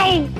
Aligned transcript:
No! 0.00 0.39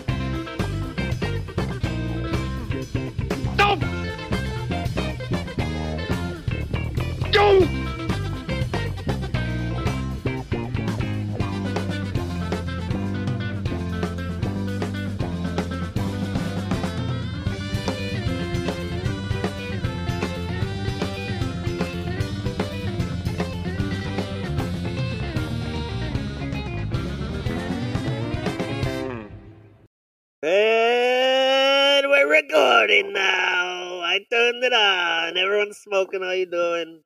It 34.70 34.74
on. 34.74 35.36
Everyone's 35.36 35.78
smoking. 35.78 36.22
How 36.22 36.30
you 36.30 36.46
doing? 36.46 37.00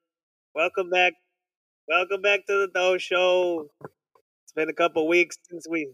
Welcome 0.55 0.91
back. 0.91 1.15
Welcome 1.89 2.21
back 2.21 2.41
to 2.47 2.53
the 2.59 2.69
Doh 2.75 2.99
Show. 2.99 3.71
It's 4.43 4.53
been 4.55 4.69
a 4.69 4.75
couple 4.75 5.09
weeks 5.09 5.39
since 5.49 5.67
we. 5.67 5.89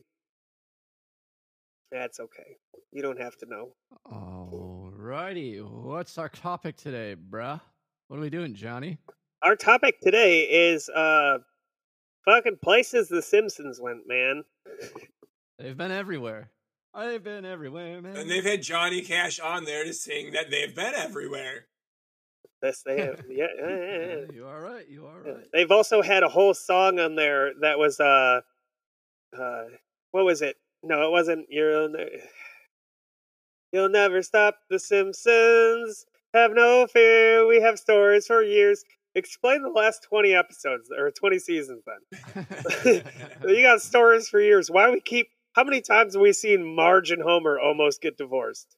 That's 1.92 2.19
okay. 2.19 2.56
You 2.91 3.02
don't 3.02 3.20
have 3.20 3.37
to 3.37 3.47
know. 3.47 3.75
Alrighty, 4.11 5.62
what's 5.64 6.19
our 6.19 6.28
topic 6.28 6.77
today, 6.77 7.14
bruh? 7.14 7.61
What 8.09 8.16
are 8.16 8.23
we 8.23 8.30
doing, 8.30 8.55
Jonny? 8.55 8.98
Our 9.45 9.55
topic 9.55 10.00
today 10.00 10.42
is 10.42 10.89
uh, 10.89 11.39
fucking 12.25 12.59
places 12.64 13.09
the 13.09 13.23
Simpsons 13.23 13.78
went, 13.80 14.09
man. 14.09 14.42
They've 15.56 15.77
been 15.77 15.92
everywhere. 15.92 16.50
They've 16.98 17.22
been 17.22 17.44
everywhere, 17.44 18.02
man. 18.02 18.16
And 18.16 18.30
they've 18.30 18.44
had 18.44 18.62
Johnny 18.62 19.02
Cash 19.02 19.38
on 19.41 19.64
there 19.64 19.84
to 19.84 19.92
sing 19.92 20.33
that 20.33 20.50
they've 20.50 20.74
been 20.74 20.94
everywhere. 20.94 21.66
This 22.62 22.83
they 22.84 23.00
have. 23.00 23.22
Yeah, 23.30 23.46
yeah, 23.58 23.69
yeah, 23.69 23.77
yeah. 23.77 24.06
Yeah, 24.06 24.33
you 24.33 24.46
are 24.46 24.60
right. 24.60 24.88
You 24.88 25.06
are 25.06 25.22
Yeah. 25.24 25.33
right. 25.33 25.44
They've 25.52 25.70
also 25.70 26.02
had 26.02 26.22
a 26.22 26.28
whole 26.28 26.52
song 26.55 26.98
on 26.98 27.14
there 27.14 27.52
that 27.61 27.78
was 27.78 28.00
uh 28.00 28.41
uh 29.38 29.64
what 30.11 30.24
was 30.24 30.42
it? 30.42 30.56
No, 30.83 31.06
it 31.06 31.11
wasn't 31.11 31.46
you'll 31.48 31.88
ne- 31.91 32.20
You'll 33.72 33.88
never 33.88 34.20
stop 34.22 34.56
the 34.68 34.78
Simpsons. 34.80 36.05
Have 36.34 36.52
no 36.55 36.86
fear, 36.88 37.46
we 37.46 37.61
have 37.61 37.78
stories 37.78 38.27
for 38.27 38.42
years. 38.42 38.84
Explain 39.14 39.62
the 39.62 39.68
last 39.70 40.02
20 40.08 40.34
episodes 40.34 40.88
or 40.96 41.11
20 41.11 41.38
seasons 41.38 41.83
then. 41.86 42.46
you 43.48 43.62
got 43.62 43.80
stories 43.80 44.28
for 44.28 44.41
years. 44.41 44.70
Why 44.70 44.91
we 44.91 45.00
keep 45.00 45.28
how 45.53 45.65
many 45.65 45.81
times 45.81 46.15
have 46.15 46.23
we 46.23 46.33
seen 46.33 46.75
Marge 46.75 47.11
and 47.11 47.23
Homer 47.23 47.59
almost 47.59 48.01
get 48.01 48.17
divorced? 48.17 48.77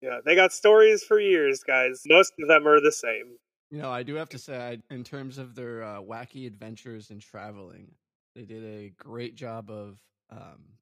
Yeah, 0.00 0.18
they 0.24 0.34
got 0.34 0.52
stories 0.52 1.02
for 1.02 1.18
years, 1.18 1.62
guys. 1.62 2.02
Most 2.06 2.34
of 2.40 2.48
them 2.48 2.68
are 2.68 2.80
the 2.80 2.92
same. 2.92 3.38
you 3.70 3.78
know, 3.80 3.90
I 3.90 4.02
do 4.02 4.14
have 4.16 4.28
to 4.30 4.38
say, 4.38 4.56
I, 4.90 4.94
in 4.94 5.04
terms 5.04 5.38
of 5.38 5.54
their 5.54 5.82
uh, 5.82 6.00
wacky 6.00 6.46
adventures 6.46 7.10
and 7.10 7.20
traveling, 7.20 7.92
they 8.34 8.44
did 8.44 8.64
a 8.64 8.90
great 8.98 9.34
job 9.34 9.70
of 9.70 9.98
um, 10.30 10.74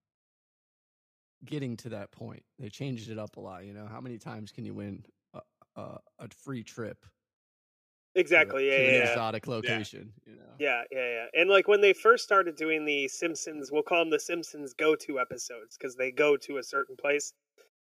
getting 1.45 1.77
to 1.79 1.91
that 1.91 2.11
point. 2.11 2.43
They 2.59 2.69
changed 2.69 3.11
it 3.11 3.19
up 3.19 3.37
a 3.37 3.41
lot. 3.41 3.65
You 3.65 3.73
know, 3.73 3.87
how 3.87 4.01
many 4.01 4.19
times 4.19 4.53
can 4.53 4.65
you 4.65 4.75
win 4.75 5.05
a, 5.35 5.41
a, 5.77 5.99
a 6.19 6.29
free 6.45 6.63
trip? 6.63 6.99
to 7.03 8.21
Exactly. 8.21 8.69
Yeah, 8.69 8.77
to 8.77 8.83
yeah, 8.83 8.89
an 8.89 8.95
yeah. 8.95 9.11
exotic 9.11 9.47
location. 9.47 10.13
Yeah, 10.63 10.83
yeah, 10.93 11.09
yeah. 11.09 11.41
And 11.41 11.51
like 11.51 11.67
when 11.67 11.81
they 11.81 11.93
first 11.93 12.23
started 12.23 12.55
doing 12.55 12.85
the 12.85 13.09
Simpsons, 13.09 13.71
we'll 13.73 13.83
call 13.83 13.99
them 13.99 14.11
the 14.11 14.21
Simpsons 14.21 14.75
go 14.75 14.95
to 14.95 15.19
episodes 15.19 15.77
because 15.77 15.97
they 15.97 16.13
go 16.13 16.37
to 16.37 16.59
a 16.59 16.63
certain 16.63 16.95
place. 16.95 17.33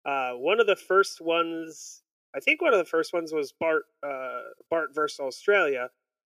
Uh, 0.06 0.32
one 0.34 0.60
of 0.60 0.68
the 0.68 0.76
first 0.76 1.22
ones, 1.22 2.04
I 2.36 2.42
think 2.42 2.62
one 2.62 2.74
of 2.74 2.78
the 2.80 2.84
first 2.84 3.14
ones 3.14 3.32
was 3.32 3.54
Bart, 3.58 3.84
uh, 4.06 4.42
Bart 4.70 4.90
versus 4.94 5.22
Australia. 5.22 5.88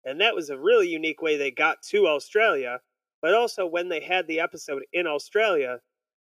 And 0.05 0.21
that 0.21 0.33
was 0.33 0.49
a 0.49 0.57
really 0.57 0.87
unique 0.87 1.21
way 1.21 1.35
they 1.35 1.51
got 1.51 1.81
to 1.89 2.07
Australia. 2.07 2.79
But 3.21 3.33
also 3.33 3.65
when 3.65 3.89
they 3.89 3.99
had 3.99 4.25
the 4.25 4.39
episode 4.39 4.83
in 4.93 5.07
Australia, 5.07 5.79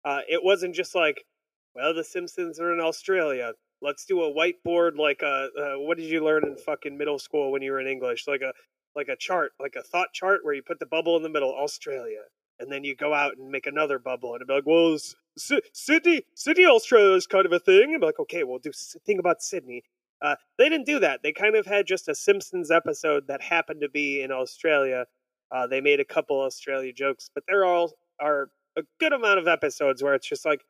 uh, 0.06 0.20
it 0.30 0.44
wasn't 0.44 0.76
just 0.76 0.94
like, 0.94 1.26
well, 1.74 1.92
the 1.92 2.04
Simpsons 2.04 2.60
are 2.60 2.72
in 2.72 2.80
Australia. 2.80 3.54
Let's 3.82 4.06
do 4.06 4.22
a 4.22 4.32
whiteboard 4.32 4.96
like 4.96 5.24
a, 5.24 5.50
uh, 5.60 5.80
what 5.80 5.98
did 5.98 6.06
you 6.06 6.24
learn 6.24 6.46
in 6.46 6.56
fucking 6.56 6.96
middle 7.00 7.18
school 7.18 7.52
when 7.52 7.64
you 7.64 7.72
were 7.72 7.80
in 7.80 7.88
English? 7.88 8.28
Like 8.28 8.42
a, 8.42 8.54
like 8.96 9.08
a 9.08 9.16
chart, 9.16 9.54
like 9.60 9.76
a 9.76 9.84
thought 9.84 10.14
chart 10.14 10.42
where 10.44 10.54
you 10.54 10.64
put 10.64 10.80
the 10.80 10.86
bubble 10.86 11.18
in 11.18 11.24
the 11.24 11.30
middle, 11.30 11.54
Australia, 11.54 12.22
and 12.60 12.72
then 12.72 12.84
you 12.84 12.96
go 12.96 13.14
out 13.14 13.38
and 13.38 13.50
make 13.50 13.68
another 13.68 14.00
bubble, 14.00 14.34
and 14.34 14.38
it'd 14.38 14.48
be 14.48 14.54
like, 14.54 14.66
well, 14.66 14.98
Sydney, 15.38 16.24
Sydney, 16.36 16.66
Australia 16.66 17.16
is 17.16 17.28
kind 17.28 17.46
of 17.46 17.52
a 17.52 17.60
thing. 17.60 17.92
And 17.92 18.00
be 18.00 18.06
like, 18.06 18.20
okay, 18.20 18.44
we'll 18.44 18.60
do 18.60 18.72
thing 19.06 19.20
about 19.20 19.42
Sydney. 19.42 19.84
Uh, 20.22 20.36
they 20.58 20.70
didn't 20.70 20.86
do 20.86 21.00
that. 21.00 21.22
They 21.24 21.34
kind 21.34 21.56
of 21.56 21.66
had 21.66 21.86
just 21.86 22.08
a 22.08 22.16
Simpsons 22.16 22.72
episode 22.72 23.28
that 23.28 23.42
happened 23.42 23.82
to 23.82 23.90
be 23.90 24.22
in 24.22 24.32
Australia. 24.32 25.06
Uh, 25.52 25.68
they 25.68 25.82
made 25.82 26.00
a 26.00 26.06
couple 26.06 26.40
Australia 26.40 26.94
jokes, 26.94 27.30
but 27.34 27.44
there 27.48 27.66
all 27.66 27.94
are 28.20 28.50
a 28.78 28.84
good 29.00 29.14
amount 29.14 29.40
of 29.40 29.48
episodes 29.48 30.02
where 30.02 30.14
it's 30.14 30.28
just 30.28 30.46
like, 30.46 30.62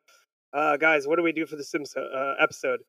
uh, 0.54 0.78
guys, 0.78 1.08
what 1.08 1.18
do 1.18 1.24
we 1.24 1.32
do 1.32 1.46
for 1.46 1.56
the 1.56 1.64
Simpsons 1.64 2.04
uh, 2.04 2.36
episode? 2.40 2.80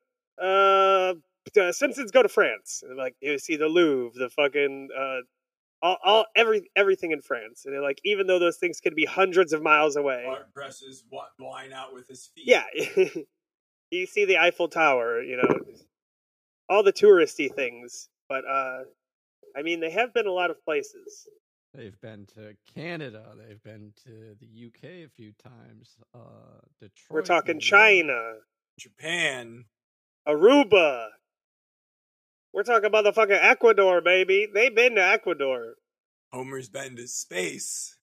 Uh, 1.57 1.71
Simpsons 1.71 2.11
go 2.11 2.21
to 2.23 2.29
France. 2.29 2.83
And 2.87 2.97
like 2.97 3.15
you 3.21 3.37
see 3.39 3.55
the 3.55 3.67
Louvre, 3.67 4.17
the 4.17 4.29
fucking 4.29 4.89
uh, 4.97 5.19
all, 5.81 5.97
all 6.03 6.25
every 6.35 6.69
everything 6.75 7.11
in 7.11 7.21
France, 7.21 7.63
and 7.65 7.73
they're 7.73 7.81
like 7.81 7.99
even 8.03 8.27
though 8.27 8.39
those 8.39 8.57
things 8.57 8.79
could 8.79 8.95
be 8.95 9.05
hundreds 9.05 9.53
of 9.53 9.61
miles 9.61 9.95
away, 9.95 10.23
Bart 10.25 10.53
presses 10.53 11.03
wa- 11.11 11.25
wine 11.39 11.73
out 11.73 11.93
with 11.93 12.07
his 12.07 12.27
feet. 12.35 12.45
yeah, 12.47 12.63
you 13.91 14.05
see 14.05 14.25
the 14.25 14.37
Eiffel 14.37 14.67
Tower, 14.67 15.21
you 15.21 15.37
know, 15.37 15.59
all 16.69 16.83
the 16.83 16.93
touristy 16.93 17.53
things. 17.53 18.09
But 18.27 18.45
uh, 18.45 18.79
I 19.55 19.61
mean, 19.61 19.79
they 19.79 19.91
have 19.91 20.13
been 20.13 20.27
a 20.27 20.31
lot 20.31 20.49
of 20.49 20.63
places. 20.63 21.27
they've 21.73 21.99
been 22.01 22.25
to 22.35 22.55
Canada. 22.73 23.23
They've 23.37 23.61
been 23.61 23.93
to 24.05 24.35
the 24.39 24.67
UK 24.67 25.05
a 25.05 25.09
few 25.15 25.33
times. 25.33 25.97
Uh, 26.13 26.19
Detroit. 26.79 27.11
We're 27.11 27.21
talking 27.21 27.59
China, 27.59 28.35
Japan. 28.79 29.65
Aruba. 30.27 31.07
We're 32.55 32.63
talking 32.63 32.89
motherfucking 32.89 33.37
Ecuador, 33.39 33.99
baby. 33.99 34.47
They've 34.51 34.73
been 34.73 34.95
to 34.95 35.03
Ecuador. 35.03 35.73
Homer's 36.31 36.69
been 36.69 36.95
to 36.95 37.05
space. 37.05 37.97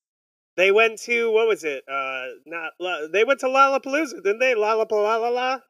They 0.59 0.71
went 0.71 1.01
to 1.05 1.33
what 1.33 1.49
was 1.49 1.65
it? 1.65 1.83
Uh, 1.91 2.27
not 2.45 2.73
they 3.11 3.25
went 3.25 3.41
to 3.41 3.47
Lollapalooza, 3.47 4.23
didn't 4.23 4.41
they? 4.41 4.55
Lollapalooza. 4.55 5.61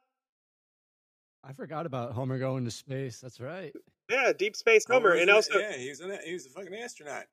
I 1.44 1.52
forgot 1.52 1.86
about 1.86 2.12
Homer 2.12 2.40
going 2.40 2.64
to 2.64 2.72
space. 2.72 3.20
That's 3.20 3.38
right. 3.40 3.72
Yeah, 4.10 4.32
Deep 4.36 4.56
Space 4.56 4.84
Homer, 4.88 5.12
was 5.12 5.20
and 5.20 5.30
an- 5.30 5.36
also 5.36 5.58
yeah, 5.60 5.76
he 5.76 5.88
was 5.88 6.00
an, 6.00 6.18
he 6.24 6.32
was 6.32 6.46
a 6.46 6.50
fucking 6.50 6.74
astronaut. 6.74 7.24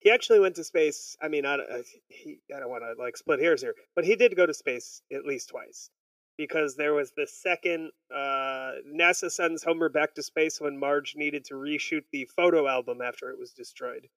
he 0.00 0.10
actually 0.10 0.40
went 0.40 0.56
to 0.56 0.64
space. 0.64 1.16
I 1.22 1.28
mean, 1.28 1.46
I, 1.46 1.56
don't- 1.58 1.70
uh, 1.70 1.82
he, 2.08 2.38
I 2.54 2.58
don't 2.58 2.68
want 2.70 2.82
to 2.82 3.00
like 3.00 3.16
split 3.16 3.38
hairs 3.40 3.62
here, 3.62 3.74
but 3.94 4.04
he 4.04 4.16
did 4.16 4.34
go 4.36 4.46
to 4.46 4.52
space 4.52 5.00
at 5.12 5.24
least 5.24 5.48
twice 5.48 5.90
because 6.36 6.76
there 6.76 6.94
was 6.94 7.12
the 7.16 7.26
second 7.26 7.90
uh, 8.14 8.72
NASA 8.94 9.30
sends 9.30 9.62
Homer 9.62 9.88
back 9.88 10.14
to 10.14 10.22
space 10.22 10.60
when 10.60 10.78
Marge 10.78 11.14
needed 11.16 11.44
to 11.46 11.54
reshoot 11.54 12.04
the 12.12 12.28
photo 12.36 12.68
album 12.68 13.00
after 13.00 13.30
it 13.30 13.38
was 13.38 13.52
destroyed. 13.52 14.08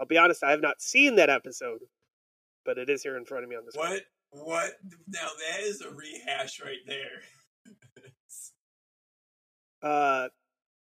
I'll 0.00 0.06
be 0.06 0.18
honest, 0.18 0.42
I 0.42 0.50
have 0.50 0.60
not 0.60 0.80
seen 0.80 1.16
that 1.16 1.30
episode, 1.30 1.80
but 2.64 2.78
it 2.78 2.88
is 2.88 3.02
here 3.02 3.16
in 3.16 3.24
front 3.24 3.44
of 3.44 3.50
me 3.50 3.56
on 3.56 3.64
this. 3.64 3.76
What? 3.76 4.02
What? 4.30 4.72
Now 5.08 5.28
that 5.50 5.62
is 5.62 5.82
a 5.82 5.90
rehash 5.90 6.60
right 6.60 6.78
there. 6.86 7.20
uh 9.82 10.28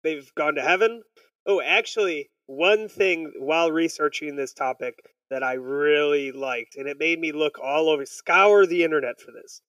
they've 0.03 0.33
gone 0.37 0.55
to 0.55 0.63
heaven 0.63 1.03
oh 1.47 1.61
actually 1.61 2.31
one 2.47 2.89
thing 2.89 3.33
while 3.39 3.73
researching 3.73 4.37
this 4.37 4.53
topic 4.53 4.95
that 5.31 5.43
i 5.43 5.55
really 5.55 6.31
liked 6.31 6.77
and 6.77 6.89
it 6.89 6.99
made 6.99 7.19
me 7.19 7.33
look 7.33 7.59
all 7.59 7.89
over 7.89 8.07
scour 8.07 8.67
the 8.67 8.85
internet 8.85 9.21
for 9.21 9.33
this 9.33 9.63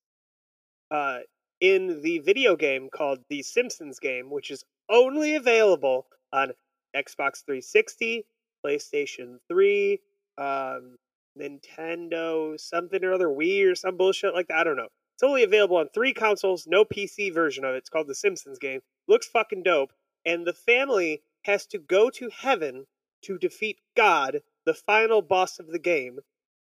uh 0.91 1.19
in 1.61 2.01
the 2.01 2.19
video 2.19 2.55
game 2.55 2.89
called 2.93 3.19
the 3.29 3.41
simpsons 3.41 3.99
game 3.99 4.29
which 4.29 4.51
is 4.51 4.63
only 4.89 5.35
available 5.35 6.05
on 6.33 6.51
xbox 6.95 7.43
360 7.45 8.25
playstation 8.65 9.37
3 9.47 9.99
um 10.37 10.97
nintendo 11.39 12.59
something 12.59 13.03
or 13.03 13.13
other 13.13 13.27
wii 13.27 13.69
or 13.69 13.75
some 13.75 13.97
bullshit 13.97 14.33
like 14.33 14.47
that 14.47 14.57
i 14.57 14.63
don't 14.63 14.77
know 14.77 14.87
it's 15.13 15.23
only 15.23 15.43
available 15.43 15.77
on 15.77 15.87
three 15.93 16.13
consoles 16.13 16.67
no 16.67 16.83
pc 16.85 17.33
version 17.33 17.63
of 17.63 17.73
it 17.73 17.79
it's 17.79 17.89
called 17.89 18.07
the 18.07 18.15
simpsons 18.15 18.59
game 18.59 18.81
looks 19.07 19.27
fucking 19.27 19.63
dope. 19.63 19.93
And 20.25 20.45
the 20.45 20.53
family 20.53 21.23
has 21.43 21.65
to 21.67 21.77
go 21.77 22.09
to 22.11 22.29
heaven 22.29 22.85
to 23.23 23.37
defeat 23.37 23.79
God, 23.95 24.41
the 24.65 24.73
final 24.73 25.21
boss 25.21 25.59
of 25.59 25.67
the 25.67 25.79
game. 25.79 26.19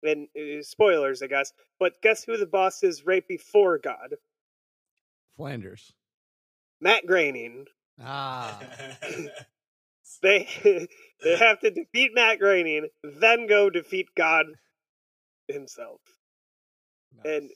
And 0.03 0.27
uh, 0.37 0.61
spoilers, 0.61 1.21
I 1.21 1.27
guess. 1.27 1.51
But 1.79 2.01
guess 2.01 2.23
who 2.23 2.37
the 2.37 2.45
boss 2.45 2.83
is 2.83 3.05
right 3.05 3.27
before 3.27 3.77
God? 3.79 4.15
Flanders. 5.35 5.93
Matt 6.79 7.05
Groening. 7.05 7.65
Ah. 8.01 8.59
They 10.21 10.47
they 11.23 11.37
have 11.37 11.59
to 11.59 11.69
defeat 11.71 12.11
Matt 12.13 12.39
Groening, 12.39 12.87
then 13.03 13.47
go 13.47 13.69
defeat 13.69 14.07
God 14.15 14.45
himself. 15.47 16.01
And- 17.23 17.49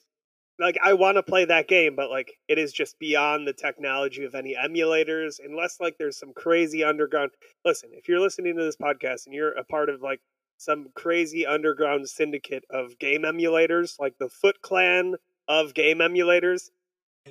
like 0.59 0.77
I 0.83 0.93
want 0.93 1.17
to 1.17 1.23
play 1.23 1.45
that 1.45 1.67
game, 1.67 1.95
but 1.95 2.11
like 2.11 2.33
it 2.47 2.59
is 2.59 2.71
just 2.71 2.99
beyond 2.99 3.47
the 3.47 3.53
technology 3.53 4.25
of 4.25 4.35
any 4.35 4.55
emulators, 4.55 5.39
unless 5.43 5.79
like 5.79 5.95
there's 5.97 6.19
some 6.19 6.33
crazy 6.33 6.83
underground. 6.83 7.31
Listen, 7.65 7.89
if 7.93 8.07
you're 8.07 8.19
listening 8.19 8.55
to 8.57 8.63
this 8.63 8.77
podcast 8.77 9.25
and 9.25 9.33
you're 9.33 9.53
a 9.53 9.63
part 9.63 9.89
of 9.89 10.03
like 10.03 10.21
some 10.61 10.89
crazy 10.93 11.43
underground 11.43 12.07
syndicate 12.07 12.63
of 12.69 12.99
game 12.99 13.23
emulators, 13.23 13.99
like 13.99 14.15
the 14.19 14.29
Foot 14.29 14.61
Clan 14.61 15.15
of 15.47 15.73
game 15.73 15.97
emulators, 15.97 16.69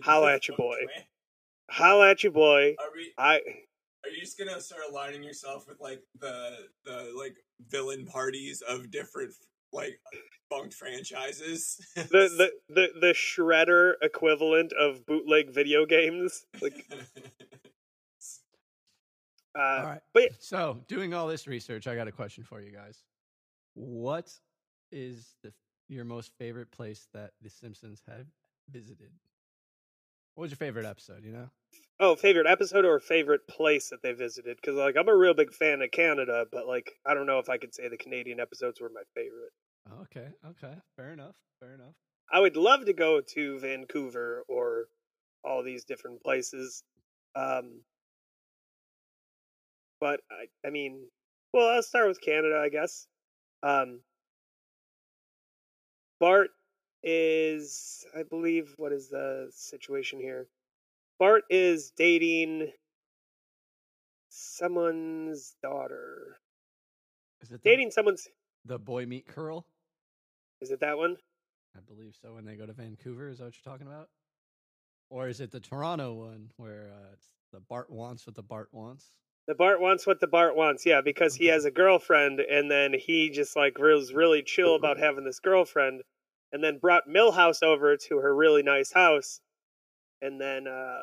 Holla 0.02 0.34
at 0.34 0.48
your 0.48 0.56
boy. 0.56 0.78
holla 1.70 2.10
at 2.10 2.24
you, 2.24 2.32
boy. 2.32 2.74
Are 2.80 2.90
we? 2.92 3.12
I 3.16 3.36
Are 4.04 4.10
you 4.10 4.20
just 4.20 4.36
gonna 4.36 4.60
start 4.60 4.82
aligning 4.90 5.22
yourself 5.22 5.68
with 5.68 5.80
like 5.80 6.02
the 6.18 6.56
the 6.84 7.12
like 7.16 7.36
villain 7.68 8.04
parties 8.04 8.62
of 8.62 8.90
different 8.90 9.32
like 9.72 10.00
bunked 10.50 10.74
franchises? 10.74 11.80
the 11.94 12.02
the 12.10 12.50
the, 12.68 12.88
the 13.00 13.14
shredder 13.14 13.92
equivalent 14.02 14.72
of 14.72 15.06
bootleg 15.06 15.50
video 15.50 15.86
games, 15.86 16.46
like 16.60 16.84
uh, 19.56 19.60
all 19.60 19.84
right. 19.84 20.00
but- 20.14 20.30
so 20.40 20.80
doing 20.88 21.14
all 21.14 21.28
this 21.28 21.46
research, 21.46 21.86
I 21.86 21.94
got 21.94 22.08
a 22.08 22.12
question 22.12 22.42
for 22.42 22.60
you 22.60 22.72
guys. 22.72 23.04
What 23.80 24.30
is 24.92 25.34
the 25.42 25.54
your 25.88 26.04
most 26.04 26.32
favorite 26.38 26.70
place 26.70 27.08
that 27.14 27.32
The 27.40 27.48
Simpsons 27.48 28.02
have 28.06 28.26
visited? 28.70 29.10
What 30.34 30.42
was 30.42 30.50
your 30.50 30.58
favorite 30.58 30.84
episode? 30.84 31.24
You 31.24 31.32
know. 31.32 31.50
Oh, 31.98 32.14
favorite 32.14 32.46
episode 32.46 32.84
or 32.84 32.98
favorite 33.00 33.46
place 33.48 33.88
that 33.88 34.02
they 34.02 34.12
visited? 34.12 34.56
Because 34.56 34.76
like 34.76 34.96
I'm 34.98 35.08
a 35.08 35.16
real 35.16 35.32
big 35.34 35.54
fan 35.54 35.80
of 35.80 35.90
Canada, 35.90 36.44
but 36.52 36.66
like 36.66 36.92
I 37.06 37.14
don't 37.14 37.26
know 37.26 37.38
if 37.38 37.48
I 37.48 37.56
could 37.56 37.74
say 37.74 37.88
the 37.88 37.96
Canadian 37.96 38.38
episodes 38.38 38.80
were 38.80 38.90
my 38.90 39.02
favorite. 39.14 39.52
Okay. 40.02 40.28
Okay. 40.46 40.74
Fair 40.96 41.12
enough. 41.12 41.36
Fair 41.58 41.74
enough. 41.74 41.94
I 42.30 42.38
would 42.40 42.56
love 42.56 42.84
to 42.84 42.92
go 42.92 43.22
to 43.34 43.58
Vancouver 43.60 44.44
or 44.46 44.86
all 45.42 45.62
these 45.62 45.84
different 45.84 46.22
places, 46.22 46.84
um, 47.34 47.80
but 50.00 50.20
I, 50.30 50.46
I 50.66 50.70
mean, 50.70 51.08
well, 51.52 51.68
I'll 51.68 51.82
start 51.82 52.08
with 52.08 52.20
Canada, 52.20 52.60
I 52.62 52.68
guess. 52.68 53.06
Um, 53.62 54.00
Bart 56.18 56.50
is, 57.02 58.04
I 58.16 58.22
believe, 58.22 58.74
what 58.76 58.92
is 58.92 59.08
the 59.08 59.50
situation 59.52 60.20
here? 60.20 60.46
Bart 61.18 61.44
is 61.50 61.92
dating 61.96 62.72
someone's 64.28 65.54
daughter. 65.62 66.38
Is 67.42 67.50
it 67.50 67.62
the, 67.62 67.68
Dating 67.70 67.90
someone's. 67.90 68.28
the 68.64 68.78
boy 68.78 69.06
meet 69.06 69.26
curl? 69.26 69.66
Is 70.60 70.70
it 70.70 70.80
that 70.80 70.96
one? 70.98 71.16
I 71.76 71.80
believe 71.80 72.14
so. 72.20 72.34
When 72.34 72.44
they 72.44 72.56
go 72.56 72.66
to 72.66 72.72
Vancouver, 72.72 73.28
is 73.28 73.38
that 73.38 73.44
what 73.44 73.54
you're 73.64 73.72
talking 73.72 73.86
about? 73.86 74.08
Or 75.08 75.28
is 75.28 75.40
it 75.40 75.50
the 75.50 75.60
Toronto 75.60 76.12
one 76.12 76.50
where 76.56 76.90
uh, 76.92 77.12
it's 77.14 77.28
the 77.52 77.60
Bart 77.60 77.90
wants 77.90 78.26
what 78.26 78.36
the 78.36 78.42
Bart 78.42 78.68
wants? 78.72 79.06
The 79.50 79.56
Bart 79.56 79.80
wants 79.80 80.06
what 80.06 80.20
the 80.20 80.28
Bart 80.28 80.54
wants, 80.54 80.86
yeah, 80.86 81.00
because 81.00 81.34
he 81.34 81.46
has 81.46 81.64
a 81.64 81.72
girlfriend, 81.72 82.38
and 82.38 82.70
then 82.70 82.94
he 82.94 83.30
just 83.30 83.56
like 83.56 83.78
was 83.78 84.14
really 84.14 84.44
chill 84.44 84.76
about 84.76 84.96
having 84.96 85.24
this 85.24 85.40
girlfriend, 85.40 86.02
and 86.52 86.62
then 86.62 86.78
brought 86.78 87.08
Milhouse 87.08 87.60
over 87.60 87.96
to 87.96 88.18
her 88.18 88.32
really 88.32 88.62
nice 88.62 88.92
house, 88.92 89.40
and 90.22 90.40
then 90.40 90.68
uh 90.68 91.02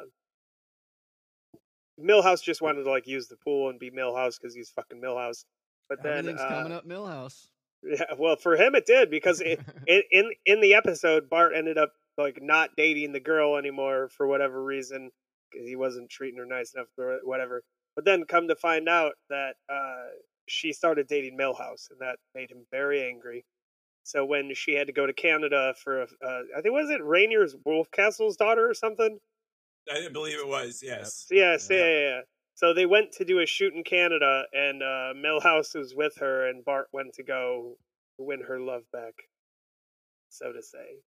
Milhouse 2.00 2.42
just 2.42 2.62
wanted 2.62 2.86
to 2.86 2.90
like 2.90 3.06
use 3.06 3.28
the 3.28 3.36
pool 3.36 3.70
and 3.70 3.80
be 3.80 3.92
Milhouse 3.92 4.40
because 4.40 4.56
he's 4.56 4.70
fucking 4.70 5.02
Milhouse. 5.02 5.44
But 5.90 6.02
then, 6.02 6.30
uh, 6.30 6.48
coming 6.48 6.72
up 6.72 6.88
Milhouse. 6.88 7.48
yeah, 7.84 8.14
well, 8.18 8.38
for 8.38 8.56
him 8.56 8.76
it 8.76 8.86
did 8.86 9.12
because 9.12 9.42
it, 9.42 9.60
in, 9.88 10.04
in 10.10 10.32
in 10.46 10.62
the 10.62 10.76
episode, 10.76 11.30
Bart 11.30 11.52
ended 11.54 11.78
up 11.78 11.92
like 12.18 12.40
not 12.42 12.70
dating 12.78 13.12
the 13.12 13.20
girl 13.20 13.58
anymore 13.58 14.08
for 14.08 14.26
whatever 14.26 14.64
reason 14.64 15.12
because 15.52 15.68
he 15.68 15.76
wasn't 15.76 16.10
treating 16.10 16.40
her 16.40 16.46
nice 16.46 16.74
enough 16.74 16.88
or 16.98 17.20
whatever. 17.26 17.62
But 17.98 18.06
then 18.06 18.26
come 18.26 18.48
to 18.48 18.56
find 18.56 18.88
out 18.88 19.14
that 19.32 19.56
uh, 19.68 20.06
she 20.48 20.72
started 20.72 21.08
dating 21.08 21.36
Milhouse, 21.36 21.90
and 21.90 22.00
that 22.00 22.18
made 22.36 22.52
him 22.52 22.64
very 22.72 23.04
angry. 23.04 23.44
So 24.04 24.24
when 24.24 24.54
she 24.54 24.74
had 24.76 24.86
to 24.86 24.94
go 24.94 25.08
to 25.08 25.14
Canada 25.14 25.74
for, 25.84 26.04
a, 26.04 26.08
uh, 26.24 26.42
I 26.56 26.62
think 26.62 26.74
was 26.76 26.92
it 26.92 27.04
Rainier's 27.04 27.56
Wolfcastle's 27.68 28.38
daughter 28.38 28.70
or 28.70 28.76
something. 28.76 29.18
I 29.92 29.96
didn't 29.96 30.14
believe 30.14 30.38
it 30.40 30.48
was. 30.48 30.82
Yes. 30.86 31.26
So, 31.28 31.34
yes, 31.36 31.68
yeah, 31.72 31.78
Yeah. 31.78 31.84
yeah, 31.86 32.00
yeah. 32.18 32.22
So 32.54 32.74
they 32.76 32.86
went 32.86 33.12
to 33.14 33.26
do 33.26 33.40
a 33.40 33.46
shoot 33.48 33.74
in 33.74 33.84
Canada, 33.84 34.44
and 34.54 34.84
uh, 34.84 35.14
Milhouse 35.16 35.74
was 35.76 35.96
with 35.96 36.16
her, 36.18 36.48
and 36.50 36.64
Bart 36.64 36.88
went 36.94 37.14
to 37.16 37.24
go 37.24 37.78
win 38.20 38.42
her 38.48 38.60
love 38.60 38.84
back, 38.94 39.14
so 40.30 40.52
to 40.54 40.62
say. 40.62 40.98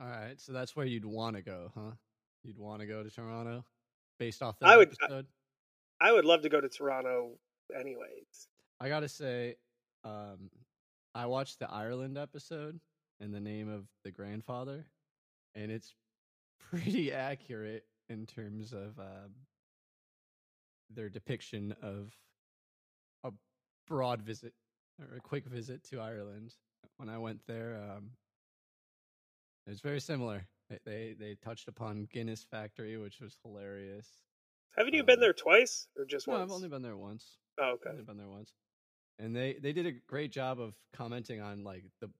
All 0.00 0.08
right, 0.08 0.40
so 0.40 0.52
that's 0.52 0.74
where 0.76 0.86
you'd 0.86 1.04
want 1.04 1.36
to 1.36 1.42
go, 1.42 1.70
huh? 1.76 1.92
You'd 2.42 2.58
want 2.58 2.80
to 2.80 2.86
go 2.86 3.02
to 3.02 3.10
Toronto, 3.10 3.64
based 4.18 4.42
off 4.42 4.58
that 4.58 4.68
I 4.68 4.76
would- 4.76 4.94
episode. 5.00 5.26
I 6.00 6.12
would 6.12 6.24
love 6.24 6.42
to 6.42 6.48
go 6.48 6.60
to 6.60 6.68
Toronto, 6.68 7.38
anyways. 7.74 8.48
I 8.80 8.88
gotta 8.88 9.08
say, 9.08 9.56
um, 10.04 10.50
I 11.14 11.26
watched 11.26 11.58
the 11.58 11.70
Ireland 11.70 12.18
episode 12.18 12.78
in 13.20 13.32
the 13.32 13.40
name 13.40 13.68
of 13.68 13.86
the 14.04 14.10
grandfather, 14.10 14.84
and 15.54 15.70
it's 15.70 15.94
pretty 16.70 17.12
accurate 17.12 17.84
in 18.08 18.26
terms 18.26 18.72
of 18.72 18.98
um, 18.98 19.32
their 20.90 21.08
depiction 21.08 21.74
of 21.82 22.12
a 23.24 23.32
broad 23.88 24.22
visit 24.22 24.52
or 25.00 25.16
a 25.16 25.20
quick 25.20 25.46
visit 25.46 25.82
to 25.84 26.00
Ireland. 26.00 26.54
When 26.98 27.08
I 27.08 27.18
went 27.18 27.40
there, 27.46 27.80
um, 27.90 28.10
it 29.66 29.70
was 29.70 29.80
very 29.80 30.00
similar. 30.00 30.46
They, 30.68 30.78
they 30.84 31.16
they 31.18 31.36
touched 31.42 31.68
upon 31.68 32.08
Guinness 32.12 32.44
Factory, 32.44 32.96
which 32.98 33.20
was 33.20 33.38
hilarious. 33.42 34.08
Haven't 34.76 34.94
you 34.94 35.02
been 35.04 35.18
Um, 35.18 35.20
there 35.20 35.32
twice 35.32 35.88
or 35.96 36.04
just 36.04 36.26
No, 36.26 36.34
once? 36.34 36.42
I've 36.42 36.50
only 36.50 36.68
been 36.68 36.82
there 36.82 36.96
once. 36.96 37.38
Oh, 37.58 37.72
okay. 37.72 37.90
Only 37.90 38.02
been 38.02 38.16
there 38.16 38.28
once, 38.28 38.54
and 39.18 39.34
they 39.36 39.54
they 39.54 39.72
did 39.72 39.86
a 39.86 39.92
great 39.92 40.32
job 40.32 40.60
of 40.60 40.76
commenting 40.92 41.40
on 41.40 41.64
like 41.64 41.84
the 42.00 42.10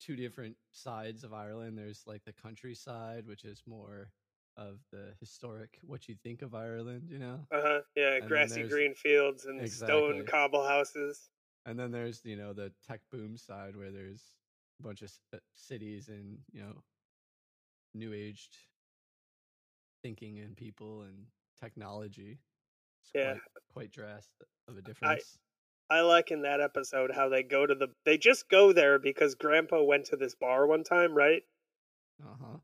two 0.00 0.16
different 0.16 0.56
sides 0.72 1.24
of 1.24 1.32
Ireland. 1.34 1.78
There's 1.78 2.06
like 2.06 2.24
the 2.24 2.32
countryside, 2.34 3.26
which 3.26 3.44
is 3.44 3.62
more 3.66 4.12
of 4.56 4.80
the 4.92 5.14
historic 5.20 5.78
what 5.82 6.08
you 6.08 6.16
think 6.16 6.42
of 6.42 6.54
Ireland, 6.54 7.10
you 7.10 7.18
know, 7.18 7.48
Uh 7.50 7.60
huh. 7.60 7.80
Yeah, 7.96 8.20
then 8.20 8.28
grassy 8.28 8.62
green 8.64 8.94
fields 8.94 9.46
and 9.46 9.68
stone 9.68 10.24
cobble 10.26 10.64
houses. 10.64 11.30
and 11.64 11.78
then 11.78 11.90
there's 11.90 12.24
you 12.24 12.36
know 12.36 12.52
the 12.52 12.72
tech 12.86 13.00
boom 13.10 13.36
side 13.36 13.76
where 13.76 13.90
there's 13.90 14.32
a 14.80 14.82
bunch 14.82 15.02
of 15.02 15.12
uh, 15.34 15.38
cities 15.54 16.08
and 16.08 16.38
you 16.52 16.60
know 16.62 16.82
new 17.94 18.12
aged 18.12 18.58
thinking 20.02 20.38
and 20.38 20.56
people 20.56 21.02
and 21.02 21.26
technology. 21.60 22.38
It's 23.02 23.10
Yeah. 23.14 23.32
quite, 23.32 23.42
quite 23.72 23.92
drastic 23.92 24.48
of 24.68 24.76
a 24.76 24.82
difference. 24.82 25.38
I 25.88 26.00
like 26.00 26.30
in 26.32 26.42
that 26.42 26.60
episode 26.60 27.12
how 27.14 27.28
they 27.28 27.42
go 27.44 27.64
to 27.64 27.74
the. 27.74 27.88
They 28.04 28.18
just 28.18 28.48
go 28.48 28.72
there 28.72 28.98
because 28.98 29.36
Grandpa 29.36 29.82
went 29.82 30.06
to 30.06 30.16
this 30.16 30.34
bar 30.34 30.66
one 30.66 30.82
time, 30.82 31.14
right? 31.14 31.42
Uh 32.22 32.34
huh. 32.40 32.58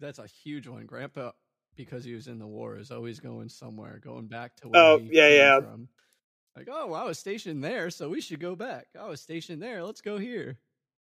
That's 0.00 0.18
a 0.18 0.26
huge 0.26 0.66
one. 0.66 0.84
Grandpa, 0.86 1.32
because 1.76 2.04
he 2.04 2.14
was 2.14 2.28
in 2.28 2.38
the 2.38 2.46
war, 2.46 2.76
is 2.76 2.90
always 2.90 3.20
going 3.20 3.48
somewhere, 3.48 3.98
going 4.02 4.26
back 4.26 4.56
to 4.56 4.68
where 4.68 4.78
Oh, 4.78 4.98
he 4.98 5.08
yeah, 5.10 5.28
came 5.28 5.36
yeah. 5.36 5.60
from. 5.60 5.88
Like, 6.56 6.68
oh, 6.70 6.92
I 6.92 7.04
was 7.04 7.18
stationed 7.18 7.64
there, 7.64 7.90
so 7.90 8.08
we 8.10 8.20
should 8.20 8.40
go 8.40 8.54
back. 8.54 8.86
I 8.98 9.08
was 9.08 9.20
stationed 9.20 9.62
there. 9.62 9.82
Let's 9.82 10.00
go 10.02 10.18
here. 10.18 10.58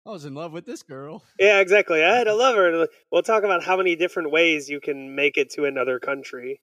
I 0.06 0.10
was 0.10 0.24
in 0.24 0.34
love 0.34 0.52
with 0.52 0.66
this 0.66 0.84
girl. 0.84 1.24
Yeah, 1.38 1.60
exactly. 1.60 2.02
I 2.02 2.16
had 2.16 2.28
a 2.28 2.34
lover. 2.34 2.86
We'll 3.10 3.22
talk 3.22 3.42
about 3.42 3.62
how 3.62 3.76
many 3.76 3.94
different 3.96 4.30
ways 4.30 4.70
you 4.70 4.80
can 4.80 5.14
make 5.14 5.36
it 5.36 5.50
to 5.50 5.64
another 5.64 5.98
country. 5.98 6.60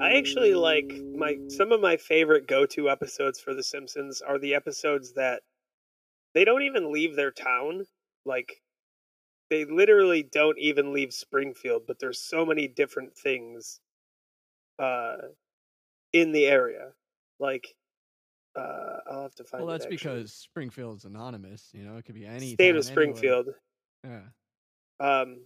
I 0.00 0.18
actually 0.18 0.54
like 0.54 0.92
my 1.16 1.36
some 1.48 1.72
of 1.72 1.80
my 1.80 1.96
favorite 1.96 2.46
go-to 2.46 2.88
episodes 2.90 3.40
for 3.40 3.54
The 3.54 3.62
Simpsons 3.64 4.20
are 4.20 4.38
the 4.38 4.54
episodes 4.54 5.14
that 5.14 5.42
they 6.34 6.44
don't 6.44 6.62
even 6.62 6.92
leave 6.92 7.16
their 7.16 7.32
town. 7.32 7.86
Like 8.24 8.62
they 9.50 9.64
literally 9.64 10.22
don't 10.22 10.58
even 10.58 10.92
leave 10.92 11.12
Springfield, 11.12 11.82
but 11.88 11.98
there's 11.98 12.20
so 12.20 12.46
many 12.46 12.68
different 12.68 13.16
things 13.16 13.80
uh 14.78 15.16
in 16.12 16.32
the 16.32 16.46
area. 16.46 16.92
Like 17.40 17.74
uh 18.56 18.96
I'll 19.10 19.22
have 19.22 19.34
to 19.36 19.44
find 19.44 19.64
Well, 19.64 19.72
that's 19.72 19.84
actually. 19.84 19.96
because 19.96 20.32
Springfield's 20.32 21.04
anonymous. 21.04 21.70
You 21.72 21.84
know, 21.84 21.96
it 21.96 22.04
could 22.04 22.14
be 22.14 22.26
any 22.26 22.54
state 22.54 22.70
of 22.76 22.76
anywhere. 22.76 22.82
Springfield. 22.82 23.46
Yeah. 24.04 24.20
Um, 25.00 25.42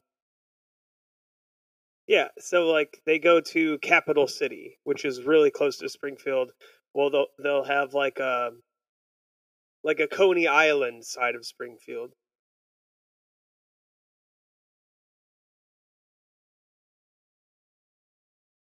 yeah, 2.07 2.29
so 2.39 2.67
like 2.71 3.01
they 3.07 3.19
go 3.19 3.41
to 3.41 3.79
Capital 3.79 4.27
City, 4.27 4.79
which 4.85 5.05
is 5.05 5.23
really 5.25 5.51
close 5.51 5.77
to 5.79 5.89
Springfield. 5.89 6.53
Well, 6.95 7.11
they'll 7.11 7.27
they'll 7.43 7.65
have 7.65 7.95
like 7.95 8.19
a 8.19 8.51
like 9.85 10.01
a 10.01 10.07
Coney 10.07 10.47
Island 10.47 11.05
side 11.05 11.35
of 11.35 11.45
Springfield. 11.47 12.13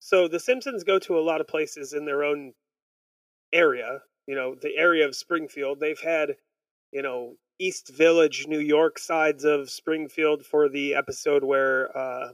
So 0.07 0.29
the 0.29 0.39
Simpsons 0.39 0.85
go 0.85 0.99
to 0.99 1.19
a 1.19 1.27
lot 1.29 1.41
of 1.41 1.49
places 1.49 1.91
in 1.91 2.05
their 2.05 2.23
own 2.23 2.53
area, 3.51 3.99
you 4.25 4.35
know, 4.35 4.55
the 4.55 4.73
area 4.77 5.05
of 5.05 5.13
Springfield. 5.17 5.81
They've 5.81 5.99
had, 5.99 6.37
you 6.93 7.01
know, 7.01 7.35
East 7.59 7.89
Village, 7.93 8.45
New 8.47 8.61
York 8.61 8.99
sides 8.99 9.43
of 9.43 9.69
Springfield 9.69 10.45
for 10.45 10.69
the 10.69 10.95
episode 10.95 11.43
where 11.43 11.89
uh 11.97 12.29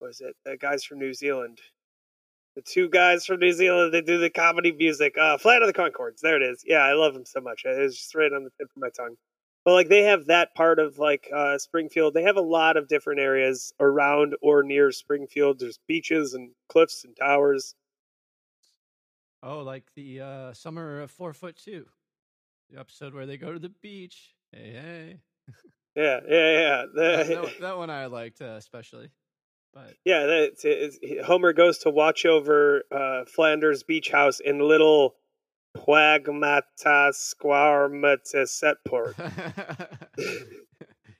was 0.00 0.20
it? 0.20 0.34
The 0.44 0.56
guys 0.56 0.82
from 0.82 0.98
New 0.98 1.14
Zealand. 1.14 1.60
The 2.56 2.62
two 2.62 2.88
guys 2.88 3.26
from 3.26 3.38
New 3.38 3.52
Zealand 3.52 3.94
that 3.94 4.04
do 4.04 4.18
the 4.18 4.28
comedy 4.28 4.72
music. 4.72 5.16
Uh 5.16 5.38
Flight 5.38 5.62
of 5.62 5.68
the 5.68 5.80
Conchords. 5.80 6.18
There 6.20 6.34
it 6.36 6.42
is. 6.42 6.64
Yeah, 6.66 6.78
I 6.78 6.94
love 6.94 7.14
them 7.14 7.24
so 7.24 7.40
much. 7.40 7.62
It 7.64 7.78
was 7.78 7.96
just 7.96 8.16
right 8.16 8.32
on 8.32 8.42
the 8.42 8.50
tip 8.58 8.68
of 8.74 8.80
my 8.82 8.90
tongue. 8.90 9.14
But 9.64 9.74
like 9.74 9.88
they 9.88 10.02
have 10.02 10.26
that 10.26 10.54
part 10.54 10.78
of 10.78 10.98
like 10.98 11.28
uh 11.34 11.58
Springfield. 11.58 12.14
They 12.14 12.24
have 12.24 12.36
a 12.36 12.42
lot 12.42 12.76
of 12.76 12.88
different 12.88 13.20
areas 13.20 13.72
around 13.78 14.34
or 14.42 14.62
near 14.62 14.90
Springfield. 14.90 15.60
There's 15.60 15.78
beaches 15.86 16.34
and 16.34 16.50
cliffs 16.68 17.04
and 17.04 17.16
towers. 17.16 17.74
Oh, 19.42 19.60
like 19.60 19.84
the 19.96 20.20
uh, 20.20 20.52
summer 20.52 21.00
of 21.00 21.10
four 21.10 21.32
foot 21.32 21.56
two, 21.56 21.86
the 22.70 22.78
episode 22.78 23.12
where 23.12 23.26
they 23.26 23.36
go 23.36 23.52
to 23.52 23.58
the 23.58 23.72
beach. 23.82 24.34
Hey, 24.52 24.70
hey. 24.72 25.20
Yeah, 25.94 26.20
yeah, 26.26 26.52
yeah. 26.52 26.84
that, 26.94 27.26
that, 27.26 27.60
that 27.60 27.76
one 27.76 27.90
I 27.90 28.06
liked 28.06 28.40
uh, 28.40 28.54
especially. 28.56 29.10
But 29.74 29.94
Yeah, 30.04 30.26
that's 30.26 30.64
it's, 30.64 30.98
Homer 31.26 31.52
goes 31.52 31.78
to 31.78 31.90
watch 31.90 32.24
over 32.26 32.82
uh, 32.90 33.24
Flanders 33.24 33.82
Beach 33.82 34.10
House 34.10 34.38
in 34.40 34.58
little 34.58 35.16
Squarmata 37.12 38.46
Setport. 38.46 39.14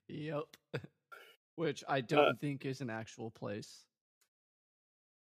yep. 0.09 0.45
Which 1.57 1.85
I 1.89 2.01
don't 2.01 2.41
think 2.41 2.65
is 2.65 2.81
an 2.81 2.91
actual 2.91 3.31
place. 3.31 3.85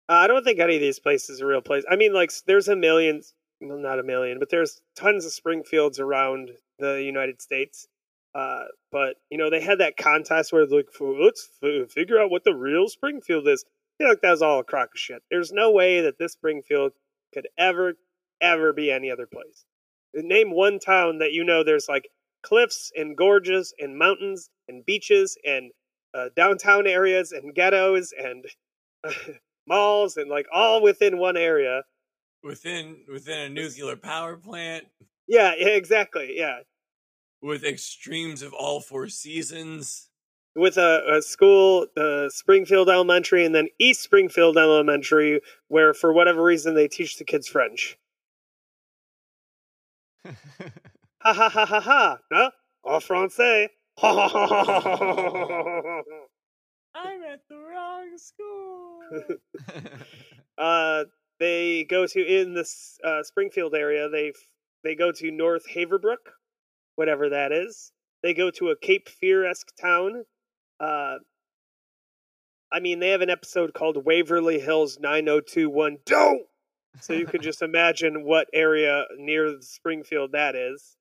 I 0.09 0.27
don't 0.27 0.45
think 0.45 0.61
any 0.61 0.77
of 0.77 0.81
these 0.81 1.01
places 1.01 1.43
are 1.43 1.47
real 1.47 1.61
place. 1.61 1.85
I 1.91 1.97
mean, 1.97 2.15
like, 2.15 2.31
there's 2.47 2.69
a 2.69 2.77
million, 2.77 3.23
well, 3.61 3.79
not 3.79 3.99
a 3.99 4.05
million, 4.05 4.39
but 4.39 4.51
there's 4.51 4.81
tons 4.95 5.25
of 5.25 5.33
Springfields 5.33 5.99
around 5.99 6.51
the 6.79 7.03
United 7.03 7.43
States. 7.43 7.89
Uh, 8.35 8.65
but 8.93 9.17
you 9.31 9.39
know, 9.39 9.49
they 9.49 9.61
had 9.61 9.79
that 9.79 9.97
contest 9.97 10.53
where 10.53 10.67
like, 10.67 10.89
let's 11.01 11.49
f- 11.63 11.91
figure 11.91 12.21
out 12.21 12.31
what 12.31 12.45
the 12.45 12.55
real 12.55 12.87
Springfield 12.89 13.49
is. 13.49 13.65
I 13.67 14.05
feel 14.05 14.09
like 14.11 14.21
that 14.21 14.31
was 14.31 14.43
all 14.43 14.61
a 14.61 14.65
crock 14.65 14.91
of 14.95 15.01
shit. 15.01 15.23
There's 15.31 15.53
no 15.53 15.71
way 15.71 16.03
that 16.03 16.19
this 16.19 16.33
Springfield 16.33 16.93
could 17.33 17.49
ever, 17.59 17.95
ever 18.41 18.73
be 18.73 18.91
any 18.91 19.11
other 19.11 19.27
place. 19.27 19.65
Name 20.15 20.51
one 20.51 20.79
town 20.79 21.19
that 21.19 21.33
you 21.33 21.45
know 21.45 21.63
there's 21.65 21.89
like 21.89 22.09
cliffs 22.43 22.93
and 22.97 23.17
gorges 23.17 23.75
and 23.79 23.99
mountains 23.99 24.51
and 24.69 24.85
beaches 24.87 25.37
and 25.45 25.71
uh, 26.15 26.29
downtown 26.35 26.87
areas 26.87 27.33
and 27.33 27.55
ghettos 27.55 28.13
and 28.19 28.47
malls 29.67 30.17
and 30.17 30.31
like 30.31 30.47
all 30.53 30.83
within 30.83 31.19
one 31.19 31.37
area. 31.37 31.83
within 32.43 32.99
within 33.13 33.41
a 33.41 33.49
nuclear 33.49 33.97
power 33.97 34.37
plant 34.37 34.87
Yeah, 35.27 35.53
yeah, 35.59 35.69
exactly. 35.69 36.35
Yeah, 36.37 36.61
with 37.43 37.65
extremes 37.65 38.43
of 38.43 38.53
all 38.55 38.81
four 38.81 39.09
seasons. 39.09 40.09
with 40.55 40.79
a, 40.79 41.17
a 41.19 41.23
school, 41.23 41.87
uh, 41.97 42.29
Springfield 42.31 42.89
Elementary, 42.89 43.45
and 43.45 43.55
then 43.55 43.69
East 43.79 44.03
Springfield 44.03 44.57
Elementary, 44.57 45.41
where 45.69 45.93
for 45.93 46.13
whatever 46.13 46.43
reason 46.43 46.75
they 46.75 46.89
teach 46.89 47.19
the 47.19 47.25
kids 47.25 47.49
French. 47.49 47.99
Ha 51.23 51.33
ha 51.33 51.49
ha 51.49 51.67
ha 51.67 51.81
ha! 51.81 52.19
No, 52.31 52.51
en 52.87 53.01
français. 53.01 53.69
I'm 56.95 57.23
at 57.25 57.41
the 57.49 57.57
wrong 57.57 58.17
school. 58.17 59.01
uh, 60.59 61.05
they 61.41 61.85
go 61.85 62.07
to 62.07 62.21
in 62.21 62.55
this 62.55 62.99
uh, 63.03 63.23
Springfield 63.23 63.75
area. 63.75 64.09
They 64.09 64.33
they 64.85 64.95
go 64.95 65.11
to 65.13 65.31
North 65.31 65.65
Haverbrook, 65.75 66.33
whatever 66.95 67.31
that 67.31 67.51
is. 67.53 67.93
They 68.23 68.35
go 68.35 68.51
to 68.53 68.69
a 68.69 68.77
Cape 68.77 69.09
Fear 69.09 69.47
esque 69.47 69.75
town. 69.81 70.25
Uh, 70.79 71.17
I 72.73 72.81
mean, 72.81 72.99
they 73.01 73.11
have 73.11 73.21
an 73.21 73.31
episode 73.31 73.75
called 73.75 74.05
Waverly 74.05 74.61
Hills 74.61 74.99
9021. 75.01 75.99
Don't! 76.05 76.43
So 77.01 77.13
you 77.13 77.27
can 77.27 77.43
just 77.43 77.63
imagine 77.63 78.25
what 78.25 78.49
area 78.53 79.05
near 79.17 79.57
Springfield 79.61 80.33
that 80.33 80.55
is. 80.55 80.97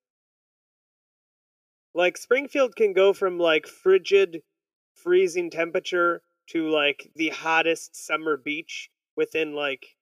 Like, 1.93 2.17
Springfield 2.17 2.75
can 2.75 2.93
go 2.93 3.13
from 3.13 3.39
like 3.39 3.67
frigid, 3.67 4.41
freezing 4.93 5.49
temperature 5.49 6.21
to 6.47 6.69
like 6.69 7.09
the 7.15 7.29
hottest 7.29 7.95
summer 7.95 8.37
beach 8.37 8.89
within 9.15 9.53
like 9.53 9.95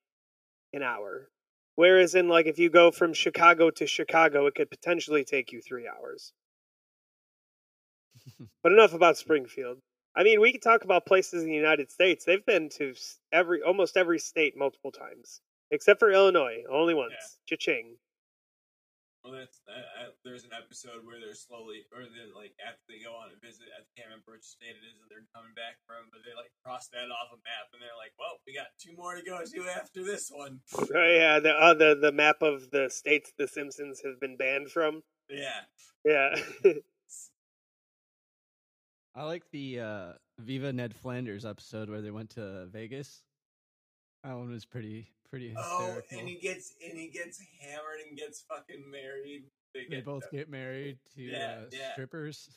an 0.73 0.83
hour. 0.83 1.29
Whereas 1.75 2.15
in 2.15 2.27
like 2.27 2.45
if 2.45 2.59
you 2.59 2.69
go 2.69 2.91
from 2.91 3.13
Chicago 3.13 3.69
to 3.71 3.87
Chicago, 3.87 4.45
it 4.47 4.55
could 4.55 4.69
potentially 4.69 5.23
take 5.23 5.51
you 5.51 5.61
three 5.61 5.87
hours. 5.87 6.33
but 8.63 8.71
enough 8.71 8.93
about 8.93 9.17
Springfield. 9.17 9.79
I 10.15 10.23
mean, 10.23 10.39
we 10.39 10.51
could 10.51 10.61
talk 10.61 10.83
about 10.83 11.05
places 11.07 11.43
in 11.43 11.49
the 11.49 11.55
United 11.55 11.91
States. 11.91 12.25
They've 12.25 12.45
been 12.45 12.69
to 12.77 12.93
every 13.31 13.61
almost 13.63 13.97
every 13.97 14.19
state 14.19 14.55
multiple 14.55 14.91
times, 14.91 15.41
except 15.73 15.99
for 15.99 16.13
Illinois, 16.13 16.61
only 16.69 16.93
once. 16.93 17.41
Cha-ching. 17.49 17.97
Well, 19.23 19.31
that's 19.31 19.63
uh, 19.71 19.79
uh, 20.03 20.11
there's 20.27 20.43
an 20.43 20.51
episode 20.51 21.07
where 21.07 21.15
they're 21.15 21.33
slowly, 21.33 21.87
or 21.95 22.03
they 22.03 22.27
like 22.35 22.51
after 22.59 22.83
they 22.91 22.99
go 22.99 23.15
on 23.15 23.31
a 23.31 23.39
visit, 23.39 23.71
I 23.71 23.79
can't 23.95 24.11
remember 24.11 24.35
which 24.35 24.43
state 24.43 24.75
it 24.75 24.83
is 24.83 24.99
that 24.99 25.07
they're 25.07 25.23
coming 25.31 25.55
back 25.55 25.79
from, 25.87 26.11
but 26.11 26.27
they 26.27 26.35
like 26.35 26.51
cross 26.59 26.91
that 26.91 27.07
off 27.07 27.31
a 27.31 27.39
map, 27.47 27.71
and 27.71 27.79
they're 27.79 27.95
like, 27.95 28.11
"Well, 28.19 28.43
we 28.43 28.51
got 28.51 28.75
two 28.75 28.91
more 28.99 29.15
to 29.15 29.23
go 29.23 29.39
to 29.39 29.61
after 29.71 30.03
this 30.03 30.27
one." 30.27 30.59
Oh 30.91 31.07
yeah, 31.07 31.39
the 31.39 31.55
uh, 31.55 31.73
the 31.73 31.95
the 31.95 32.11
map 32.11 32.43
of 32.43 32.69
the 32.75 32.91
states 32.91 33.31
the 33.39 33.47
Simpsons 33.47 34.03
have 34.03 34.19
been 34.19 34.35
banned 34.35 34.69
from. 34.75 35.03
Yeah, 35.31 35.63
Yeah. 36.03 36.35
I 39.15 39.23
like 39.23 39.43
the 39.51 39.79
uh, 39.79 40.11
Viva 40.39 40.73
Ned 40.73 40.93
Flanders 40.93 41.45
episode 41.45 41.89
where 41.89 42.01
they 42.01 42.11
went 42.11 42.31
to 42.31 42.65
Vegas. 42.65 43.23
That 44.23 44.35
one 44.35 44.49
was 44.49 44.65
pretty 44.65 45.07
pretty 45.33 45.49
hysterical. 45.49 46.01
Oh, 46.11 46.19
and 46.19 46.29
he 46.29 46.35
gets 46.35 46.75
and 46.87 46.95
he 46.95 47.07
gets 47.07 47.41
hammered 47.59 48.01
and 48.07 48.15
gets 48.15 48.43
fucking 48.47 48.83
married. 48.91 49.45
They, 49.73 49.85
they 49.89 49.95
get, 49.95 50.05
both 50.05 50.29
get 50.31 50.47
married 50.47 50.99
to 51.15 51.21
Yeah, 51.23 51.37
uh, 51.37 51.65
yeah. 51.71 51.93
strippers. 51.93 52.49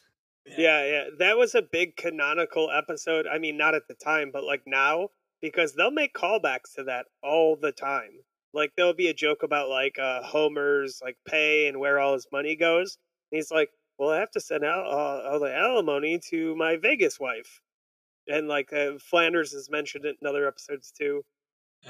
Yeah, 0.45 0.85
yeah. 0.85 1.05
That 1.19 1.39
was 1.39 1.55
a 1.55 1.63
big 1.63 1.97
canonical 1.97 2.71
episode. 2.71 3.27
I 3.27 3.39
mean, 3.39 3.57
not 3.57 3.75
at 3.75 3.89
the 3.89 3.95
time, 3.95 4.31
but 4.31 4.45
like 4.45 4.61
now, 4.67 5.09
because 5.41 5.73
they'll 5.73 5.91
make 5.91 6.13
callbacks 6.13 6.75
to 6.77 6.85
that 6.85 7.07
all 7.23 7.57
the 7.57 7.73
time. 7.73 8.11
Like 8.53 8.73
there'll 8.77 8.93
be 8.93 9.09
a 9.09 9.15
joke 9.15 9.43
about 9.43 9.71
like 9.71 9.99
uh 9.99 10.23
Homer's 10.23 11.01
like 11.03 11.17
pay 11.27 11.69
and 11.69 11.81
where 11.81 11.99
all 11.99 12.13
his 12.13 12.27
money 12.31 12.57
goes. 12.57 12.99
And 13.33 13.39
he's 13.39 13.51
like, 13.51 13.71
"Well, 13.99 14.11
I 14.11 14.19
have 14.19 14.31
to 14.33 14.41
send 14.41 14.65
out 14.65 14.85
uh, 14.85 15.31
all 15.31 15.41
the 15.41 15.55
alimony 15.55 16.21
to 16.29 16.55
my 16.57 16.77
Vegas 16.77 17.19
wife." 17.19 17.63
And 18.29 18.49
like 18.49 18.71
uh, 18.75 18.99
Flanders 19.01 19.53
has 19.53 19.71
mentioned 19.71 20.05
it 20.05 20.17
in 20.21 20.29
other 20.29 20.47
episodes 20.47 20.93
too. 20.93 21.23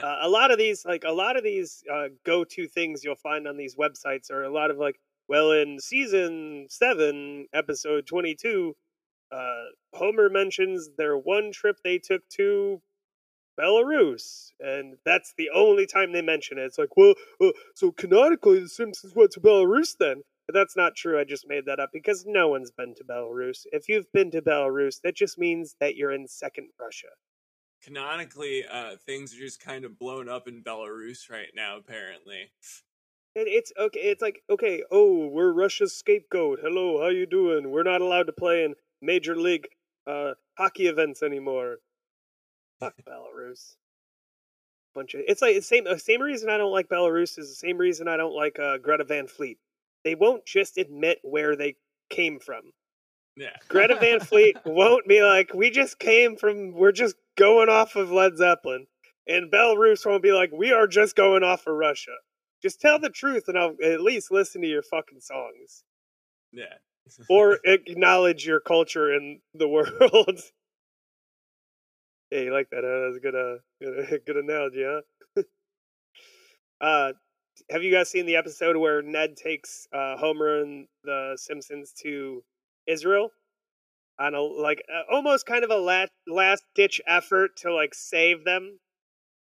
Uh, 0.02 0.18
a 0.22 0.28
lot 0.28 0.50
of 0.50 0.58
these, 0.58 0.84
like 0.84 1.04
a 1.04 1.12
lot 1.12 1.36
of 1.36 1.44
these 1.44 1.82
uh, 1.92 2.08
go-to 2.24 2.68
things 2.68 3.02
you'll 3.02 3.14
find 3.14 3.48
on 3.48 3.56
these 3.56 3.76
websites 3.76 4.30
are 4.30 4.44
a 4.44 4.52
lot 4.52 4.70
of 4.70 4.76
like, 4.76 5.00
well, 5.28 5.52
in 5.52 5.80
season 5.80 6.66
seven, 6.68 7.46
episode 7.52 8.06
twenty-two, 8.06 8.76
uh, 9.32 9.64
Homer 9.94 10.28
mentions 10.28 10.90
their 10.98 11.16
one 11.16 11.50
trip 11.52 11.78
they 11.82 11.98
took 11.98 12.28
to 12.30 12.80
Belarus, 13.58 14.50
and 14.60 14.96
that's 15.04 15.34
the 15.36 15.50
only 15.54 15.86
time 15.86 16.12
they 16.12 16.22
mention 16.22 16.58
it. 16.58 16.64
It's 16.64 16.78
like, 16.78 16.96
well, 16.96 17.14
uh, 17.40 17.52
so 17.74 17.90
canonically, 17.90 18.60
the 18.60 18.68
Simpsons 18.68 19.14
went 19.16 19.30
to 19.32 19.40
Belarus 19.40 19.96
then. 19.98 20.22
But 20.46 20.54
that's 20.54 20.76
not 20.76 20.94
true. 20.94 21.18
I 21.18 21.24
just 21.24 21.48
made 21.48 21.64
that 21.66 21.80
up 21.80 21.90
because 21.92 22.24
no 22.24 22.46
one's 22.46 22.70
been 22.70 22.94
to 22.94 23.02
Belarus. 23.04 23.66
If 23.72 23.88
you've 23.88 24.12
been 24.12 24.30
to 24.30 24.40
Belarus, 24.40 25.00
that 25.02 25.16
just 25.16 25.38
means 25.38 25.74
that 25.80 25.96
you're 25.96 26.12
in 26.12 26.28
second 26.28 26.68
Russia. 26.80 27.08
Canonically, 27.86 28.64
uh, 28.68 28.96
things 29.06 29.32
are 29.32 29.38
just 29.38 29.60
kind 29.60 29.84
of 29.84 29.96
blown 29.96 30.28
up 30.28 30.48
in 30.48 30.60
Belarus 30.60 31.30
right 31.30 31.50
now. 31.54 31.76
Apparently, 31.76 32.50
And 33.36 33.46
it's 33.46 33.72
okay. 33.78 34.00
It's 34.00 34.20
like 34.20 34.42
okay. 34.50 34.82
Oh, 34.90 35.28
we're 35.28 35.52
Russia's 35.52 35.94
scapegoat. 35.94 36.58
Hello, 36.60 37.00
how 37.00 37.08
you 37.08 37.26
doing? 37.26 37.70
We're 37.70 37.84
not 37.84 38.00
allowed 38.00 38.26
to 38.26 38.32
play 38.32 38.64
in 38.64 38.74
major 39.00 39.36
league 39.36 39.68
uh, 40.04 40.32
hockey 40.58 40.88
events 40.88 41.22
anymore. 41.22 41.76
Fuck 42.80 42.94
Belarus. 43.08 43.76
Bunch 44.92 45.14
of 45.14 45.20
it's 45.28 45.40
like 45.40 45.54
the 45.54 45.62
same 45.62 45.86
uh, 45.86 45.96
same 45.96 46.20
reason 46.20 46.50
I 46.50 46.58
don't 46.58 46.72
like 46.72 46.88
Belarus 46.88 47.38
is 47.38 47.48
the 47.48 47.54
same 47.54 47.78
reason 47.78 48.08
I 48.08 48.16
don't 48.16 48.34
like 48.34 48.58
uh, 48.58 48.78
Greta 48.78 49.04
Van 49.04 49.28
Fleet. 49.28 49.58
They 50.02 50.16
won't 50.16 50.44
just 50.44 50.76
admit 50.76 51.18
where 51.22 51.54
they 51.54 51.76
came 52.10 52.40
from. 52.40 52.72
yeah. 53.36 53.56
Greta 53.68 53.96
Van 53.96 54.18
Fleet 54.18 54.56
won't 54.64 55.06
be 55.06 55.22
like, 55.22 55.52
we 55.54 55.70
just 55.70 55.98
came 55.98 56.36
from, 56.36 56.72
we're 56.72 56.92
just 56.92 57.16
going 57.36 57.68
off 57.68 57.96
of 57.96 58.10
Led 58.10 58.36
Zeppelin. 58.36 58.86
And 59.28 59.50
Belarus 59.50 60.06
won't 60.06 60.22
be 60.22 60.32
like, 60.32 60.50
we 60.52 60.72
are 60.72 60.86
just 60.86 61.16
going 61.16 61.42
off 61.42 61.66
of 61.66 61.74
Russia. 61.74 62.12
Just 62.62 62.80
tell 62.80 62.98
the 62.98 63.10
truth 63.10 63.44
and 63.48 63.58
I'll 63.58 63.74
at 63.84 64.00
least 64.00 64.30
listen 64.30 64.62
to 64.62 64.68
your 64.68 64.82
fucking 64.82 65.20
songs. 65.20 65.84
Yeah. 66.52 66.64
Or 67.30 67.60
acknowledge 67.64 68.44
your 68.44 68.58
culture 68.58 69.14
in 69.14 69.38
the 69.54 69.68
world. 69.68 70.40
yeah, 72.32 72.40
you 72.40 72.52
like 72.52 72.68
that, 72.70 72.82
huh? 72.82 73.04
That's 73.04 73.16
a 73.16 73.20
good, 73.20 73.34
uh, 73.36 73.58
good, 73.80 74.22
good 74.26 74.36
analogy, 74.36 74.84
huh? 74.84 75.42
uh, 76.80 77.12
have 77.70 77.84
you 77.84 77.92
guys 77.92 78.10
seen 78.10 78.26
the 78.26 78.34
episode 78.34 78.76
where 78.76 79.02
Ned 79.02 79.36
takes 79.36 79.86
uh, 79.92 80.16
Homer 80.16 80.62
and 80.62 80.88
the 81.04 81.38
Simpsons 81.40 81.92
to 82.02 82.42
Israel 82.88 83.30
on 84.18 84.34
a 84.34 84.40
like 84.40 84.82
uh, 84.92 85.12
almost 85.12 85.46
kind 85.46 85.64
of 85.64 85.70
a 85.70 85.76
last 85.76 86.12
last 86.26 86.64
ditch 86.74 87.00
effort 87.06 87.56
to 87.58 87.72
like 87.72 87.94
save 87.94 88.44
them? 88.44 88.78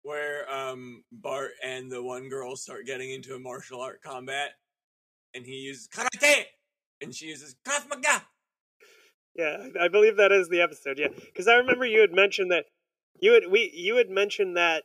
Where 0.03 0.51
um 0.53 1.05
Bart 1.13 1.53
and 1.63 1.91
the 1.91 2.03
one 2.03 2.29
girl 2.29 2.57
start 2.57 2.87
getting 2.87 3.11
into 3.11 3.35
a 3.35 3.39
martial 3.39 3.81
art 3.81 4.03
combat, 4.03 4.53
and 5.35 5.45
he 5.45 5.57
uses 5.57 5.89
karate, 5.89 6.45
and 7.01 7.15
she 7.15 7.27
uses 7.27 7.57
krav 7.67 7.89
maga. 7.89 8.23
Yeah, 9.35 9.69
I 9.81 9.89
believe 9.89 10.17
that 10.17 10.33
is 10.33 10.49
the 10.49 10.61
episode. 10.61 10.99
Yeah, 10.99 11.09
because 11.09 11.49
I 11.49 11.55
remember 11.55 11.87
you 11.87 12.01
had 12.01 12.13
mentioned 12.13 12.51
that 12.51 12.67
you 13.21 13.33
had 13.33 13.45
we 13.51 13.71
you 13.75 13.97
had 13.97 14.11
mentioned 14.11 14.57
that 14.57 14.85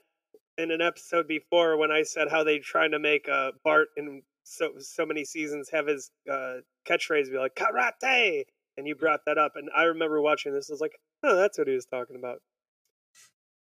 in 0.57 0.71
an 0.71 0.81
episode 0.81 1.27
before 1.27 1.77
when 1.77 1.91
I 1.91 2.03
said 2.03 2.29
how 2.29 2.43
they 2.43 2.59
trying 2.59 2.91
to 2.91 2.99
make 2.99 3.27
uh, 3.27 3.51
Bart 3.63 3.87
in 3.97 4.21
so 4.43 4.73
so 4.79 5.05
many 5.05 5.25
seasons 5.25 5.69
have 5.71 5.87
his 5.87 6.11
uh, 6.31 6.57
catchphrase 6.87 7.31
be 7.31 7.37
like 7.37 7.55
karate, 7.55 8.43
and 8.77 8.87
you 8.87 8.95
brought 8.95 9.21
that 9.25 9.37
up, 9.37 9.53
and 9.55 9.69
I 9.75 9.83
remember 9.83 10.21
watching 10.21 10.53
this. 10.53 10.69
I 10.69 10.73
was 10.73 10.81
like, 10.81 10.97
oh, 11.23 11.35
that's 11.35 11.57
what 11.57 11.67
he 11.67 11.73
was 11.73 11.85
talking 11.85 12.15
about. 12.15 12.39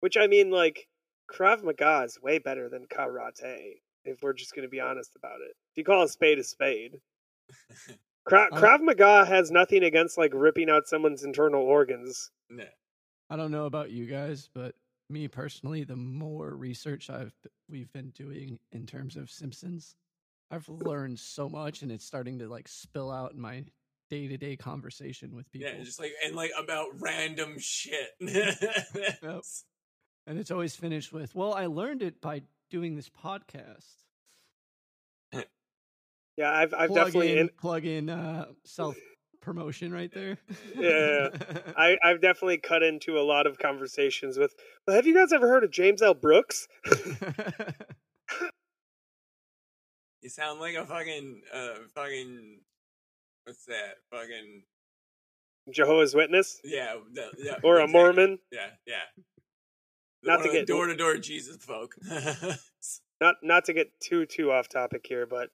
Which 0.00 0.16
I 0.16 0.26
mean, 0.26 0.50
like 0.50 0.88
Krav 1.30 1.62
Maga 1.62 2.04
is 2.04 2.18
way 2.22 2.38
better 2.38 2.68
than 2.68 2.86
karate. 2.86 3.80
If 4.04 4.22
we're 4.22 4.32
just 4.32 4.54
going 4.54 4.62
to 4.62 4.70
be 4.70 4.80
honest 4.80 5.10
about 5.16 5.40
it, 5.40 5.54
if 5.72 5.76
you 5.76 5.84
call 5.84 6.02
a 6.02 6.08
spade 6.08 6.38
a 6.38 6.44
spade. 6.44 7.00
Krav, 8.28 8.50
Krav 8.50 8.80
Maga 8.80 9.24
has 9.24 9.50
nothing 9.50 9.82
against 9.84 10.18
like 10.18 10.32
ripping 10.34 10.70
out 10.70 10.86
someone's 10.86 11.24
internal 11.24 11.62
organs. 11.62 12.30
No. 12.50 12.64
I 13.30 13.36
don't 13.36 13.50
know 13.50 13.66
about 13.66 13.90
you 13.90 14.06
guys, 14.06 14.48
but 14.54 14.74
me 15.10 15.28
personally, 15.28 15.84
the 15.84 15.96
more 15.96 16.54
research 16.54 17.10
I've 17.10 17.34
we've 17.68 17.92
been 17.92 18.10
doing 18.10 18.58
in 18.72 18.86
terms 18.86 19.16
of 19.16 19.30
Simpsons, 19.30 19.96
I've 20.50 20.68
learned 20.68 21.18
so 21.18 21.48
much, 21.48 21.82
and 21.82 21.92
it's 21.92 22.04
starting 22.04 22.38
to 22.38 22.48
like 22.48 22.68
spill 22.68 23.10
out 23.10 23.32
in 23.32 23.40
my 23.40 23.64
day 24.08 24.28
to 24.28 24.36
day 24.36 24.56
conversation 24.56 25.34
with 25.34 25.50
people. 25.50 25.70
Yeah, 25.70 25.82
just 25.82 26.00
like 26.00 26.12
and 26.24 26.34
like 26.34 26.52
about 26.58 26.88
random 27.00 27.58
shit. 27.58 28.10
and 28.20 28.32
it's 30.38 30.50
always 30.50 30.76
finished 30.76 31.12
with, 31.12 31.34
"Well, 31.34 31.54
I 31.54 31.66
learned 31.66 32.02
it 32.02 32.20
by 32.20 32.42
doing 32.70 32.96
this 32.96 33.08
podcast." 33.08 33.94
Yeah, 36.36 36.52
I've 36.52 36.72
I've 36.72 36.90
plug 36.90 37.06
definitely 37.06 37.32
in, 37.32 37.38
in, 37.38 37.50
plug 37.60 37.84
in 37.84 38.08
uh, 38.08 38.46
self 38.64 38.96
promotion 39.40 39.92
right 39.92 40.12
there. 40.14 40.38
Yeah, 40.76 41.30
I 41.76 41.98
I've 42.02 42.20
definitely 42.20 42.58
cut 42.58 42.84
into 42.84 43.18
a 43.18 43.22
lot 43.22 43.48
of 43.48 43.58
conversations 43.58 44.38
with. 44.38 44.54
Well, 44.86 44.94
have 44.94 45.06
you 45.06 45.14
guys 45.14 45.32
ever 45.32 45.48
heard 45.48 45.64
of 45.64 45.72
James 45.72 46.00
L. 46.00 46.14
Brooks? 46.14 46.68
You 50.20 50.28
sound 50.28 50.58
like 50.58 50.74
a 50.74 50.84
fucking 50.84 51.42
uh 51.54 51.74
fucking 51.94 52.58
what's 53.48 53.64
that? 53.64 53.96
Fucking 54.12 54.62
Jehovah's 55.70 56.14
Witness 56.14 56.60
yeah, 56.64 56.94
the- 57.12 57.30
yeah 57.38 57.54
or 57.62 57.78
a 57.78 57.84
exactly. 57.84 57.92
Mormon? 57.92 58.38
Yeah, 58.52 58.66
yeah. 58.86 59.22
Not 60.22 60.42
to 60.42 60.50
get- 60.52 60.66
door 60.66 60.86
to 60.86 60.94
door 60.96 61.16
Jesus 61.16 61.56
folk. 61.56 61.94
Not 63.20 63.34
not 63.42 63.64
to 63.64 63.72
get 63.72 63.88
too 64.00 64.26
too 64.26 64.52
off 64.52 64.68
topic 64.68 65.04
here, 65.08 65.26
but 65.26 65.48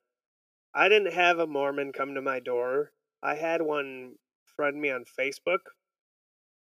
I 0.75 0.87
didn't 0.87 1.13
have 1.13 1.39
a 1.39 1.47
Mormon 1.47 1.93
come 1.93 2.13
to 2.13 2.21
my 2.21 2.39
door. 2.39 2.91
I 3.23 3.33
had 3.33 3.61
one 3.63 4.15
friend 4.55 4.79
me 4.79 4.91
on 4.91 5.03
Facebook, 5.19 5.59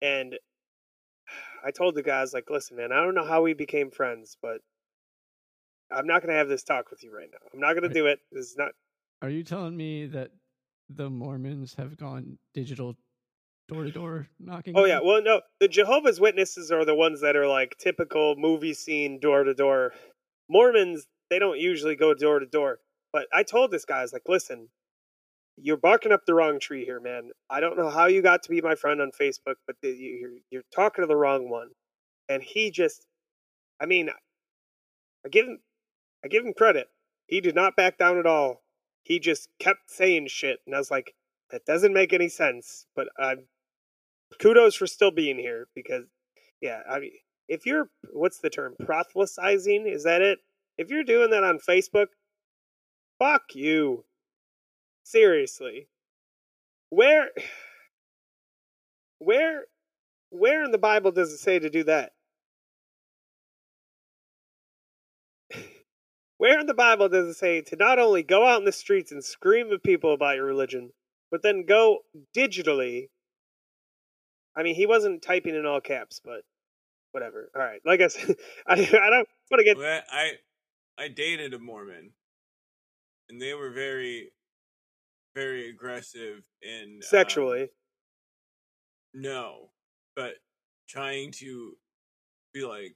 and 0.01 0.37
I 1.61 1.71
told 1.71 1.95
the 1.95 2.03
guys 2.03 2.33
like, 2.33 2.49
"Listen, 2.49 2.77
man, 2.77 2.93
I 2.93 3.03
don't 3.03 3.15
know 3.15 3.25
how 3.25 3.41
we 3.41 3.53
became 3.53 3.91
friends, 3.91 4.37
but 4.41 4.61
I'm 5.91 6.07
not 6.07 6.21
gonna 6.21 6.37
have 6.37 6.47
this 6.47 6.63
talk 6.63 6.89
with 6.89 7.03
you 7.03 7.13
right 7.13 7.29
now. 7.29 7.39
I'm 7.53 7.60
not 7.60 7.73
gonna 7.73 7.88
Right. 7.88 7.93
do 7.93 8.08
it. 8.08 8.19
This 8.31 8.45
is 8.51 8.55
not 8.58 8.71
Are 9.21 9.29
you 9.29 9.43
telling 9.43 9.75
me 9.75 10.05
that 10.08 10.31
the 10.89 11.10
Mormons 11.10 11.76
have 11.76 11.98
gone 11.98 12.38
digital 12.54 12.96
door 13.67 13.84
to 13.84 13.91
door 13.91 14.28
knocking? 14.39 14.74
Oh 14.76 14.86
yeah, 14.86 15.00
well 15.04 15.22
no, 15.22 15.41
the 15.60 15.67
Jehovah's 15.67 16.19
Witnesses 16.19 16.72
are 16.72 16.86
the 16.86 16.96
ones 16.96 17.22
that 17.22 17.36
are 17.36 17.48
like 17.48 17.76
typical 17.78 18.36
movie 18.38 18.74
scene 18.74 19.19
door 19.19 19.43
to 19.43 19.54
door. 19.54 19.93
Mormons, 20.50 21.06
they 21.30 21.39
don't 21.39 21.60
usually 21.60 21.96
go 21.96 22.13
door 22.13 22.39
to 22.39 22.46
door. 22.46 22.80
But 23.12 23.28
I 23.32 23.43
told 23.43 23.72
this 23.72 23.86
guy, 23.86 24.00
I 24.00 24.02
was 24.02 24.12
like, 24.13 24.24
listen, 24.28 24.69
you're 25.58 25.78
barking 25.78 26.12
up 26.12 26.22
the 26.26 26.34
wrong 26.34 26.60
tree 26.60 26.84
here, 26.84 27.00
man. 27.00 27.30
I 27.50 27.60
don't 27.60 27.78
know 27.78 27.89
how 27.89 28.08
you 28.08 28.22
got 28.24 28.41
to 28.43 28.50
be 28.50 28.60
my 28.62 28.76
friend 28.76 29.00
on 29.02 29.12
Facebook, 29.12 29.56
but 29.67 29.76
the- 29.82 29.91
you're 29.91 30.32
you're 30.50 30.63
talking 30.74 31.04
to 31.04 31.08
the 31.08 31.15
wrong 31.15 31.50
one. 31.50 31.69
And 32.30 32.41
he 32.41 32.72
just, 32.72 33.06
I 33.80 33.86
mean, 33.86 34.10
I 35.26 35.30
give 35.30 35.46
him, 35.46 35.60
I 36.26 36.28
give 36.28 36.46
him 36.46 36.54
credit. 36.54 36.88
He 37.28 37.41
did 37.41 37.56
not 37.56 37.76
back 37.76 37.98
down 37.98 38.17
at 38.17 38.26
all. 38.26 38.62
He 39.03 39.19
just 39.19 39.49
kept 39.59 39.91
saying 39.91 40.27
shit, 40.27 40.59
and 40.65 40.75
I 40.75 40.79
was 40.79 40.91
like, 40.91 41.13
that 41.51 41.65
doesn't 41.65 41.93
make 41.93 42.13
any 42.13 42.29
sense. 42.29 42.87
But 42.95 43.09
I'm 43.19 43.47
kudos 44.39 44.75
for 44.75 44.87
still 44.87 45.11
being 45.11 45.37
here 45.37 45.67
because 45.75 46.05
yeah 46.61 46.79
i 46.89 46.99
mean 46.99 47.11
if 47.47 47.65
you're 47.65 47.89
what's 48.11 48.39
the 48.39 48.49
term 48.49 48.73
proselytizing 48.85 49.85
is 49.85 50.03
that 50.03 50.21
it? 50.21 50.39
If 50.77 50.89
you're 50.89 51.03
doing 51.03 51.29
that 51.31 51.43
on 51.43 51.59
facebook 51.59 52.07
fuck 53.19 53.43
you. 53.53 54.05
Seriously. 55.03 55.87
Where 56.89 57.29
where 59.19 59.65
where 60.29 60.63
in 60.63 60.71
the 60.71 60.77
bible 60.77 61.11
does 61.11 61.31
it 61.31 61.37
say 61.37 61.59
to 61.59 61.69
do 61.69 61.83
that 61.83 62.11
where 66.43 66.60
in 66.60 66.65
the 66.65 66.73
bible 66.73 67.10
does 67.10 67.27
it 67.27 67.34
say 67.36 67.62
to 67.62 67.75
not 67.75 67.99
only 67.99 68.23
go 68.23 68.45
out 68.45 68.60
in 68.60 68.65
the 68.65 68.71
streets 68.71 69.12
and 69.12 69.23
scream 69.23 69.71
at 69.71 69.84
people 69.84 70.13
about 70.13 70.36
your 70.36 70.45
religion 70.45 70.91
but 71.32 71.41
then 71.41 71.65
go 71.65 71.99
digitally 72.36 73.08
I 74.56 74.63
mean, 74.63 74.75
he 74.75 74.86
wasn't 74.86 75.21
typing 75.21 75.56
in 75.56 75.65
all 75.65 75.82
caps, 75.82 76.21
but 76.23 76.41
whatever. 77.12 77.49
All 77.56 77.62
right, 77.62 77.82
like 77.86 78.01
I 78.01 78.08
said, 78.08 78.36
I, 78.67 78.73
I 78.73 79.10
don't 79.10 79.27
want 79.49 79.60
to 79.60 79.63
get. 79.63 79.77
Well, 79.77 80.01
I 80.12 80.32
I 80.97 81.08
dated 81.08 81.53
a 81.53 81.60
Mormon, 81.60 82.12
and 83.29 83.41
they 83.41 83.53
were 83.53 83.71
very, 83.71 84.32
very 85.36 85.69
aggressive 85.69 86.43
in 86.62 86.97
um, 86.97 87.01
Sexually, 87.01 87.69
no, 89.13 89.69
but 90.15 90.34
trying 90.88 91.32
to 91.39 91.73
be 92.53 92.63
like, 92.63 92.95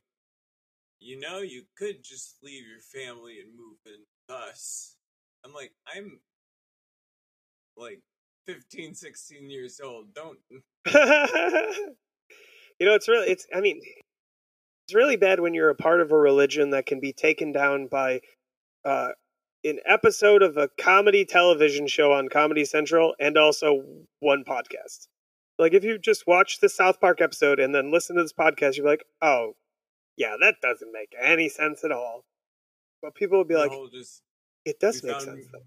you 1.00 1.20
know, 1.20 1.40
you 1.40 1.64
could 1.78 2.04
just 2.04 2.38
leave 2.44 2.64
your 2.68 2.82
family 2.82 3.40
and 3.40 3.56
move 3.56 3.78
in 3.86 4.02
with 4.28 4.38
us. 4.38 4.96
I'm 5.46 5.54
like, 5.54 5.72
I'm 5.94 6.20
like 7.78 8.02
15, 8.48 8.96
16 8.96 9.50
years 9.50 9.80
old. 9.84 10.14
Don't. 10.14 10.40
you 10.50 10.56
know, 12.86 12.96
it's 12.96 13.08
really, 13.08 13.30
it's. 13.30 13.46
I 13.54 13.62
mean, 13.62 13.80
it's 14.86 14.96
really 14.96 15.18
bad 15.18 15.40
when 15.40 15.54
you're 15.54 15.70
a 15.70 15.76
part 15.76 16.02
of 16.02 16.12
a 16.12 16.18
religion 16.18 16.72
that 16.72 16.86
can 16.86 17.00
be 17.00 17.14
taken 17.14 17.52
down 17.52 17.88
by 17.88 18.22
uh, 18.86 19.10
an 19.64 19.80
episode 19.86 20.42
of 20.42 20.58
a 20.58 20.70
comedy 20.80 21.26
television 21.26 21.88
show 21.88 22.14
on 22.14 22.30
Comedy 22.30 22.66
Central 22.66 23.14
and 23.20 23.38
also 23.38 23.84
one 24.20 24.44
podcast. 24.44 25.08
Like, 25.60 25.74
if 25.74 25.84
you 25.84 25.98
just 25.98 26.28
watch 26.28 26.60
the 26.60 26.70
South 26.70 27.00
Park 27.02 27.20
episode 27.20 27.60
and 27.60 27.74
then 27.74 27.92
listen 27.92 28.16
to 28.16 28.22
this 28.22 28.34
podcast, 28.34 28.78
you're 28.78 28.86
like, 28.86 29.04
oh, 29.22 29.54
yeah, 30.18 30.36
that 30.42 30.56
doesn't 30.62 30.92
make 30.92 31.14
any 31.22 31.48
sense 31.48 31.84
at 31.84 31.92
all. 31.92 32.26
But 33.02 33.16
people 33.16 33.38
would 33.38 33.48
be 33.48 33.56
like, 33.56 33.72
just 33.92 34.24
it 34.66 34.80
does 34.80 35.04
make 35.04 35.22
sense, 35.22 35.46
though. 35.54 35.60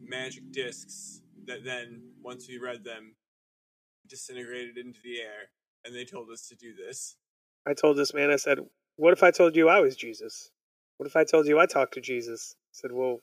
magic 0.00 0.50
discs 0.52 1.20
that 1.46 1.64
then, 1.64 2.02
once 2.22 2.48
we 2.48 2.58
read 2.58 2.84
them, 2.84 3.14
disintegrated 4.06 4.78
into 4.78 5.00
the 5.02 5.20
air, 5.20 5.50
and 5.84 5.94
they 5.94 6.04
told 6.04 6.30
us 6.30 6.48
to 6.48 6.54
do 6.54 6.74
this. 6.74 7.16
I 7.66 7.74
told 7.74 7.96
this 7.96 8.14
man, 8.14 8.30
I 8.30 8.36
said, 8.36 8.58
What 8.96 9.12
if 9.12 9.22
I 9.22 9.30
told 9.30 9.56
you 9.56 9.68
I 9.68 9.80
was 9.80 9.96
Jesus? 9.96 10.50
What 10.98 11.06
if 11.06 11.16
I 11.16 11.24
told 11.24 11.46
you 11.46 11.58
I 11.58 11.66
talked 11.66 11.94
to 11.94 12.00
Jesus? 12.00 12.54
I 12.56 12.72
said, 12.72 12.92
Well, 12.92 13.18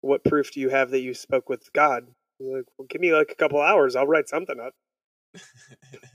what 0.00 0.24
proof 0.24 0.52
do 0.52 0.60
you 0.60 0.70
have 0.70 0.90
that 0.90 1.00
you 1.00 1.14
spoke 1.14 1.48
with 1.48 1.72
God? 1.72 2.06
He's 2.38 2.48
like, 2.48 2.64
Well, 2.78 2.86
give 2.88 3.00
me 3.00 3.12
like 3.12 3.30
a 3.30 3.36
couple 3.36 3.60
hours. 3.60 3.96
I'll 3.96 4.06
write 4.06 4.28
something 4.28 4.58
up. 4.60 4.74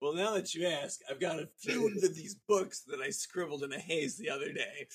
well, 0.00 0.14
now 0.14 0.34
that 0.34 0.54
you 0.54 0.66
ask, 0.66 1.00
I've 1.10 1.20
got 1.20 1.38
a 1.40 1.48
few 1.58 1.88
of 1.88 1.94
these 2.14 2.34
books 2.48 2.80
that 2.88 3.00
I 3.00 3.10
scribbled 3.10 3.62
in 3.62 3.72
a 3.72 3.78
haze 3.78 4.16
the 4.16 4.30
other 4.30 4.52
day. 4.52 4.88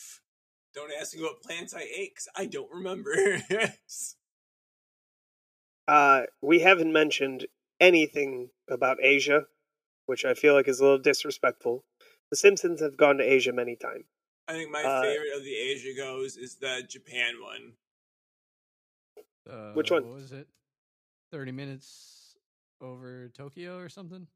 Don't 0.73 0.91
ask 0.99 1.15
me 1.15 1.21
what 1.23 1.41
plants 1.41 1.73
I 1.73 1.81
ate, 1.95 2.15
'cause 2.15 2.27
I 2.35 2.45
don't 2.45 2.71
remember. 2.71 3.13
Uh, 5.87 6.23
we 6.41 6.59
haven't 6.59 6.91
mentioned 6.91 7.45
anything 7.79 8.49
about 8.67 8.97
Asia, 9.03 9.45
which 10.07 10.25
I 10.25 10.33
feel 10.33 10.55
like 10.55 10.67
is 10.67 10.79
a 10.79 10.83
little 10.83 10.97
disrespectful. 10.97 11.85
The 12.31 12.35
Simpsons 12.35 12.81
have 12.81 12.97
gone 12.97 13.17
to 13.17 13.23
Asia 13.23 13.53
many 13.53 13.75
times. 13.75 14.05
I 14.47 14.53
think 14.53 14.71
my 14.71 14.83
Uh, 14.83 15.01
favorite 15.01 15.35
of 15.35 15.43
the 15.43 15.55
Asia 15.55 15.93
goes 15.95 16.37
is 16.37 16.55
the 16.55 16.83
Japan 16.87 17.39
one. 17.41 17.73
Uh, 19.47 19.73
Which 19.73 19.91
one? 19.91 20.03
What 20.05 20.13
was 20.13 20.31
it? 20.31 20.47
Thirty 21.31 21.51
minutes 21.51 22.35
over 22.81 23.29
Tokyo 23.29 23.77
or 23.77 23.89
something? 23.89 24.27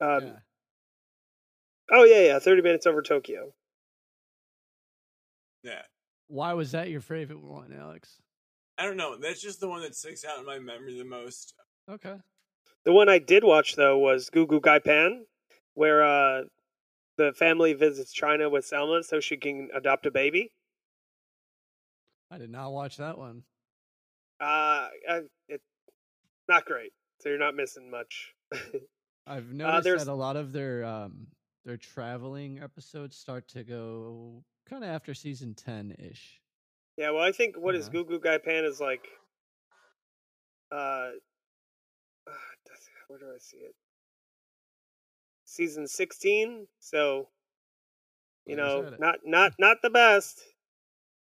Um, 0.00 0.26
yeah. 0.26 0.36
Oh, 1.92 2.04
yeah, 2.04 2.20
yeah, 2.20 2.38
30 2.38 2.62
minutes 2.62 2.86
over 2.86 3.02
Tokyo. 3.02 3.52
Yeah, 5.62 5.82
why 6.30 6.52
was 6.52 6.70
that 6.72 6.88
your 6.88 7.00
favorite 7.00 7.42
one, 7.42 7.72
Alex? 7.72 8.16
I 8.78 8.84
don't 8.84 8.96
know. 8.96 9.18
That's 9.18 9.42
just 9.42 9.60
the 9.60 9.68
one 9.68 9.82
that 9.82 9.96
sticks 9.96 10.24
out 10.24 10.38
in 10.38 10.46
my 10.46 10.60
memory 10.60 10.96
the 10.96 11.04
most. 11.04 11.54
Okay. 11.90 12.14
The 12.84 12.92
one 12.92 13.08
I 13.08 13.18
did 13.18 13.42
watch 13.42 13.74
though 13.74 13.98
was 13.98 14.30
Goo 14.30 14.46
Goo 14.46 14.60
Gai 14.60 14.78
Pan, 14.78 15.26
where 15.74 16.04
uh, 16.04 16.42
the 17.18 17.32
family 17.32 17.74
visits 17.74 18.12
China 18.12 18.48
with 18.48 18.64
Selma 18.64 19.02
so 19.02 19.18
she 19.18 19.36
can 19.36 19.68
adopt 19.74 20.06
a 20.06 20.10
baby. 20.10 20.52
I 22.30 22.38
did 22.38 22.50
not 22.50 22.72
watch 22.72 22.96
that 22.98 23.18
one. 23.18 23.42
Uh, 24.40 24.88
it's 25.48 25.64
not 26.48 26.64
great, 26.64 26.92
so 27.20 27.28
you're 27.28 27.38
not 27.38 27.56
missing 27.56 27.90
much. 27.90 28.32
I've 29.30 29.52
noticed 29.52 29.84
there's- 29.84 30.04
that 30.04 30.10
a 30.10 30.14
lot 30.14 30.36
of 30.36 30.52
their 30.52 30.84
um 30.84 31.28
their 31.64 31.76
traveling 31.76 32.58
episodes 32.58 33.16
start 33.16 33.46
to 33.48 33.62
go 33.64 34.42
kind 34.66 34.82
of 34.82 34.90
after 34.90 35.14
season 35.14 35.54
10 35.54 35.92
ish. 35.98 36.40
yeah, 36.96 37.10
well, 37.10 37.22
I 37.22 37.32
think 37.32 37.56
what 37.56 37.74
is 37.74 37.86
Yeah. 37.86 37.92
Goo 37.92 38.04
Goo 38.04 38.18
Gai 38.20 38.38
Pan 38.38 38.64
is 38.64 38.80
like. 38.80 39.06
Uh, 40.72 41.10
where 43.08 43.18
do 43.18 43.26
I 43.34 43.38
see 43.38 43.56
it? 43.58 43.74
Season 45.44 45.86
sixteen, 45.88 46.68
so 46.78 47.28
you 48.46 48.54
know, 48.56 48.94
not 49.00 49.18
not 49.24 49.52
not 49.58 49.78
the 49.82 49.90
best. 49.90 50.40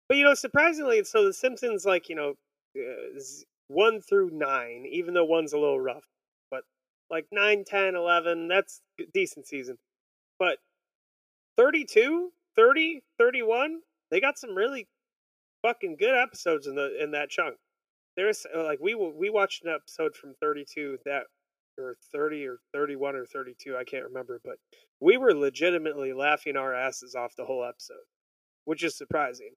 But 0.08 0.18
you 0.18 0.24
know, 0.24 0.34
surprisingly, 0.34 1.02
so 1.04 1.24
the 1.24 1.32
Simpsons, 1.32 1.84
like 1.84 2.08
you 2.08 2.14
know, 2.14 2.34
uh, 2.78 3.20
one 3.68 4.00
through 4.00 4.30
nine, 4.30 4.86
even 4.86 5.14
though 5.14 5.24
one's 5.24 5.52
a 5.52 5.58
little 5.58 5.80
rough, 5.80 6.04
like 7.10 7.26
9, 7.32 7.64
10, 7.66 7.94
11, 7.94 8.48
that's 8.48 8.82
decent 9.12 9.46
season. 9.46 9.78
But 10.38 10.58
32, 11.56 12.32
30, 12.56 13.02
31, 13.18 13.80
they 14.10 14.20
got 14.20 14.38
some 14.38 14.54
really 14.54 14.88
fucking 15.62 15.96
good 15.96 16.16
episodes 16.18 16.66
in 16.66 16.74
the 16.74 17.02
in 17.02 17.12
that 17.12 17.30
chunk. 17.30 17.56
There's 18.16 18.46
uh, 18.54 18.64
like 18.64 18.80
we 18.80 18.94
we 18.94 19.30
watched 19.30 19.64
an 19.64 19.72
episode 19.74 20.16
from 20.16 20.34
32 20.40 20.98
that 21.04 21.24
or 21.78 21.96
30 22.12 22.46
or 22.46 22.58
31 22.72 23.16
or 23.16 23.26
32, 23.26 23.76
I 23.76 23.84
can't 23.84 24.04
remember, 24.04 24.40
but 24.44 24.56
we 25.00 25.16
were 25.16 25.34
legitimately 25.34 26.12
laughing 26.12 26.56
our 26.56 26.72
asses 26.74 27.16
off 27.16 27.34
the 27.36 27.44
whole 27.44 27.64
episode, 27.64 28.04
which 28.64 28.84
is 28.84 28.96
surprising. 28.96 29.50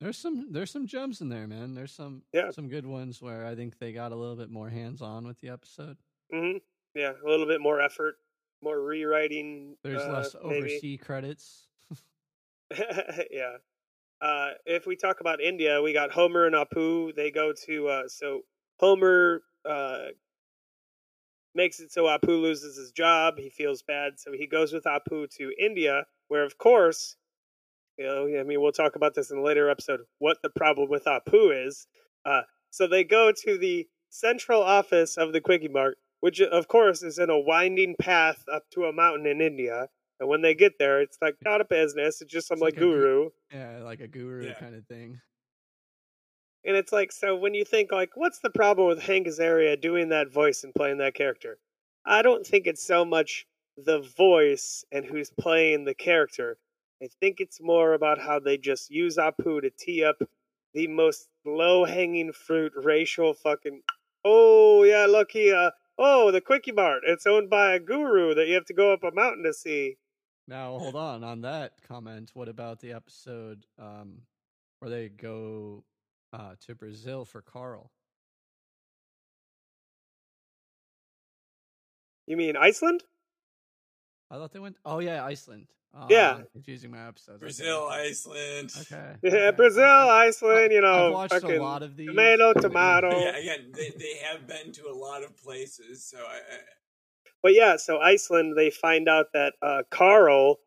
There's 0.00 0.18
some 0.18 0.52
there's 0.52 0.70
some 0.70 0.86
gems 0.86 1.20
in 1.20 1.28
there, 1.28 1.46
man. 1.46 1.74
There's 1.74 1.92
some 1.92 2.24
Yeah. 2.32 2.50
some 2.50 2.68
good 2.68 2.86
ones 2.86 3.22
where 3.22 3.46
I 3.46 3.54
think 3.54 3.78
they 3.78 3.92
got 3.92 4.12
a 4.12 4.16
little 4.16 4.36
bit 4.36 4.50
more 4.50 4.68
hands 4.68 5.00
on 5.00 5.26
with 5.26 5.38
the 5.40 5.48
episode. 5.48 5.96
hmm 6.30 6.58
Yeah, 6.94 7.12
a 7.24 7.28
little 7.28 7.46
bit 7.46 7.60
more 7.60 7.80
effort, 7.80 8.16
more 8.62 8.80
rewriting. 8.80 9.76
There's 9.82 10.02
uh, 10.02 10.12
less 10.12 10.36
maybe. 10.44 10.58
overseas 10.58 11.00
credits. 11.02 11.68
yeah. 13.30 13.56
Uh, 14.20 14.50
if 14.66 14.86
we 14.86 14.94
talk 14.94 15.20
about 15.20 15.40
India, 15.40 15.82
we 15.82 15.92
got 15.92 16.12
Homer 16.12 16.46
and 16.46 16.54
Apu. 16.54 17.14
They 17.14 17.30
go 17.30 17.52
to 17.66 17.88
uh, 17.88 18.02
so 18.08 18.42
Homer 18.78 19.42
uh, 19.68 20.08
makes 21.54 21.80
it 21.80 21.92
so 21.92 22.04
Apu 22.04 22.40
loses 22.40 22.76
his 22.76 22.92
job. 22.92 23.34
He 23.38 23.50
feels 23.50 23.82
bad, 23.82 24.20
so 24.20 24.32
he 24.32 24.46
goes 24.46 24.72
with 24.72 24.84
Apu 24.84 25.28
to 25.38 25.52
India, 25.58 26.04
where 26.28 26.44
of 26.44 26.56
course, 26.58 27.16
you 27.98 28.04
know, 28.04 28.40
I 28.40 28.42
mean, 28.44 28.60
we'll 28.60 28.72
talk 28.72 28.96
about 28.96 29.14
this 29.14 29.30
in 29.30 29.38
a 29.38 29.42
later 29.42 29.68
episode. 29.68 30.00
What 30.18 30.38
the 30.42 30.50
problem 30.50 30.88
with 30.88 31.04
Apu 31.04 31.66
is. 31.66 31.86
Uh, 32.24 32.42
so 32.70 32.86
they 32.86 33.04
go 33.04 33.32
to 33.44 33.58
the 33.58 33.88
central 34.08 34.62
office 34.62 35.16
of 35.16 35.32
the 35.32 35.40
Quickie 35.40 35.68
Mart, 35.68 35.98
which 36.22 36.40
of 36.40 36.68
course 36.68 37.02
is 37.02 37.18
in 37.18 37.28
a 37.30 37.38
winding 37.38 37.96
path 38.00 38.44
up 38.50 38.62
to 38.70 38.84
a 38.84 38.92
mountain 38.92 39.26
in 39.26 39.40
India. 39.40 39.88
And 40.20 40.28
when 40.28 40.40
they 40.40 40.54
get 40.54 40.78
there, 40.78 41.00
it's 41.02 41.18
like 41.20 41.34
not 41.44 41.60
a 41.60 41.64
business; 41.64 42.22
it's 42.22 42.32
just 42.32 42.46
some 42.46 42.56
It's 42.56 42.62
like 42.62 42.74
like 42.74 42.82
a 42.82 42.86
guru. 42.86 43.30
yeah, 43.52 43.78
like 43.82 44.00
a 44.00 44.06
guru 44.08 44.46
Yeah. 44.46 44.54
kind 44.54 44.74
of 44.76 44.86
thing. 44.86 45.20
And 46.64 46.76
it's 46.76 46.92
like, 46.92 47.10
so 47.10 47.34
when 47.34 47.54
you 47.54 47.64
think 47.64 47.90
like, 47.90 48.10
what's 48.14 48.38
the 48.38 48.50
problem 48.50 48.86
with 48.86 49.02
Hank 49.02 49.26
Azaria 49.26 49.80
doing 49.80 50.10
that 50.10 50.32
voice 50.32 50.62
and 50.62 50.72
playing 50.74 50.98
that 50.98 51.14
character? 51.14 51.58
I 52.06 52.22
don't 52.22 52.46
think 52.46 52.66
it's 52.68 52.84
so 52.86 53.04
much 53.04 53.46
the 53.76 54.00
voice 54.16 54.84
and 54.92 55.04
who's 55.04 55.30
playing 55.30 55.84
the 55.84 55.94
character. 55.94 56.56
I 57.02 57.08
think 57.20 57.40
it's 57.40 57.60
more 57.60 57.94
about 57.94 58.20
how 58.20 58.38
they 58.38 58.58
just 58.58 58.90
use 58.90 59.16
Apu 59.16 59.60
to 59.62 59.70
tee 59.76 60.04
up 60.04 60.16
the 60.72 60.86
most 60.86 61.28
low 61.44 61.84
hanging 61.84 62.32
fruit 62.32 62.72
racial 62.76 63.34
fucking. 63.34 63.82
Oh 64.24 64.84
yeah, 64.84 65.06
look 65.06 65.32
here. 65.32 65.72
Oh, 65.98 66.30
the 66.30 66.40
Quickie 66.40 66.72
Mart. 66.72 67.02
It's 67.06 67.26
owned 67.26 67.50
by 67.50 67.74
a 67.74 67.78
guru 67.80 68.34
that 68.34 68.48
you 68.48 68.54
have 68.54 68.64
to 68.66 68.74
go 68.74 68.92
up 68.92 69.04
a 69.04 69.10
mountain 69.12 69.44
to 69.44 69.52
see. 69.52 69.96
Now, 70.48 70.78
hold 70.78 70.96
on. 70.96 71.22
On 71.22 71.42
that 71.42 71.72
comment, 71.86 72.30
what 72.34 72.48
about 72.48 72.80
the 72.80 72.92
episode 72.92 73.66
um, 73.78 74.22
where 74.80 74.90
they 74.90 75.08
go 75.08 75.84
uh, 76.32 76.54
to 76.66 76.74
Brazil 76.74 77.24
for 77.24 77.42
Carl? 77.42 77.90
You 82.26 82.36
mean 82.36 82.56
Iceland? 82.56 83.02
I 84.30 84.36
thought 84.36 84.52
they 84.52 84.58
went. 84.58 84.76
Oh 84.84 85.00
yeah, 85.00 85.24
Iceland. 85.24 85.66
Oh, 85.94 86.06
Yeah. 86.08 86.36
I'm 86.36 86.46
confusing 86.52 86.90
my 86.90 87.06
episodes. 87.06 87.38
Brazil, 87.38 87.88
okay. 87.90 88.08
Iceland. 88.08 88.72
Okay. 88.80 89.16
Yeah, 89.22 89.30
okay, 89.30 89.56
Brazil. 89.56 89.84
Iceland. 89.84 90.72
You 90.72 90.80
know, 90.80 91.06
I've 91.08 91.12
watched 91.12 91.44
a 91.44 91.60
lot 91.60 91.82
of 91.82 91.96
these. 91.96 92.08
tomato, 92.08 92.52
tomato. 92.54 93.10
Yeah, 93.20 93.36
again, 93.36 93.72
they, 93.74 93.90
they 93.90 94.16
have 94.24 94.46
been 94.46 94.72
to 94.72 94.88
a 94.88 94.94
lot 94.94 95.22
of 95.22 95.36
places, 95.36 96.04
so 96.04 96.18
I, 96.18 96.36
I 96.36 96.58
But 97.42 97.54
yeah, 97.54 97.76
so 97.76 97.98
Iceland, 98.00 98.56
they 98.56 98.70
find 98.70 99.08
out 99.08 99.26
that 99.34 99.54
uh, 99.60 99.82
Carl 99.90 100.60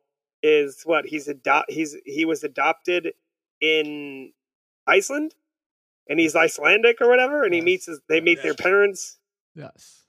is 0.43 0.83
what 0.83 1.05
he's 1.05 1.27
adopt 1.27 1.71
he's 1.71 1.95
he 2.05 2.23
was 2.23 2.43
adopted 2.43 3.13
in 3.61 4.31
Iceland, 4.85 5.33
and 6.07 6.19
he's 6.19 6.35
Icelandic 6.35 7.01
or 7.01 7.09
whatever, 7.09 7.43
and 7.43 7.53
he 7.53 7.61
meets 7.61 7.87
his 7.87 7.99
they 8.07 8.21
meet 8.21 8.43
their 8.43 8.53
parents. 8.53 9.17
Yes, 9.55 9.55
you're 9.55 9.63
right. 9.65 10.04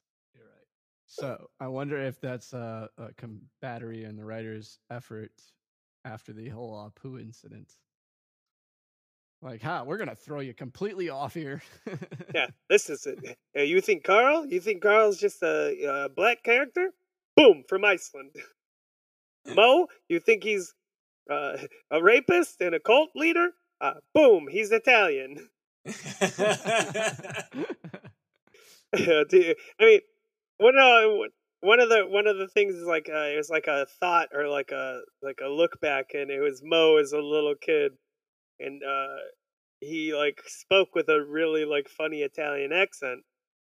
So 1.18 1.48
I 1.60 1.68
wonder 1.68 1.96
if 1.98 2.20
that's 2.20 2.52
a, 2.52 2.90
a 2.98 3.08
combattery 3.14 4.04
in 4.04 4.16
the 4.16 4.24
writer's 4.24 4.78
effort 4.90 5.32
after 6.04 6.34
the 6.34 6.50
whole 6.50 6.74
Apu 6.74 7.18
incident. 7.20 7.72
Like, 9.40 9.62
ha, 9.62 9.82
we're 9.82 9.96
gonna 9.96 10.14
throw 10.14 10.40
you 10.40 10.52
completely 10.52 11.08
off 11.08 11.32
here. 11.32 11.62
Yeah, 12.34 12.48
this 12.68 12.90
is 12.90 13.06
it. 13.06 13.38
You 13.54 13.80
think 13.80 14.04
Carl? 14.04 14.46
You 14.46 14.60
think 14.60 14.82
Carl's 14.82 15.18
just 15.18 15.42
a, 15.42 16.04
a 16.04 16.08
black 16.10 16.42
character? 16.42 16.90
Boom, 17.34 17.64
from 17.68 17.84
Iceland. 17.84 18.32
Moe, 19.54 19.86
you 20.08 20.20
think 20.20 20.42
he's 20.44 20.74
uh, 21.30 21.56
a 21.90 22.02
rapist 22.02 22.60
and 22.60 22.74
a 22.74 22.80
cult 22.80 23.10
leader? 23.14 23.50
Uh, 23.80 23.94
boom, 24.14 24.48
he's 24.50 24.70
Italian. 24.72 25.48
Do 28.96 29.26
you- 29.32 29.54
I 29.80 29.84
mean, 29.84 30.00
one 30.58 30.74
of 30.78 31.30
one 31.60 31.80
of 31.80 31.88
the 31.88 32.06
one 32.08 32.26
of 32.26 32.38
the 32.38 32.48
things 32.48 32.74
is 32.74 32.86
like 32.86 33.08
uh, 33.08 33.28
it 33.32 33.36
was 33.36 33.50
like 33.50 33.66
a 33.66 33.86
thought 34.00 34.28
or 34.34 34.48
like 34.48 34.70
a 34.70 35.00
like 35.22 35.40
a 35.44 35.48
look 35.48 35.80
back, 35.80 36.06
and 36.14 36.30
it 36.30 36.40
was 36.40 36.62
Moe 36.64 36.96
as 36.96 37.12
a 37.12 37.20
little 37.20 37.54
kid, 37.60 37.92
and 38.60 38.82
uh, 38.82 39.16
he 39.80 40.14
like 40.14 40.40
spoke 40.46 40.94
with 40.94 41.08
a 41.08 41.24
really 41.24 41.64
like 41.64 41.88
funny 41.88 42.22
Italian 42.22 42.72
accent, 42.72 43.22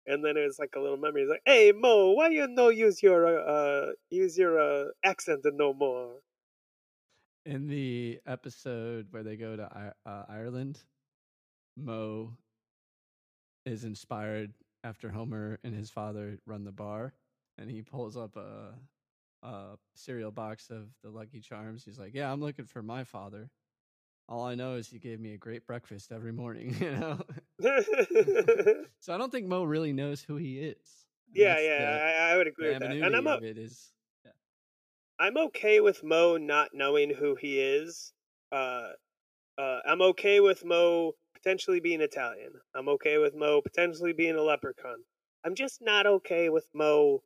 and 0.06 0.24
then 0.24 0.36
it 0.36 0.44
was 0.44 0.58
like 0.58 0.74
a 0.76 0.80
little 0.80 0.98
memory. 0.98 1.22
He's 1.22 1.30
like, 1.30 1.42
"Hey 1.46 1.72
Moe, 1.74 2.12
why 2.12 2.28
you 2.28 2.46
no 2.48 2.68
use 2.68 3.02
your 3.02 3.26
uh, 3.26 3.42
uh 3.42 3.92
use 4.10 4.36
your 4.36 4.60
uh, 4.60 4.88
accent 5.04 5.40
no 5.44 5.72
more?" 5.72 6.20
in 7.46 7.68
the 7.68 8.18
episode 8.26 9.06
where 9.10 9.22
they 9.22 9.36
go 9.36 9.54
to 9.56 9.92
uh, 10.04 10.24
Ireland, 10.28 10.80
Moe 11.76 12.32
is 13.64 13.84
inspired 13.84 14.52
after 14.86 15.10
Homer 15.10 15.58
and 15.64 15.74
his 15.74 15.90
father 15.90 16.38
run 16.46 16.64
the 16.64 16.72
bar, 16.72 17.12
and 17.58 17.68
he 17.70 17.82
pulls 17.82 18.16
up 18.16 18.36
a, 18.36 18.74
a 19.42 19.76
cereal 19.94 20.30
box 20.30 20.70
of 20.70 20.88
the 21.02 21.10
Lucky 21.10 21.40
Charms. 21.40 21.84
He's 21.84 21.98
like, 21.98 22.14
"Yeah, 22.14 22.32
I'm 22.32 22.40
looking 22.40 22.66
for 22.66 22.82
my 22.82 23.04
father. 23.04 23.50
All 24.28 24.44
I 24.44 24.54
know 24.54 24.74
is 24.74 24.88
he 24.88 24.98
gave 24.98 25.20
me 25.20 25.34
a 25.34 25.38
great 25.38 25.66
breakfast 25.66 26.12
every 26.12 26.32
morning." 26.32 26.74
You 26.80 26.92
know, 26.92 27.20
so 29.00 29.14
I 29.14 29.18
don't 29.18 29.32
think 29.32 29.46
Moe 29.46 29.64
really 29.64 29.92
knows 29.92 30.22
who 30.22 30.36
he 30.36 30.60
is. 30.60 31.06
And 31.34 31.42
yeah, 31.42 31.58
yeah, 31.60 31.78
the- 31.78 32.02
I, 32.02 32.32
I 32.32 32.36
would 32.36 32.46
agree 32.46 32.68
with 32.68 32.78
that, 32.80 32.96
and 32.96 33.16
I'm 33.16 33.26
of 33.26 33.42
it 33.42 33.58
is 33.58 33.92
I'm 35.18 35.36
okay 35.38 35.80
with 35.80 36.04
Moe 36.04 36.36
not 36.36 36.70
knowing 36.74 37.10
who 37.10 37.34
he 37.34 37.58
is. 37.58 38.12
Uh, 38.52 38.90
uh, 39.58 39.80
I'm 39.86 40.02
okay 40.02 40.40
with 40.40 40.64
Moe 40.64 41.14
potentially 41.46 41.78
being 41.78 42.00
Italian. 42.00 42.50
I'm 42.74 42.88
okay 42.88 43.18
with 43.18 43.36
Moe 43.36 43.60
potentially 43.60 44.12
being 44.12 44.34
a 44.34 44.42
leprechaun. 44.42 45.04
I'm 45.44 45.54
just 45.54 45.78
not 45.80 46.04
okay 46.04 46.48
with 46.48 46.64
Moe 46.74 47.22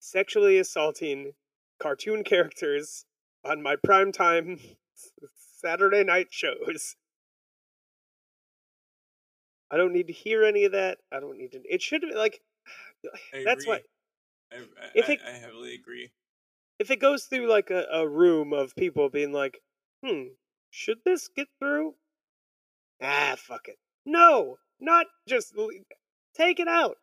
sexually 0.00 0.58
assaulting 0.58 1.34
cartoon 1.80 2.24
characters 2.24 3.04
on 3.44 3.62
my 3.62 3.76
primetime 3.76 4.60
Saturday 5.60 6.02
night 6.02 6.28
shows. 6.30 6.96
I 9.70 9.76
don't 9.76 9.92
need 9.92 10.08
to 10.08 10.12
hear 10.12 10.42
any 10.44 10.64
of 10.64 10.72
that. 10.72 10.98
I 11.12 11.20
don't 11.20 11.38
need 11.38 11.52
to. 11.52 11.60
It 11.64 11.80
should 11.80 12.00
be 12.02 12.12
like. 12.12 12.40
I 13.32 13.42
That's 13.44 13.62
agree. 13.64 13.72
what 13.74 13.82
I, 14.52 14.56
I, 14.56 14.88
If 14.96 15.08
it- 15.10 15.20
I, 15.24 15.30
heavily 15.30 15.74
agree. 15.76 16.10
if 16.80 16.90
it 16.90 16.98
goes 16.98 17.26
through 17.26 17.48
like 17.48 17.70
a, 17.70 17.84
a 17.92 18.08
room 18.08 18.52
of 18.52 18.74
people 18.74 19.10
being 19.10 19.32
like, 19.32 19.60
hmm, 20.04 20.22
should 20.70 20.98
this 21.04 21.28
get 21.28 21.46
through? 21.60 21.94
Ah, 23.04 23.34
fuck 23.36 23.68
it. 23.68 23.76
No, 24.06 24.56
not 24.80 25.06
just 25.28 25.54
take 26.34 26.58
it 26.58 26.68
out. 26.68 26.96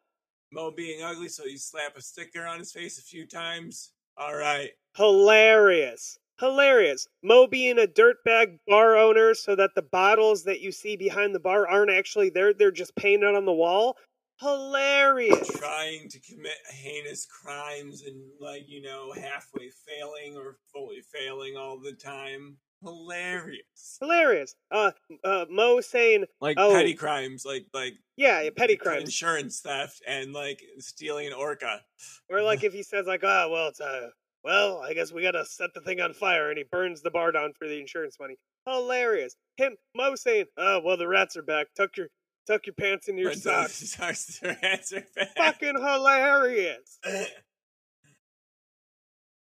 Moe 0.52 0.72
being 0.72 1.04
ugly, 1.04 1.30
so 1.30 1.46
you 1.46 1.58
slap 1.58 1.96
a 1.96 2.02
sticker 2.02 2.46
on 2.46 2.60
his 2.60 2.72
face 2.72 2.98
a 2.98 3.04
few 3.04 3.26
times. 3.28 3.92
All 4.18 4.36
right. 4.36 4.72
Hilarious. 4.98 6.18
Hilarious. 6.40 7.08
Moe 7.24 7.48
being 7.48 7.78
a 7.78 7.88
dirtbag 7.88 8.58
bar 8.68 8.98
owner 8.98 9.34
so 9.34 9.56
that 9.56 9.72
the 9.76 9.84
bottles 9.84 10.44
that 10.44 10.60
you 10.60 10.72
see 10.72 10.98
behind 10.98 11.36
the 11.36 11.40
bar 11.40 11.68
aren't 11.68 11.92
actually 11.92 12.32
there, 12.32 12.54
they're 12.54 12.72
just 12.72 12.96
painted 12.96 13.36
on 13.36 13.46
the 13.46 13.54
wall. 13.54 13.96
Hilarious. 14.40 15.48
Trying 15.60 16.10
to 16.10 16.20
commit 16.20 16.58
heinous 16.68 17.28
crimes 17.28 18.02
and, 18.02 18.20
like, 18.40 18.64
you 18.68 18.82
know, 18.82 19.14
halfway 19.14 19.70
failing 19.88 20.36
or 20.36 20.58
fully 20.74 21.02
failing 21.14 21.56
all 21.56 21.80
the 21.80 21.94
time. 21.94 22.58
Hilarious. 22.84 23.98
Hilarious. 24.00 24.56
Uh, 24.72 24.92
uh, 25.24 25.46
Moe 25.50 25.82
saying, 25.82 26.26
Like 26.40 26.58
Oh. 26.60 26.72
petty 26.74 26.94
crimes, 26.94 27.46
like 27.46 27.66
like 27.74 27.94
yeah, 28.18 28.48
petty 28.56 28.74
like 28.74 28.80
crimes. 28.82 29.04
insurance 29.04 29.60
theft, 29.62 30.02
and 30.08 30.34
like 30.34 30.62
stealing 30.80 31.28
an 31.28 31.34
orca. 31.34 31.82
Or 32.30 32.42
like 32.42 32.64
if 32.64 32.74
he 32.74 32.84
says 32.84 33.06
like, 33.08 33.24
oh 33.24 33.50
well, 33.52 33.68
it's 33.70 33.80
uh, 33.82 34.10
well, 34.44 34.80
I 34.82 34.94
guess 34.94 35.12
we 35.12 35.22
gotta 35.22 35.46
set 35.46 35.74
the 35.76 35.82
thing 35.82 36.02
on 36.02 36.14
fire, 36.14 36.50
and 36.50 36.58
he 36.58 36.64
burns 36.72 37.02
the 37.02 37.12
bar 37.12 37.32
down 37.32 37.54
for 37.54 37.68
the 37.68 37.80
insurance 37.80 38.18
money. 38.20 38.36
Hilarious. 38.68 39.36
Him, 39.58 39.76
Moe 39.96 40.16
saying, 40.16 40.46
oh 40.58 40.82
well, 40.84 40.98
the 40.98 41.08
rats 41.08 41.38
are 41.38 41.44
back. 41.44 41.68
Tuck 41.76 41.96
your 41.98 42.08
tuck 42.48 42.66
your 42.66 42.74
pants 42.74 43.08
into 43.08 43.22
your 43.22 43.34
socks. 43.34 43.74
socks 43.96 44.40
their 44.40 44.58
hands 44.62 44.92
are 44.94 45.04
back. 45.16 45.36
Fucking 45.38 45.76
hilarious. 45.78 47.00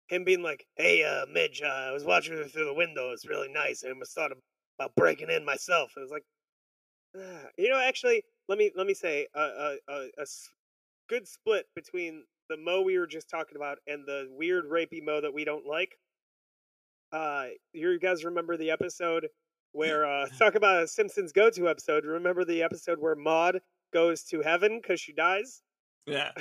Him 0.09 0.25
being 0.25 0.43
like, 0.43 0.67
hey, 0.77 1.03
uh, 1.05 1.27
Midge, 1.33 1.63
uh, 1.63 1.69
I 1.69 1.93
was 1.93 2.05
watching 2.05 2.35
it 2.35 2.51
through 2.51 2.67
the 2.67 2.75
window. 2.75 3.11
It's 3.13 3.27
really 3.27 3.49
nice. 3.49 3.83
I 3.85 3.91
almost 3.91 4.15
thought 4.15 4.33
about 4.79 4.95
breaking 4.95 5.31
in 5.31 5.45
myself. 5.45 5.93
It 5.97 6.01
was 6.01 6.11
like, 6.11 6.25
ah. 7.17 7.49
you 7.59 7.69
know, 7.69 7.79
actually, 7.79 8.23
let 8.49 8.59
me 8.59 8.71
let 8.77 8.87
me 8.87 8.95
say 8.95 9.27
a 9.35 9.77
a 9.89 10.27
good 11.09 11.27
split 11.27 11.67
between 11.75 12.25
the 12.49 12.57
Moe 12.57 12.83
we 12.83 12.99
were 12.99 13.07
just 13.07 13.29
talking 13.29 13.57
about 13.57 13.79
and 13.87 14.07
the 14.07 14.29
weird 14.31 14.67
rapey 14.67 15.03
Moe 15.03 15.21
that 15.21 15.35
we 15.35 15.45
don't 15.45 15.67
like. 15.67 15.97
Uh, 17.13 17.47
you 17.73 17.99
guys 17.99 18.25
remember 18.25 18.57
the 18.57 18.71
episode 18.71 19.29
where 19.73 20.07
uh, 20.07 20.27
talk 20.39 20.55
about 20.55 20.83
a 20.83 20.89
Simpsons 20.89 21.33
go-to 21.33 21.69
episode? 21.69 22.05
Remember 22.05 22.45
the 22.45 22.63
episode 22.63 22.99
where 22.99 23.15
Maud 23.15 23.61
goes 23.93 24.23
to 24.25 24.43
heaven 24.43 24.81
because 24.81 25.01
she 25.01 25.13
dies? 25.13 25.63
yeah. 26.07 26.33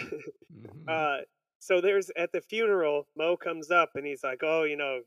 Mhm. 0.56 0.88
Uh, 0.88 1.26
so 1.66 1.82
there's 1.82 2.12
at 2.16 2.32
the 2.32 2.42
funeral, 2.42 3.08
Moe 3.18 3.38
comes 3.38 3.72
up 3.72 3.90
and 3.96 4.06
he's 4.06 4.24
like, 4.24 4.42
"Oh, 4.44 4.66
you 4.66 4.78
know, 4.78 5.00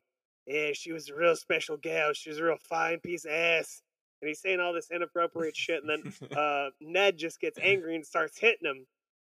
yeah, 0.44 0.71
she 0.73 0.90
was 0.92 1.09
a 1.09 1.14
real 1.14 1.37
special 1.37 1.77
gal. 1.77 2.12
She 2.14 2.31
was 2.31 2.38
a 2.40 2.44
real 2.44 2.57
fine 2.68 2.99
piece 2.99 3.25
of 3.25 3.31
ass." 3.31 3.81
And 4.21 4.29
he's 4.29 4.40
saying 4.40 4.59
all 4.59 4.73
this 4.73 4.90
inappropriate 4.90 5.57
shit, 5.57 5.85
and 5.85 5.88
then 5.88 6.12
uh, 6.37 6.71
Ned 6.81 7.16
just 7.16 7.40
gets 7.40 7.61
angry 7.62 7.94
and 7.94 8.05
starts 8.05 8.40
hitting 8.40 8.68
him, 8.68 8.87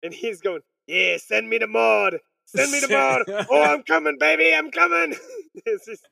and 0.03 0.13
he's 0.13 0.39
going, 0.39 0.61
"Yeah, 0.85 1.17
send 1.17 1.49
me 1.49 1.57
to 1.57 1.65
Maud, 1.65 2.19
send 2.45 2.71
me 2.71 2.81
to 2.81 2.88
Maud. 2.88 3.23
oh, 3.49 3.63
I'm 3.63 3.81
coming, 3.81 4.17
baby, 4.19 4.53
I'm 4.53 4.69
coming." 4.69 5.15
it's 5.65 5.88
just, 5.88 6.07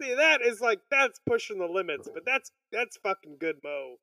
see, 0.00 0.14
that 0.14 0.42
is 0.42 0.60
like 0.60 0.78
that's 0.92 1.18
pushing 1.26 1.58
the 1.58 1.66
limits, 1.66 2.08
but 2.14 2.24
that's 2.24 2.52
that's 2.70 2.98
fucking 2.98 3.38
good, 3.40 3.56
Moe. 3.64 3.96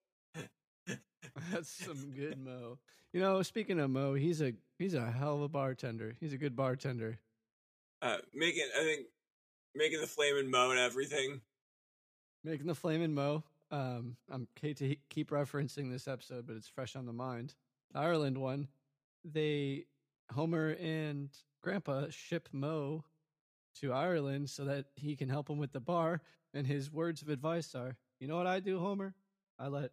That's 1.54 1.72
some 1.86 2.12
good 2.12 2.38
Moe. 2.38 2.80
You 3.14 3.20
know, 3.20 3.42
speaking 3.42 3.80
of 3.80 3.90
Moe, 3.90 4.14
he's 4.14 4.42
a 4.42 4.54
he's 4.80 4.94
a 4.94 5.12
hell 5.12 5.36
of 5.36 5.42
a 5.42 5.50
bartender. 5.50 6.16
He's 6.20 6.34
a 6.34 6.38
good 6.38 6.56
bartender. 6.56 7.20
uh, 8.02 8.18
making 8.34 8.68
I 8.78 8.84
think 8.84 9.08
making 9.76 10.02
the 10.02 10.08
flaming 10.08 10.50
Moe 10.50 10.72
and 10.72 10.80
everything. 10.80 11.42
Making 12.44 12.68
the 12.68 12.76
flaming 12.76 13.14
Moe. 13.14 13.44
Um, 13.70 14.16
I'm 14.30 14.48
hate 14.62 14.78
to 14.78 14.88
he- 14.88 15.00
keep 15.10 15.30
referencing 15.32 15.92
this 15.92 16.08
episode, 16.08 16.46
but 16.48 16.56
it's 16.56 16.68
fresh 16.68 16.96
on 16.96 17.06
the 17.06 17.14
mind. 17.14 17.54
The 17.94 18.00
Ireland 18.00 18.38
one. 18.38 18.68
They 19.24 19.86
Homer 20.34 20.76
and 20.80 21.30
Grandpa 21.62 22.06
ship 22.10 22.50
Moe 22.52 23.04
to 23.80 23.94
Ireland 23.94 24.50
so 24.50 24.66
that 24.66 24.86
he 24.96 25.16
can 25.16 25.30
help 25.30 25.50
him 25.50 25.58
with 25.58 25.72
the 25.74 25.80
bar. 25.80 26.22
And 26.54 26.66
his 26.68 26.92
words 26.92 27.22
of 27.22 27.30
advice 27.30 27.76
are, 27.76 27.98
"You 28.20 28.28
know 28.28 28.36
what 28.36 28.48
I 28.48 28.60
do, 28.62 28.80
Homer? 28.80 29.14
I 29.60 29.68
let 29.68 29.92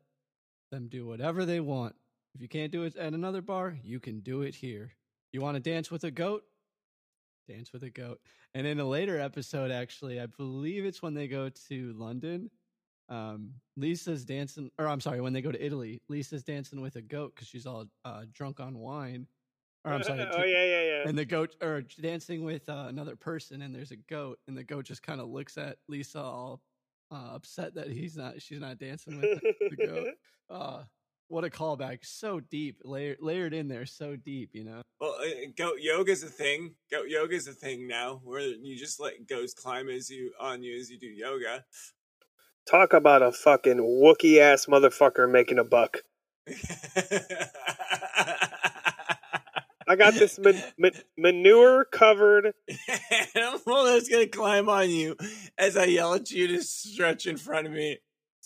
them 0.71 0.89
do 0.89 1.07
whatever 1.07 1.45
they 1.45 1.61
want. 1.61 1.95
If 2.35 2.43
you 2.43 2.49
can't 2.49 2.73
do 2.73 2.85
it 2.85 2.97
at 2.97 3.14
another 3.14 3.43
bar, 3.43 3.77
you 3.83 4.01
can 4.01 4.21
do 4.21 4.43
it 4.43 4.55
here. 4.55 4.93
You 5.33 5.41
want 5.41 5.57
to 5.57 5.61
dance 5.61 5.91
with 5.91 6.05
a 6.05 6.11
goat? 6.11 6.45
Dance 7.49 7.73
with 7.73 7.83
a 7.83 7.91
goat." 7.91 8.21
And 8.55 8.67
in 8.67 8.81
a 8.81 8.85
later 8.85 9.19
episode, 9.19 9.71
actually, 9.71 10.21
I 10.21 10.27
believe 10.27 10.85
it's 10.85 11.03
when 11.03 11.14
they 11.14 11.29
go 11.29 11.49
to 11.69 11.93
London. 11.95 12.51
Um, 13.09 13.55
Lisa's 13.77 14.25
dancing, 14.25 14.71
or 14.79 14.87
I'm 14.87 15.01
sorry, 15.01 15.21
when 15.21 15.33
they 15.33 15.41
go 15.41 15.51
to 15.51 15.64
Italy, 15.64 16.03
Lisa's 16.09 16.43
dancing 16.43 16.81
with 16.81 16.97
a 16.97 17.03
goat 17.03 17.35
because 17.35 17.49
she's 17.49 17.67
all 17.67 17.87
uh, 18.05 18.25
drunk 18.33 18.61
on 18.61 18.79
wine. 18.79 19.27
Or 19.85 19.93
I'm 19.93 20.03
sorry, 20.03 20.21
oh 20.33 20.45
yeah, 20.45 20.64
yeah, 20.64 20.83
yeah. 20.83 21.09
and 21.09 21.17
the 21.17 21.25
goat, 21.25 21.57
or 21.62 21.83
dancing 22.01 22.45
with 22.45 22.69
uh, 22.69 22.87
another 22.88 23.17
person, 23.17 23.62
and 23.62 23.75
there's 23.75 23.93
a 23.93 23.97
goat, 23.97 24.38
and 24.47 24.57
the 24.57 24.64
goat 24.64 24.85
just 24.85 25.03
kind 25.03 25.21
of 25.21 25.29
looks 25.29 25.57
at 25.57 25.79
Lisa 25.88 26.21
all 26.21 26.61
uh, 27.11 27.31
upset 27.35 27.75
that 27.75 27.88
he's 27.88 28.17
not, 28.17 28.43
she's 28.43 28.61
not 28.61 28.79
dancing 28.79 29.21
with 29.21 29.41
the 29.41 29.87
goat. 29.87 30.09
What 31.29 31.45
a 31.45 31.51
callback! 31.51 31.99
So 32.03 32.41
deep, 32.41 32.81
layered, 32.85 33.19
layered 33.21 33.53
in 33.53 33.69
there, 33.69 33.85
so 33.85 34.17
deep, 34.17 34.51
you 34.55 34.64
know. 34.64 34.81
Well, 34.99 35.17
uh, 35.21 35.51
goat 35.57 35.79
yoga's 35.81 36.23
a 36.23 36.29
thing. 36.29 36.75
Goat 36.91 37.09
yoga's 37.09 37.47
a 37.47 37.53
thing 37.53 37.87
now, 37.87 38.21
where 38.25 38.41
you 38.41 38.79
just 38.79 38.99
let 38.99 39.27
goats 39.27 39.53
climb 39.53 39.91
as 39.91 40.09
you 40.09 40.33
on 40.41 40.62
you 40.62 40.79
as 40.79 40.91
you 40.91 40.99
do 40.99 41.07
yoga. 41.07 41.64
Talk 42.69 42.95
about 42.95 43.23
a 43.23 43.31
fucking 43.31 43.79
Wookie 43.79 44.38
ass 44.38 44.67
motherfucker 44.67 45.31
making 45.31 45.59
a 45.59 45.64
buck. 45.64 45.99
I 49.87 49.97
got 49.97 50.14
this 50.14 50.38
man- 50.38 50.62
man- 50.77 50.93
manure 51.17 51.85
covered. 51.87 52.53
animal 53.35 53.85
that's 53.85 54.09
gonna 54.09 54.27
climb 54.27 54.69
on 54.69 54.91
you 54.91 55.17
as 55.57 55.77
I 55.77 55.85
yell 55.85 56.14
at 56.14 56.31
you 56.31 56.47
to 56.49 56.62
stretch 56.62 57.27
in 57.27 57.37
front 57.37 57.67
of 57.67 57.73
me. 57.73 57.99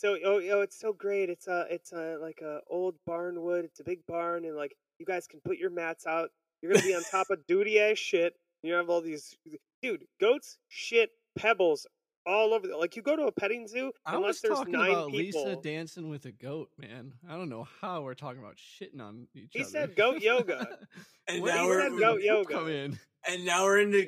So 0.02 0.16
oh, 0.24 0.40
oh 0.52 0.60
it's 0.62 0.80
so 0.80 0.92
great. 0.92 1.30
It's 1.30 1.46
a 1.46 1.64
it's 1.70 1.92
a 1.92 2.16
like 2.20 2.40
a 2.42 2.58
old 2.68 2.96
barn 3.06 3.40
wood. 3.40 3.64
It's 3.64 3.78
a 3.78 3.84
big 3.84 4.00
barn, 4.08 4.44
and 4.44 4.56
like 4.56 4.74
you 4.98 5.06
guys 5.06 5.28
can 5.28 5.40
put 5.44 5.58
your 5.58 5.70
mats 5.70 6.06
out. 6.08 6.30
You're 6.60 6.72
gonna 6.72 6.84
be 6.84 6.92
on 6.96 7.04
top 7.08 7.30
of 7.30 7.46
duty 7.46 7.78
ass 7.78 7.98
shit. 7.98 8.34
You 8.64 8.72
have 8.74 8.90
all 8.90 9.00
these 9.00 9.36
dude 9.80 10.02
goats 10.20 10.58
shit 10.68 11.10
pebbles 11.38 11.86
all 12.26 12.52
over. 12.52 12.66
The, 12.66 12.76
like 12.76 12.96
you 12.96 13.02
go 13.02 13.14
to 13.14 13.26
a 13.26 13.32
petting 13.32 13.68
zoo 13.68 13.92
I 14.04 14.16
unless 14.16 14.28
was 14.28 14.40
there's 14.40 14.58
talking 14.58 14.72
nine 14.72 14.90
about 14.90 15.10
people. 15.12 15.44
Lisa 15.44 15.62
dancing 15.62 16.08
with 16.08 16.24
a 16.26 16.32
goat, 16.32 16.70
man. 16.76 17.12
I 17.30 17.36
don't 17.36 17.48
know 17.48 17.68
how 17.80 18.02
we're 18.02 18.14
talking 18.14 18.40
about 18.40 18.56
shitting 18.56 19.00
on 19.00 19.28
each 19.36 19.50
He 19.52 19.60
other. 19.60 19.64
He 19.68 19.70
said 19.70 19.94
goat 19.96 20.20
yoga. 20.20 20.66
And 21.28 21.40
Where 21.44 21.54
now 21.54 21.66
we're 21.68 21.82
said 21.88 22.00
goat 22.00 22.20
yoga. 22.22 22.52
come 22.52 22.68
in. 22.68 22.98
and 23.28 23.44
now 23.46 23.62
we're 23.62 23.78
into 23.78 24.04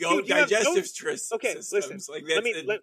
goat 0.00 0.26
Dude, 0.26 0.28
you 0.28 0.34
digestive 0.34 0.74
goats- 0.74 0.92
tris- 0.92 1.30
Okay, 1.32 1.54
systems. 1.60 1.72
listen, 1.72 2.00
Like 2.14 2.24
let 2.24 2.34
that's 2.34 2.44
me 2.44 2.52
the, 2.54 2.62
let, 2.66 2.80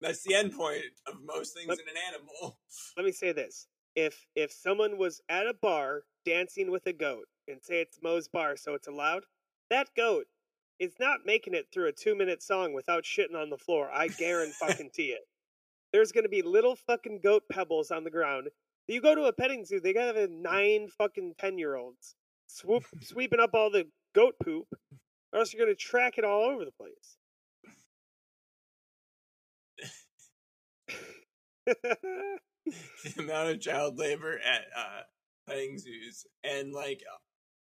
that's 0.00 0.22
the 0.22 0.34
end 0.34 0.52
point 0.52 0.82
of 1.06 1.14
most 1.24 1.54
things 1.54 1.68
Let- 1.68 1.80
in 1.80 1.88
an 1.88 2.02
animal. 2.08 2.58
let 2.96 3.06
me 3.06 3.12
say 3.12 3.32
this: 3.32 3.66
if 3.94 4.26
if 4.34 4.52
someone 4.52 4.98
was 4.98 5.20
at 5.28 5.46
a 5.46 5.54
bar 5.54 6.02
dancing 6.24 6.70
with 6.70 6.86
a 6.86 6.92
goat, 6.92 7.26
and 7.48 7.62
say 7.62 7.80
it's 7.80 8.02
Moe's 8.02 8.28
bar, 8.28 8.56
so 8.56 8.74
it's 8.74 8.88
allowed, 8.88 9.24
that 9.70 9.88
goat 9.96 10.26
is 10.78 10.94
not 10.98 11.20
making 11.24 11.54
it 11.54 11.68
through 11.72 11.88
a 11.88 11.92
two 11.92 12.14
minute 12.14 12.42
song 12.42 12.72
without 12.72 13.04
shitting 13.04 13.36
on 13.36 13.50
the 13.50 13.58
floor. 13.58 13.90
I 13.92 14.08
guarantee 14.08 14.52
it. 15.12 15.26
There's 15.92 16.12
gonna 16.12 16.28
be 16.28 16.42
little 16.42 16.76
fucking 16.76 17.20
goat 17.22 17.44
pebbles 17.50 17.90
on 17.90 18.04
the 18.04 18.10
ground. 18.10 18.48
You 18.88 19.00
go 19.00 19.14
to 19.14 19.24
a 19.24 19.32
petting 19.32 19.64
zoo, 19.64 19.80
they 19.80 19.92
gotta 19.92 20.18
have 20.20 20.30
mm. 20.30 20.42
nine 20.42 20.88
fucking 20.88 21.34
ten 21.38 21.58
year 21.58 21.76
olds 21.76 22.16
swoop 22.46 22.84
sweeping 23.02 23.40
up 23.40 23.54
all 23.54 23.70
the 23.70 23.86
goat 24.14 24.34
poop, 24.42 24.66
or 25.32 25.40
else 25.40 25.52
you're 25.52 25.64
gonna 25.64 25.74
track 25.74 26.18
it 26.18 26.24
all 26.24 26.42
over 26.42 26.64
the 26.64 26.72
place. 26.72 27.16
the 31.66 33.14
amount 33.18 33.50
of 33.50 33.60
child 33.60 33.98
labor 33.98 34.38
at 34.38 34.66
uh, 34.76 35.00
petting 35.48 35.78
zoos 35.78 36.26
and 36.42 36.72
like 36.72 37.02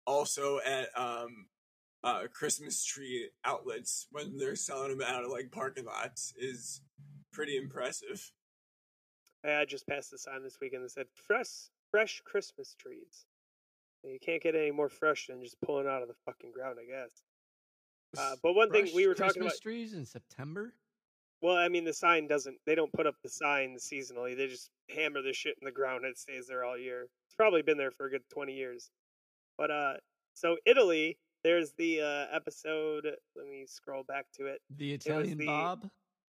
also 0.05 0.59
at 0.65 0.87
um 0.97 1.45
uh 2.03 2.23
Christmas 2.33 2.83
tree 2.83 3.29
outlets 3.45 4.07
when 4.11 4.37
they're 4.37 4.55
selling 4.55 4.97
them 4.97 5.07
out 5.07 5.23
of 5.23 5.31
like 5.31 5.51
parking 5.51 5.85
lots 5.85 6.33
is 6.37 6.81
pretty 7.31 7.57
impressive. 7.57 8.31
I 9.45 9.65
just 9.65 9.87
passed 9.87 10.11
the 10.11 10.17
sign 10.17 10.43
this 10.43 10.57
weekend 10.61 10.83
that 10.83 10.91
said 10.91 11.07
fresh 11.27 11.69
fresh 11.91 12.21
Christmas 12.25 12.75
trees. 12.79 13.25
You 14.03 14.19
can't 14.19 14.41
get 14.41 14.55
any 14.55 14.71
more 14.71 14.89
fresh 14.89 15.27
than 15.27 15.41
just 15.43 15.59
pulling 15.61 15.87
out 15.87 16.01
of 16.01 16.09
the 16.09 16.15
fucking 16.25 16.51
ground, 16.51 16.77
I 16.81 16.85
guess. 16.85 17.21
Uh, 18.17 18.35
but 18.43 18.53
one 18.53 18.69
thing 18.69 18.89
we 18.93 19.07
were 19.07 19.13
talking 19.13 19.41
about, 19.41 19.53
trees 19.61 19.93
in 19.93 20.05
September. 20.05 20.73
Well, 21.43 21.57
I 21.57 21.67
mean, 21.67 21.83
the 21.83 21.93
sign 21.93 22.25
doesn't, 22.25 22.55
they 22.65 22.73
don't 22.73 22.91
put 22.93 23.05
up 23.05 23.15
the 23.21 23.29
sign 23.29 23.75
seasonally. 23.77 24.35
They 24.35 24.47
just 24.47 24.71
hammer 24.89 25.21
the 25.21 25.33
shit 25.33 25.57
in 25.61 25.65
the 25.65 25.73
ground 25.73 26.05
and 26.05 26.11
it 26.11 26.17
stays 26.17 26.47
there 26.47 26.63
all 26.63 26.77
year. 26.77 27.03
It's 27.27 27.35
probably 27.35 27.61
been 27.61 27.77
there 27.77 27.91
for 27.91 28.05
a 28.05 28.09
good 28.09 28.23
20 28.33 28.53
years. 28.53 28.89
But, 29.57 29.69
uh, 29.69 29.93
so 30.33 30.55
Italy, 30.65 31.17
there's 31.43 31.73
the 31.73 31.99
uh, 31.99 32.35
episode, 32.35 33.05
let 33.35 33.45
me 33.45 33.65
scroll 33.67 34.03
back 34.03 34.25
to 34.37 34.45
it. 34.45 34.61
The 34.77 34.93
Italian 34.93 35.37
the- 35.37 35.45
Bob. 35.45 35.89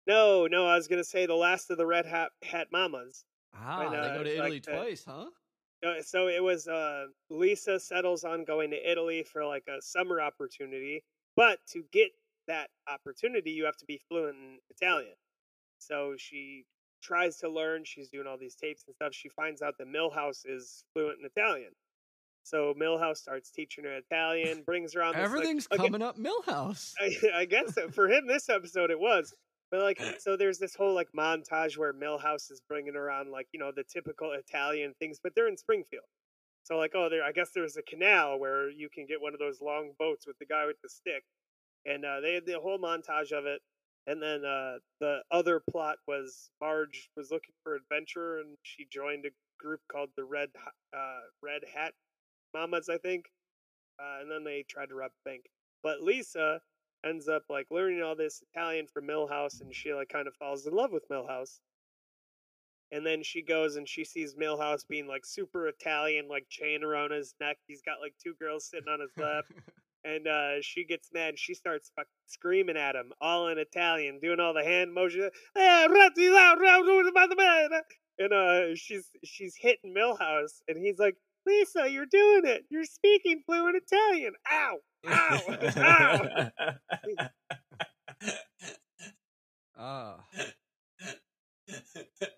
No, 0.08 0.46
no, 0.48 0.68
I 0.68 0.76
was 0.76 0.88
gonna 0.88 1.04
say 1.04 1.26
the 1.26 1.34
last 1.34 1.70
of 1.72 1.78
the 1.78 1.86
Red 1.86 2.06
Hat, 2.06 2.32
Hat 2.44 2.68
Mamas. 2.72 3.24
Ah, 3.54 3.80
When, 3.80 3.92
they 3.92 3.98
uh, 3.98 4.18
go 4.18 4.24
to 4.24 4.30
like 4.30 4.38
Italy 4.38 4.62
the- 4.66 4.72
twice, 4.72 5.06
huh? 5.08 5.26
Uh, 5.86 6.02
so 6.02 6.28
it 6.28 6.44
was 6.44 6.68
uh, 6.68 7.06
Lisa 7.30 7.80
settles 7.80 8.24
on 8.24 8.44
going 8.44 8.72
to 8.72 8.92
Italy 8.92 9.24
for 9.24 9.46
like 9.46 9.68
a 9.68 9.82
summer 9.82 10.20
opportunity, 10.20 11.04
but 11.36 11.60
to 11.72 11.84
get 11.94 12.12
that 12.48 12.70
opportunity, 12.92 13.52
you 13.52 13.66
have 13.66 13.78
to 13.78 13.86
be 13.86 14.00
fluent 14.10 14.36
in 14.36 14.58
Italian. 14.70 15.14
So 15.80 16.16
she 16.18 16.66
tries 17.04 17.38
to 17.38 17.50
learn. 17.50 17.84
She's 17.86 18.10
doing 18.10 18.28
all 18.28 18.38
these 18.38 18.56
tapes 18.56 18.84
and 18.88 18.96
stuff. 18.96 19.14
She 19.14 19.30
finds 19.30 19.62
out 19.62 19.76
that 19.80 19.88
Milhouse 19.88 20.42
is 20.46 20.84
fluent 20.94 21.20
in 21.20 21.26
Italian. 21.26 21.72
So 22.44 22.74
Milhouse 22.80 23.18
starts 23.18 23.52
teaching 23.52 23.84
her 23.84 23.98
Italian, 23.98 24.64
brings 24.66 24.94
her 24.94 25.04
on. 25.04 25.14
This, 25.14 25.18
like- 25.18 25.26
Everything's 25.26 25.68
again, 25.72 25.86
coming 25.86 26.02
up 26.02 26.18
Milhouse. 26.18 26.94
I, 27.00 27.42
I 27.42 27.46
guess 27.46 27.76
so. 27.76 27.90
for 27.90 28.08
him 28.10 28.28
this 28.28 28.50
episode 28.50 28.90
it 28.90 29.00
was 29.00 29.34
but 29.70 29.82
like 29.82 30.00
so 30.20 30.36
there's 30.38 30.60
this 30.60 30.76
whole 30.76 30.94
like 30.94 31.10
montage 31.18 31.78
where 31.78 31.94
milhouse 31.94 32.52
is 32.52 32.62
bringing 32.68 32.96
around 32.96 33.32
like 33.32 33.48
you 33.52 33.60
know 33.60 33.72
the 33.76 33.84
typical 33.84 34.32
italian 34.32 34.94
things 35.00 35.20
but 35.22 35.34
they're 35.36 35.48
in 35.48 35.58
springfield 35.58 36.06
so 36.64 36.78
like 36.78 36.92
oh 36.96 37.10
there 37.10 37.24
i 37.24 37.32
guess 37.32 37.50
there's 37.54 37.78
a 37.78 37.82
canal 37.82 38.40
where 38.40 38.70
you 38.70 38.90
can 38.94 39.06
get 39.06 39.22
one 39.22 39.34
of 39.34 39.40
those 39.40 39.62
long 39.62 39.92
boats 40.00 40.26
with 40.28 40.38
the 40.40 40.46
guy 40.46 40.66
with 40.66 40.78
the 40.84 40.90
stick 40.90 41.24
and 41.88 42.06
uh, 42.06 42.20
they 42.22 42.34
had 42.34 42.46
the 42.46 42.60
whole 42.60 42.78
montage 42.78 43.32
of 43.32 43.46
it 43.46 43.62
and 44.06 44.22
then 44.22 44.46
uh, 44.46 44.76
the 45.00 45.20
other 45.32 45.62
plot 45.70 45.98
was 46.08 46.52
marge 46.62 47.10
was 47.18 47.32
looking 47.32 47.56
for 47.64 47.76
adventure 47.76 48.40
and 48.40 48.56
she 48.64 48.86
joined 48.92 49.26
a 49.26 49.30
group 49.60 49.82
called 49.92 50.10
the 50.16 50.24
red 50.24 50.50
uh, 50.96 51.22
red 51.42 51.62
hat 51.74 51.94
mamas 52.54 52.90
i 52.90 52.98
think 52.98 53.26
uh, 54.00 54.22
and 54.22 54.30
then 54.30 54.44
they 54.44 54.64
tried 54.70 54.90
to 54.90 54.96
rob 54.96 55.12
a 55.26 55.30
bank 55.30 55.46
but 55.82 56.02
lisa 56.02 56.60
ends 57.06 57.28
up 57.28 57.44
like 57.50 57.68
learning 57.72 58.02
all 58.02 58.16
this 58.16 58.44
Italian 58.54 58.88
from 58.88 59.08
Milhouse, 59.08 59.62
and 59.62 59.74
she 59.74 59.94
like 59.94 60.10
kind 60.10 60.28
of 60.28 60.36
falls 60.36 60.66
in 60.66 60.74
love 60.74 60.92
with 60.92 61.08
Milhouse. 61.10 61.60
And 62.92 63.06
then 63.06 63.22
she 63.22 63.42
goes 63.42 63.76
and 63.76 63.88
she 63.88 64.06
sees 64.06 64.36
Milhouse 64.36 64.88
being 64.88 65.08
like 65.08 65.26
super 65.26 65.68
Italian, 65.68 66.28
like 66.30 66.48
chain 66.50 66.84
around 66.84 67.12
his 67.12 67.36
neck. 67.40 67.58
He's 67.68 67.82
got 67.82 68.00
like 68.02 68.14
two 68.22 68.34
girls 68.40 68.66
sitting 68.66 68.88
on 68.88 69.02
his 69.02 69.12
lap, 69.18 69.46
and 70.04 70.28
uh, 70.28 70.62
she 70.62 70.86
gets 70.86 71.10
mad. 71.14 71.30
And 71.30 71.40
she 71.40 71.54
starts 71.54 71.92
fucking 71.96 72.10
screaming 72.28 72.78
at 72.78 72.96
him, 72.96 73.12
all 73.22 73.48
in 73.48 73.58
Italian, 73.58 74.20
doing 74.20 74.40
all 74.40 74.54
the 74.54 74.64
hand 74.64 74.94
motion. 74.94 75.30
"Eh, 75.56 75.88
ratti 75.88 76.32
la, 76.32 76.54
ra, 76.54 76.78
ru, 76.78 77.12
ba, 77.12 77.28
da, 77.28 77.36
ba, 77.36 77.68
da." 77.70 77.80
And 78.20 78.34
uh, 78.34 78.76
she's 78.76 79.10
she's 79.24 79.56
hitting 79.60 79.94
Milhouse, 79.96 80.62
and 80.68 80.78
he's 80.78 81.00
like, 81.00 81.16
"Lisa, 81.46 81.90
you're 81.90 82.06
doing 82.06 82.44
it. 82.46 82.66
You're 82.70 82.86
speaking 82.86 83.42
fluent 83.46 83.78
Italian. 83.78 84.34
Ow, 84.52 84.78
ow, 85.08 85.42
ow." 85.78 86.50
Ah. 89.80 90.18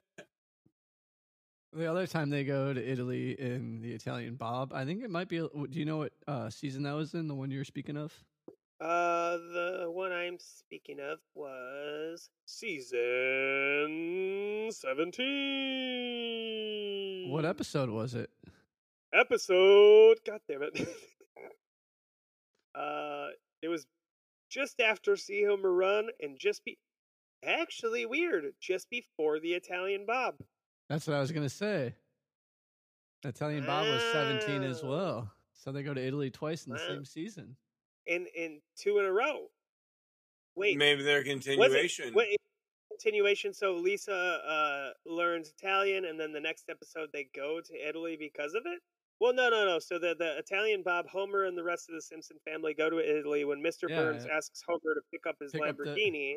The 1.79 1.89
other 1.89 2.05
time 2.07 2.29
they 2.29 2.43
go 2.43 2.73
to 2.73 2.91
Italy 2.91 3.39
in 3.39 3.79
the 3.81 3.93
Italian 3.93 4.35
Bob, 4.35 4.73
I 4.73 4.83
think 4.83 5.01
it 5.01 5.09
might 5.09 5.29
be. 5.29 5.37
Do 5.37 5.67
you 5.71 5.85
know 5.85 5.99
what 5.99 6.11
uh, 6.27 6.49
season 6.49 6.83
that 6.83 6.91
was 6.91 7.13
in? 7.13 7.29
The 7.29 7.35
one 7.35 7.51
you 7.51 7.59
were 7.59 7.63
speaking 7.63 7.95
of? 7.95 8.13
Uh, 8.81 9.37
the 9.37 9.85
one 9.87 10.11
I'm 10.11 10.37
speaking 10.39 10.99
of 10.99 11.19
was 11.33 12.29
season 12.45 12.97
seventeen. 14.73 15.21
What 17.31 17.45
episode 17.45 17.89
was 17.89 18.13
it? 18.13 18.29
Episode. 19.13 20.17
God 20.25 20.41
damn 20.49 20.63
it. 20.63 20.77
uh, 22.75 23.27
it 23.61 23.69
was 23.69 23.87
just 24.49 24.81
after 24.81 25.15
See 25.15 25.45
Homer 25.45 25.71
Run 25.71 26.09
and 26.19 26.37
just 26.37 26.65
be. 26.65 26.77
Actually, 27.41 28.05
weird. 28.05 28.47
Just 28.59 28.89
before 28.89 29.39
the 29.39 29.53
Italian 29.53 30.05
Bob. 30.05 30.35
That's 30.89 31.05
what 31.07 31.15
I 31.15 31.19
was 31.19 31.31
gonna 31.31 31.49
say. 31.49 31.93
Italian 33.23 33.65
Bob 33.65 33.85
was 33.87 34.01
seventeen 34.11 34.63
as 34.63 34.83
well, 34.83 35.31
so 35.53 35.71
they 35.71 35.83
go 35.83 35.93
to 35.93 36.01
Italy 36.05 36.29
twice 36.31 36.65
in 36.65 36.73
the 36.73 36.79
Wow. 36.79 36.87
same 36.87 37.05
season. 37.05 37.55
In 38.07 38.25
in 38.35 38.61
two 38.75 38.99
in 38.99 39.05
a 39.05 39.11
row. 39.11 39.47
Wait, 40.55 40.77
Maybe 40.77 41.03
their 41.03 41.19
Was 41.19 41.27
it- 41.27 41.29
continuation. 41.29 42.13
Wait, 42.13 42.37
continuation. 42.89 43.53
So 43.53 43.75
Lisa 43.75 44.11
uh, 44.13 44.93
learns 45.05 45.49
Italian, 45.49 46.05
and 46.05 46.19
then 46.19 46.31
the 46.33 46.39
next 46.39 46.69
episode 46.69 47.09
they 47.13 47.29
go 47.35 47.61
to 47.61 47.87
Italy 47.87 48.17
because 48.17 48.53
of 48.55 48.63
it. 48.65 48.81
Well, 49.19 49.33
no, 49.33 49.49
no, 49.49 49.65
no. 49.65 49.79
So 49.79 49.99
the 49.99 50.15
the 50.17 50.37
Italian 50.37 50.81
Bob, 50.81 51.07
Homer, 51.07 51.43
and 51.45 51.57
the 51.57 51.63
rest 51.63 51.87
of 51.89 51.95
the 51.95 52.01
Simpson 52.01 52.37
family 52.45 52.73
go 52.73 52.89
to 52.89 52.97
Italy 52.99 53.45
when 53.45 53.61
Mister 53.61 53.87
Yeah, 53.89 53.97
Burns 53.97 54.25
yeah. 54.25 54.37
asks 54.37 54.63
Homer 54.67 54.95
to 54.95 55.01
pick 55.11 55.25
up 55.27 55.35
his 55.39 55.51
Pick 55.51 55.61
up 55.61 55.77
the- 55.77 55.83
Lamborghini. 55.83 56.35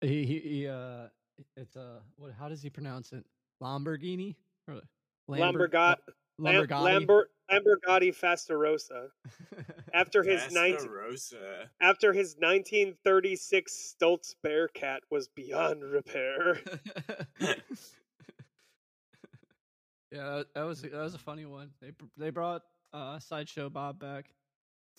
He 0.00 0.24
he, 0.24 0.38
he 0.40 0.68
uh, 0.68 1.08
it's 1.56 1.76
uh, 1.76 2.00
what? 2.16 2.32
How 2.32 2.48
does 2.48 2.62
he 2.62 2.70
pronounce 2.70 3.12
it? 3.12 3.24
Lamborghini 3.62 4.34
or 4.68 4.80
Lambert- 5.28 5.72
Lamborghini, 5.72 5.96
La- 6.38 6.50
Lam- 6.50 7.06
Lamborghini. 7.06 8.14
Fastarossa. 8.18 9.08
After 9.94 10.22
his 10.22 10.50
night, 10.52 10.80
Rosa. 10.88 11.68
after 11.80 12.12
his 12.14 12.34
1936 12.38 13.94
Stutz 14.00 14.34
Bearcat 14.42 15.02
was 15.10 15.28
beyond 15.28 15.82
repair. 15.84 16.58
yeah, 20.10 20.42
that, 20.54 20.62
was 20.62 20.80
that 20.82 20.92
was 20.92 21.14
a 21.14 21.18
funny 21.18 21.44
one. 21.44 21.70
They 21.82 21.92
they 22.16 22.30
brought 22.30 22.62
uh, 22.94 23.18
sideshow 23.18 23.68
Bob 23.68 23.98
back 23.98 24.32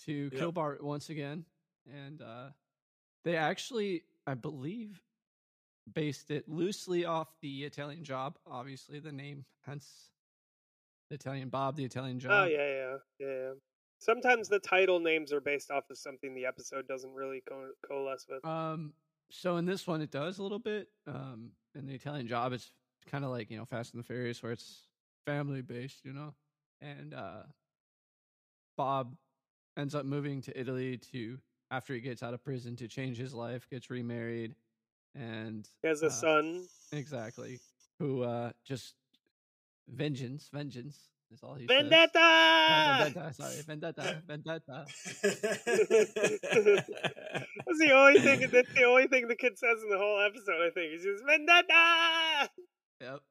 to 0.06 0.30
kill 0.32 0.48
Yep. 0.48 0.54
Bart 0.54 0.84
once 0.84 1.10
again, 1.10 1.46
and 1.92 2.22
uh, 2.22 2.50
they 3.26 3.36
actually, 3.36 4.04
I 4.28 4.36
believe, 4.36 5.02
based 5.92 6.32
it 6.32 6.48
loosely 6.48 7.06
off 7.06 7.28
the 7.42 7.64
Italian 7.64 8.04
Job. 8.04 8.38
Obviously, 8.46 9.00
the 9.00 9.12
name, 9.12 9.46
hence 9.66 10.10
the 11.10 11.16
Italian 11.16 11.50
Bob, 11.50 11.76
the 11.76 11.86
Italian 11.86 12.20
Job. 12.20 12.32
Oh 12.32 12.46
yeah, 12.46 12.58
yeah, 12.58 12.96
yeah. 13.20 13.28
yeah. 13.28 13.52
Sometimes 14.00 14.50
the 14.50 14.60
title 14.60 15.00
names 15.00 15.32
are 15.32 15.40
based 15.40 15.72
off 15.72 15.90
of 15.90 15.98
something 15.98 16.36
the 16.36 16.46
episode 16.46 16.88
doesn't 16.88 17.14
really 17.14 17.42
co- 17.48 17.72
coalesce 17.88 18.26
with. 18.30 18.44
Um, 18.46 18.94
so 19.32 19.58
in 19.58 19.66
this 19.66 19.88
one, 19.88 20.02
it 20.02 20.12
does 20.12 20.40
a 20.40 20.44
little 20.44 20.60
bit. 20.60 20.90
Um, 21.08 21.52
in 21.74 21.86
the 21.86 21.94
Italian 21.94 22.28
Job, 22.28 22.52
it's 22.54 22.70
kind 23.10 23.24
of 23.24 23.32
like 23.32 23.50
you 23.50 23.58
know 23.58 23.66
Fast 23.66 23.94
and 23.94 24.04
the 24.04 24.06
Furious, 24.06 24.44
where 24.44 24.52
it's 24.52 24.88
family 25.26 25.62
based, 25.62 26.04
you 26.04 26.14
know. 26.14 26.34
And 26.82 27.14
uh, 27.14 27.44
Bob 28.76 29.16
ends 29.78 29.96
up 29.96 30.06
moving 30.06 30.42
to 30.42 30.60
Italy 30.60 30.98
to 31.12 31.40
after 31.72 31.94
he 31.94 32.02
gets 32.02 32.22
out 32.22 32.34
of 32.34 32.44
prison 32.44 32.76
to 32.76 32.88
change 32.88 33.18
his 33.18 33.34
life, 33.34 33.68
gets 33.70 33.90
remarried, 33.90 34.56
and 35.16 35.68
He 35.82 35.88
has 35.88 36.04
a 36.04 36.08
uh, 36.08 36.10
son. 36.10 36.68
exactly 36.92 37.60
who 38.00 38.24
uh 38.24 38.52
just 38.66 38.96
vengeance, 39.88 40.50
vengeance 40.52 41.08
is 41.32 41.42
all 41.44 41.56
he 41.56 41.68
says. 41.68 41.78
Vendetta! 41.78 42.20
Uh, 42.20 43.04
vendetta, 43.04 43.34
sorry, 43.34 43.62
vendetta, 43.68 44.22
vendetta. 44.28 44.86
That's 45.24 45.44
the 47.80 47.92
only 47.92 48.20
thing. 48.20 48.40
That's 48.52 48.74
the 48.74 48.84
only 48.84 49.08
thing 49.08 49.28
the 49.28 49.36
kid 49.36 49.58
says 49.58 49.82
in 49.84 49.90
the 49.90 49.98
whole 49.98 50.22
episode. 50.22 50.62
I 50.66 50.70
think 50.70 50.92
he's 50.94 51.04
just 51.04 51.24
vendetta. 51.26 52.50
Yep. 53.02 53.22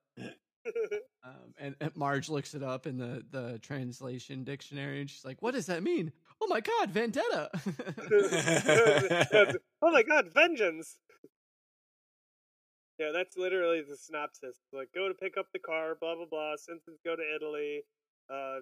Um, 1.24 1.54
and, 1.58 1.74
and 1.80 1.96
Marge 1.96 2.28
looks 2.28 2.54
it 2.54 2.62
up 2.62 2.86
in 2.86 2.96
the, 2.96 3.24
the 3.30 3.58
translation 3.60 4.44
dictionary 4.44 5.00
and 5.00 5.10
she's 5.10 5.24
like, 5.24 5.42
What 5.42 5.54
does 5.54 5.66
that 5.66 5.82
mean? 5.82 6.12
Oh 6.40 6.46
my 6.48 6.60
god, 6.60 6.90
vendetta. 6.90 7.50
Oh 9.84 9.90
my 9.90 10.04
god, 10.04 10.32
vengeance! 10.32 10.96
Yeah, 13.02 13.10
that's 13.12 13.36
literally 13.36 13.82
the 13.82 13.96
synopsis. 13.96 14.58
Like, 14.72 14.90
go 14.94 15.08
to 15.08 15.14
pick 15.14 15.36
up 15.36 15.46
the 15.52 15.58
car, 15.58 15.96
blah 16.00 16.14
blah 16.14 16.26
blah. 16.30 16.54
Simpsons 16.56 17.00
go 17.04 17.16
to 17.16 17.22
Italy. 17.34 17.82
Uh, 18.32 18.58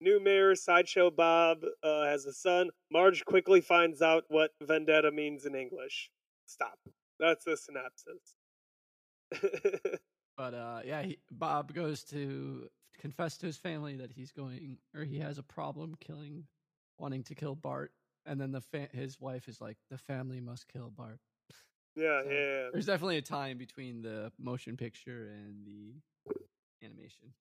new 0.00 0.22
mayor 0.22 0.54
Sideshow 0.54 1.10
Bob 1.10 1.64
uh, 1.82 2.04
has 2.04 2.26
a 2.26 2.32
son. 2.32 2.70
Marge 2.92 3.24
quickly 3.24 3.60
finds 3.60 4.02
out 4.02 4.22
what 4.28 4.52
vendetta 4.62 5.10
means 5.10 5.46
in 5.46 5.56
English. 5.56 6.10
Stop. 6.46 6.78
That's 7.18 7.44
the 7.44 7.56
synopsis. 7.56 8.34
but 10.36 10.54
uh, 10.54 10.82
yeah, 10.84 11.02
he, 11.02 11.18
Bob 11.32 11.74
goes 11.74 12.04
to 12.04 12.68
confess 13.00 13.36
to 13.38 13.46
his 13.46 13.56
family 13.56 13.96
that 13.96 14.12
he's 14.12 14.30
going, 14.30 14.78
or 14.94 15.02
he 15.02 15.18
has 15.18 15.38
a 15.38 15.42
problem 15.42 15.96
killing, 15.98 16.44
wanting 16.98 17.24
to 17.24 17.34
kill 17.34 17.56
Bart. 17.56 17.90
And 18.26 18.40
then 18.40 18.52
the 18.52 18.60
fa- 18.60 18.90
his 18.92 19.20
wife 19.20 19.48
is 19.48 19.60
like, 19.60 19.76
The 19.90 19.98
family 19.98 20.40
must 20.40 20.68
kill 20.68 20.92
Bart. 20.96 21.18
Yeah, 21.96 22.22
So, 22.24 22.30
yeah, 22.30 22.38
yeah. 22.38 22.68
There's 22.72 22.86
definitely 22.86 23.16
a 23.18 23.22
time 23.22 23.58
between 23.58 24.02
the 24.02 24.32
motion 24.38 24.76
picture 24.76 25.28
and 25.28 25.64
the 25.66 25.94
animation. 26.86 27.32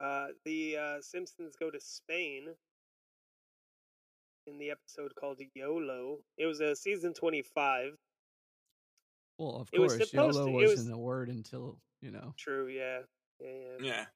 Uh, 0.00 0.28
the 0.44 0.76
uh, 0.76 1.00
Simpsons 1.00 1.56
go 1.58 1.70
to 1.70 1.80
Spain 1.80 2.46
in 4.46 4.58
the 4.58 4.70
episode 4.70 5.12
called 5.18 5.40
YOLO. 5.54 6.18
It 6.36 6.46
was 6.46 6.60
a 6.60 6.76
season 6.76 7.12
25. 7.14 7.92
Well, 9.38 9.56
of 9.56 9.68
It 9.72 9.76
course, 9.76 9.92
supposed 9.94 10.14
YOLO 10.14 10.46
to- 10.46 10.50
it 10.52 10.54
was- 10.62 10.70
wasn't 10.78 10.94
a 10.94 10.98
word 10.98 11.28
until, 11.28 11.78
you 12.00 12.10
know. 12.10 12.32
True, 12.36 12.68
yeah. 12.68 13.00
Yeah, 13.40 13.50
yeah. 13.50 13.76
yeah. 13.80 14.06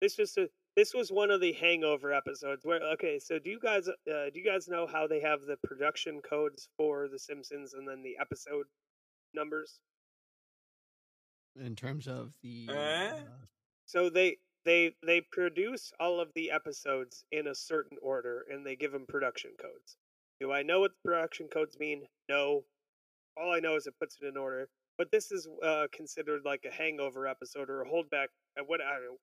This 0.00 0.18
was 0.18 0.36
a, 0.36 0.48
this 0.76 0.92
was 0.94 1.10
one 1.10 1.30
of 1.30 1.40
the 1.40 1.52
hangover 1.52 2.12
episodes 2.12 2.64
where 2.64 2.80
okay 2.92 3.18
so 3.18 3.38
do 3.38 3.50
you 3.50 3.60
guys 3.60 3.88
uh, 3.88 4.30
do 4.32 4.38
you 4.38 4.44
guys 4.44 4.68
know 4.68 4.86
how 4.86 5.06
they 5.06 5.20
have 5.20 5.42
the 5.42 5.56
production 5.64 6.20
codes 6.28 6.68
for 6.76 7.08
the 7.08 7.18
simpsons 7.18 7.74
and 7.74 7.86
then 7.88 8.02
the 8.02 8.16
episode 8.20 8.66
numbers? 9.34 9.80
In 11.60 11.76
terms 11.76 12.06
of 12.06 12.34
the 12.42 12.68
Eh? 12.70 13.10
uh, 13.10 13.20
so 13.86 14.10
they 14.10 14.38
they 14.64 14.94
they 15.04 15.20
produce 15.20 15.92
all 16.00 16.20
of 16.20 16.32
the 16.34 16.50
episodes 16.50 17.24
in 17.30 17.48
a 17.48 17.54
certain 17.54 17.98
order 18.02 18.44
and 18.50 18.66
they 18.66 18.76
give 18.76 18.92
them 18.92 19.06
production 19.06 19.52
codes. 19.60 19.96
Do 20.40 20.52
i 20.52 20.62
know 20.62 20.80
what 20.80 20.92
the 20.92 21.08
production 21.08 21.48
codes 21.48 21.78
mean? 21.78 22.02
No. 22.28 22.64
All 23.36 23.52
i 23.52 23.60
know 23.60 23.76
is 23.76 23.86
it 23.86 23.98
puts 24.00 24.16
it 24.20 24.26
in 24.26 24.36
order. 24.36 24.68
But 24.96 25.10
this 25.10 25.32
is 25.32 25.48
uh, 25.62 25.88
considered 25.92 26.42
like 26.44 26.64
a 26.64 26.72
hangover 26.72 27.26
episode 27.26 27.68
or 27.68 27.82
a 27.82 27.88
holdback 27.88 28.28
uh, 28.58 28.62
what 28.66 28.80
I 28.80 28.92
don't 28.94 29.04
know, 29.04 29.18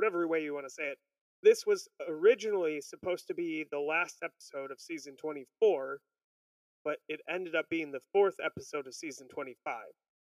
whatever 0.00 0.26
way 0.26 0.42
you 0.42 0.54
want 0.54 0.66
to 0.66 0.70
say 0.70 0.84
it. 0.84 0.98
This 1.42 1.64
was 1.66 1.88
originally 2.08 2.80
supposed 2.80 3.26
to 3.28 3.34
be 3.34 3.66
the 3.70 3.78
last 3.78 4.16
episode 4.22 4.70
of 4.70 4.80
season 4.80 5.16
24 5.20 6.00
but 6.82 6.96
it 7.10 7.20
ended 7.28 7.54
up 7.54 7.66
being 7.68 7.92
the 7.92 8.00
fourth 8.10 8.36
episode 8.42 8.86
of 8.86 8.94
season 8.94 9.28
25 9.28 9.74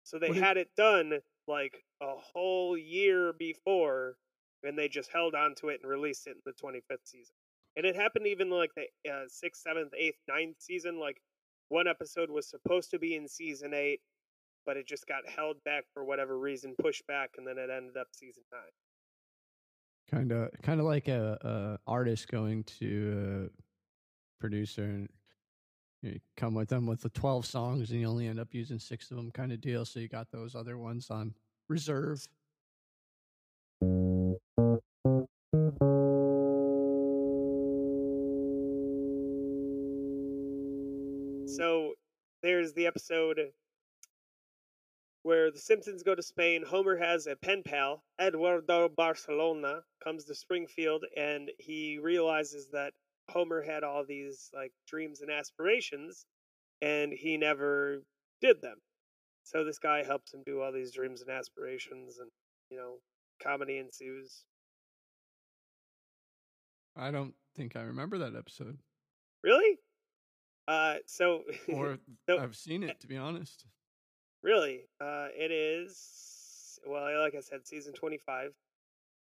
so 0.03 0.18
they 0.18 0.34
had 0.34 0.57
it 0.57 0.70
done 0.76 1.20
like 1.47 1.84
a 2.01 2.16
whole 2.34 2.78
year 2.78 3.34
before 3.38 4.16
and 4.64 4.78
they 4.78 4.88
just 4.88 5.12
held 5.12 5.36
on 5.36 5.55
to 5.55 5.70
it 5.70 5.80
and 5.82 5.91
released 5.91 6.28
it 6.28 6.36
in 6.36 6.41
the 6.45 6.53
25th 6.53 7.05
season. 7.05 7.36
And 7.78 7.86
it 7.86 7.95
happened 7.95 8.28
even 8.28 8.49
like 8.49 8.72
the 8.76 8.86
uh, 9.09 9.26
sixth 9.28 9.62
seventh 9.62 9.93
eighth 9.97 10.20
ninth 10.28 10.57
season 10.59 10.99
like 10.99 11.22
one 11.70 11.88
episode 11.88 12.30
was 12.30 12.49
supposed 12.49 12.91
to 12.91 12.99
be 12.99 13.16
in 13.16 13.28
season 13.28 13.74
eight 13.74 14.01
but 14.66 14.78
it 14.78 14.88
just 14.88 15.07
got 15.07 15.28
held 15.28 15.57
back 15.64 15.86
for 15.93 16.03
whatever 16.03 16.38
reason 16.38 16.76
pushed 16.82 17.05
back 17.07 17.30
and 17.38 17.47
then 17.47 17.57
it 17.57 17.70
ended 17.70 17.95
up 17.97 18.07
season 18.12 18.43
nine 18.51 18.62
kind 20.10 20.32
of 20.32 20.49
kind 20.62 20.80
of 20.80 20.86
like 20.86 21.08
a, 21.08 21.38
a 21.88 21.89
artist 21.89 22.28
going 22.28 22.64
to 22.64 23.49
a 23.49 24.41
producer 24.41 24.84
and 24.84 25.10
you 26.02 26.20
come 26.36 26.56
with 26.56 26.70
them 26.70 26.88
with 26.88 27.02
the 27.02 27.10
12 27.10 27.45
songs 27.45 27.91
and 27.91 27.99
you 27.99 28.08
only 28.08 28.28
end 28.28 28.39
up 28.39 28.54
using 28.54 28.80
six 28.80 29.12
of 29.12 29.18
them 29.18 29.30
kind 29.32 29.52
of 29.52 29.62
deal 29.62 29.86
so 29.86 29.99
you 29.99 30.08
got 30.08 30.32
those 30.32 30.56
other 30.56 30.78
ones 30.78 31.10
on 31.12 31.34
reserve. 31.70 32.28
So 41.47 41.93
there's 42.41 42.74
the 42.74 42.88
episode 42.88 43.39
where 45.24 45.51
the 45.51 45.59
Simpsons 45.59 46.03
go 46.03 46.15
to 46.15 46.24
Spain. 46.24 46.63
Homer 46.67 46.97
has 46.97 47.28
a 47.28 47.36
pen 47.36 47.61
pal, 47.63 48.03
Eduardo 48.19 48.89
Barcelona, 48.89 49.82
comes 50.03 50.26
to 50.26 50.36
Springfield, 50.36 51.03
and 51.15 51.51
he 51.59 51.99
realizes 52.01 52.67
that 52.74 52.93
Homer 53.30 53.61
had 53.61 53.84
all 53.84 54.03
these 54.07 54.49
like 54.53 54.72
dreams 54.88 55.22
and 55.22 55.30
aspirations, 55.32 56.26
and 56.82 57.13
he 57.13 57.38
never 57.38 58.03
did 58.41 58.61
them. 58.61 58.78
So 59.43 59.63
this 59.63 59.80
guy 59.80 60.03
helps 60.03 60.34
him 60.34 60.41
do 60.45 60.61
all 60.61 60.72
these 60.72 60.91
dreams 60.91 61.22
and 61.22 61.30
aspirations, 61.30 62.17
and 62.19 62.30
you 62.69 62.78
know, 62.78 62.95
comedy 63.43 63.78
ensues. 63.80 64.43
i 66.95 67.09
don't 67.11 67.34
think 67.55 67.76
i 67.76 67.82
remember 67.82 68.17
that 68.17 68.36
episode 68.36 68.78
Really? 69.43 69.78
Uh, 70.67 70.95
so 71.07 71.41
or 71.74 71.97
So- 72.30 72.38
i've 72.39 72.55
seen 72.55 72.84
it 72.84 72.99
to 72.99 73.07
be 73.07 73.17
honest 73.17 73.65
Really? 74.43 74.81
Uh, 74.99 75.27
it 75.37 75.51
is. 75.51 76.79
Well, 76.87 77.03
like 77.21 77.35
I 77.35 77.41
said, 77.41 77.65
season 77.67 77.93
twenty-five. 77.93 78.51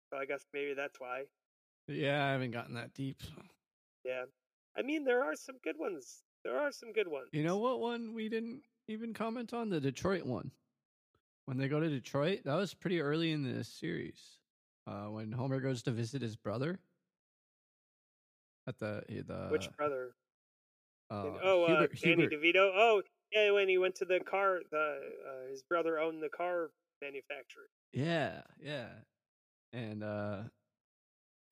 So 0.09 0.17
I 0.17 0.25
guess 0.25 0.45
maybe 0.53 0.73
that's 0.73 0.99
why. 0.99 1.23
yeah 1.87 2.25
i 2.25 2.31
haven't 2.31 2.51
gotten 2.51 2.75
that 2.75 2.93
deep 2.93 3.21
Yeah. 4.05 4.23
I 4.77 4.81
mean, 4.81 5.03
there 5.03 5.23
are 5.23 5.35
some 5.35 5.55
good 5.63 5.75
ones. 5.77 6.23
There 6.43 6.57
are 6.59 6.71
some 6.71 6.91
good 6.93 7.07
ones. 7.07 7.29
you 7.31 7.43
know 7.43 7.57
what 7.57 7.79
one 7.79 8.13
we 8.13 8.27
didn't 8.29 8.61
even 8.87 9.13
comment 9.13 9.53
on 9.53 9.69
the 9.69 9.79
detroit 9.79 10.25
one 10.25 10.51
when 11.45 11.57
they 11.57 11.67
go 11.67 11.79
to 11.79 11.89
detroit 11.89 12.41
that 12.45 12.55
was 12.55 12.73
pretty 12.73 12.99
early 13.01 13.31
in 13.31 13.43
the 13.43 13.63
series 13.63 14.37
uh, 14.87 15.05
when 15.05 15.31
homer 15.31 15.59
goes 15.59 15.81
to 15.83 15.91
visit 15.91 16.21
his 16.21 16.35
brother 16.35 16.79
at 18.67 18.77
the 18.79 19.03
the 19.09 19.47
Which 19.49 19.69
brother? 19.77 20.11
uh, 21.11 21.23
oh, 21.43 21.63
uh, 21.65 21.87
Danny 22.01 22.27
Hubert. 22.27 22.31
DeVito. 22.33 22.71
Oh, 22.75 23.01
yeah. 23.33 23.51
When 23.51 23.69
he 23.69 23.77
went 23.77 23.95
to 23.95 24.05
the 24.05 24.19
car, 24.19 24.59
the 24.71 24.99
uh, 25.27 25.49
his 25.49 25.63
brother 25.63 25.99
owned 25.99 26.21
the 26.21 26.29
car 26.29 26.69
manufacturer. 27.01 27.69
Yeah, 27.91 28.41
yeah. 28.61 28.89
And 29.71 30.03
uh 30.03 30.43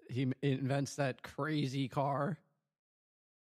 he 0.10 0.32
invents 0.42 0.96
that 0.96 1.24
crazy 1.24 1.88
car. 1.88 2.40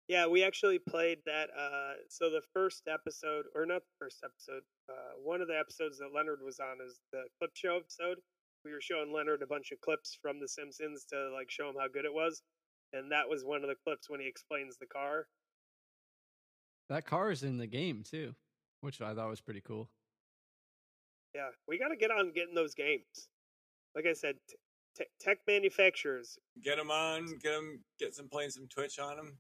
Yeah, 0.09 0.27
we 0.27 0.43
actually 0.43 0.79
played 0.79 1.19
that. 1.25 1.51
Uh, 1.57 1.95
so 2.09 2.31
the 2.31 2.43
first 2.53 2.89
episode, 2.89 3.47
or 3.55 3.65
not 3.65 3.83
the 3.83 4.05
first 4.05 4.19
episode, 4.25 4.63
uh, 4.89 5.15
one 5.23 5.41
of 5.41 5.49
the 5.49 5.59
episodes 5.59 5.99
that 5.99 6.11
Leonard 6.13 6.41
was 6.45 6.59
on 6.59 6.79
is 6.85 6.99
the 7.13 7.23
clip 7.39 7.53
show 7.55 7.77
episode. 7.77 8.19
We 8.65 8.73
were 8.73 8.81
showing 8.81 9.13
Leonard 9.13 9.43
a 9.43 9.47
bunch 9.47 9.71
of 9.71 9.81
clips 9.81 10.19
from 10.21 10.41
The 10.41 10.49
Simpsons 10.49 11.07
to 11.11 11.31
like 11.33 11.51
show 11.51 11.71
him 11.71 11.77
how 11.79 11.89
good 11.89 12.05
it 12.05 12.13
was, 12.13 12.43
and 12.93 13.11
that 13.13 13.29
was 13.29 13.45
one 13.45 13.63
of 13.63 13.69
the 13.69 13.77
clips 13.85 14.11
when 14.11 14.21
he 14.21 14.27
explains 14.27 14.77
the 14.77 14.87
car. 14.87 15.27
That 16.91 17.07
car 17.07 17.31
is 17.31 17.45
in 17.45 17.57
the 17.57 17.69
game 17.69 18.03
too, 18.03 18.35
which 18.81 19.01
I 19.01 19.15
thought 19.15 19.31
was 19.31 19.41
pretty 19.41 19.61
cool. 19.61 19.89
Yeah, 21.35 21.49
we 21.69 21.79
got 21.79 21.89
to 21.89 21.97
get 21.97 22.11
on 22.11 22.33
getting 22.33 22.57
those 22.57 22.75
games. 22.75 23.29
Like 23.95 24.07
I 24.07 24.13
said, 24.13 24.35
t- 24.49 24.57
t- 24.99 25.05
tech 25.21 25.39
manufacturers. 25.47 26.37
Get 26.63 26.77
them 26.79 26.91
on. 26.91 27.27
Get 27.27 27.53
them. 27.53 27.85
Get 28.01 28.17
some 28.17 28.29
playing 28.29 28.51
some 28.51 28.67
Twitch 28.67 28.99
on 28.99 29.17
them. 29.17 29.39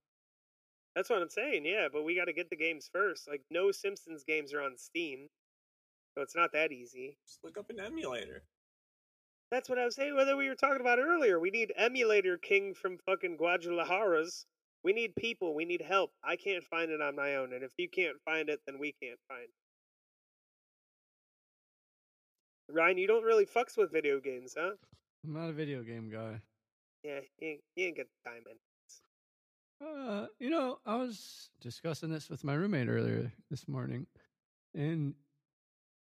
That's 0.95 1.11
what 1.11 1.21
I'm 1.21 1.29
saying. 1.29 1.67
Yeah, 1.67 1.89
but 1.93 2.05
we 2.05 2.17
got 2.17 2.27
to 2.27 2.33
get 2.33 2.51
the 2.51 2.57
games 2.57 2.89
first. 2.93 3.29
Like 3.29 3.43
no 3.51 3.73
Simpsons 3.73 4.23
games 4.25 4.55
are 4.55 4.63
on 4.63 4.79
Steam, 4.79 5.27
so 6.15 6.23
it's 6.23 6.37
not 6.37 6.53
that 6.53 6.71
easy. 6.71 7.17
Just 7.27 7.41
look 7.43 7.59
up 7.59 7.69
an 7.71 7.81
emulator. 7.81 8.45
That's 9.51 9.69
what 9.69 9.79
I 9.81 9.85
was 9.85 9.97
saying. 9.97 10.15
Whether 10.15 10.37
we 10.37 10.49
were 10.49 10.55
talking 10.55 10.81
about 10.81 11.01
earlier, 11.01 11.41
we 11.41 11.51
need 11.51 11.73
emulator 11.77 12.39
king 12.39 12.75
from 12.75 12.99
fucking 12.99 13.39
Guadalajaras. 13.39 14.45
We 14.83 14.93
need 14.93 15.15
people. 15.17 15.55
We 15.55 15.65
need 15.65 15.83
help. 15.83 16.13
I 16.25 16.37
can't 16.37 16.65
find 16.65 16.91
it 16.91 17.03
on 17.03 17.15
my 17.15 17.37
own, 17.37 17.53
and 17.53 17.63
if 17.63 17.73
you 17.77 17.89
can't 17.89 18.17
find 18.25 18.49
it, 18.49 18.61
then 18.67 18.79
we 18.79 18.95
can't 19.03 19.19
find. 19.29 19.43
it. 19.43 19.51
Ryan, 22.73 22.99
you 22.99 23.07
don't 23.07 23.25
really 23.25 23.47
fucks 23.47 23.77
with 23.77 23.93
video 23.93 24.21
games, 24.21 24.55
huh? 24.59 24.73
I'm 25.25 25.33
not 25.35 25.51
a 25.51 25.53
video 25.53 25.83
game 25.83 26.09
guy. 26.11 26.41
Yeah, 27.03 27.21
you 27.41 27.49
ain't, 27.49 27.61
you 27.77 27.87
ain't 27.87 27.97
got 27.97 28.07
the 28.25 28.31
time 28.31 28.43
in. 28.51 28.57
Uh, 29.87 30.27
you 30.39 30.51
know, 30.51 30.79
I 30.85 30.97
was 30.97 31.51
discussing 31.61 32.11
this 32.11 32.29
with 32.29 32.45
my 32.45 32.55
roommate 32.55 32.89
earlier 32.89 33.33
this 33.51 33.67
morning, 33.67 34.07
and 34.75 35.15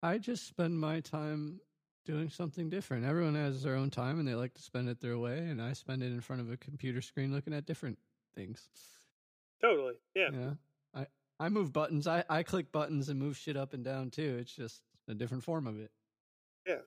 I 0.01 0.17
just 0.17 0.47
spend 0.47 0.79
my 0.79 1.01
time 1.01 1.59
doing 2.05 2.29
something 2.29 2.69
different. 2.69 3.05
Everyone 3.05 3.35
has 3.35 3.63
their 3.63 3.75
own 3.75 3.89
time, 3.89 4.19
and 4.19 4.27
they 4.27 4.35
like 4.35 4.53
to 4.53 4.61
spend 4.61 4.87
it 4.87 5.01
their 5.01 5.17
way, 5.17 5.37
and 5.37 5.61
I 5.61 5.73
spend 5.73 6.01
it 6.01 6.07
in 6.07 6.21
front 6.21 6.41
of 6.41 6.49
a 6.49 6.57
computer 6.57 7.01
screen 7.01 7.33
looking 7.33 7.53
at 7.53 7.65
different 7.65 7.97
things. 8.37 8.67
Totally. 9.61 9.93
Yeah. 10.15 10.29
Yeah. 10.31 10.53
I 10.93 11.07
I 11.39 11.49
move 11.49 11.73
buttons. 11.73 12.07
I 12.07 12.23
I 12.29 12.43
click 12.43 12.71
buttons 12.71 13.09
and 13.09 13.19
move 13.19 13.35
shit 13.37 13.57
up 13.57 13.73
and 13.73 13.83
down 13.83 14.11
too. 14.11 14.37
It's 14.39 14.55
just 14.55 14.81
a 15.09 15.13
different 15.13 15.43
form 15.43 15.67
of 15.67 15.79
it. 15.79 15.91
Yeah. 16.67 16.81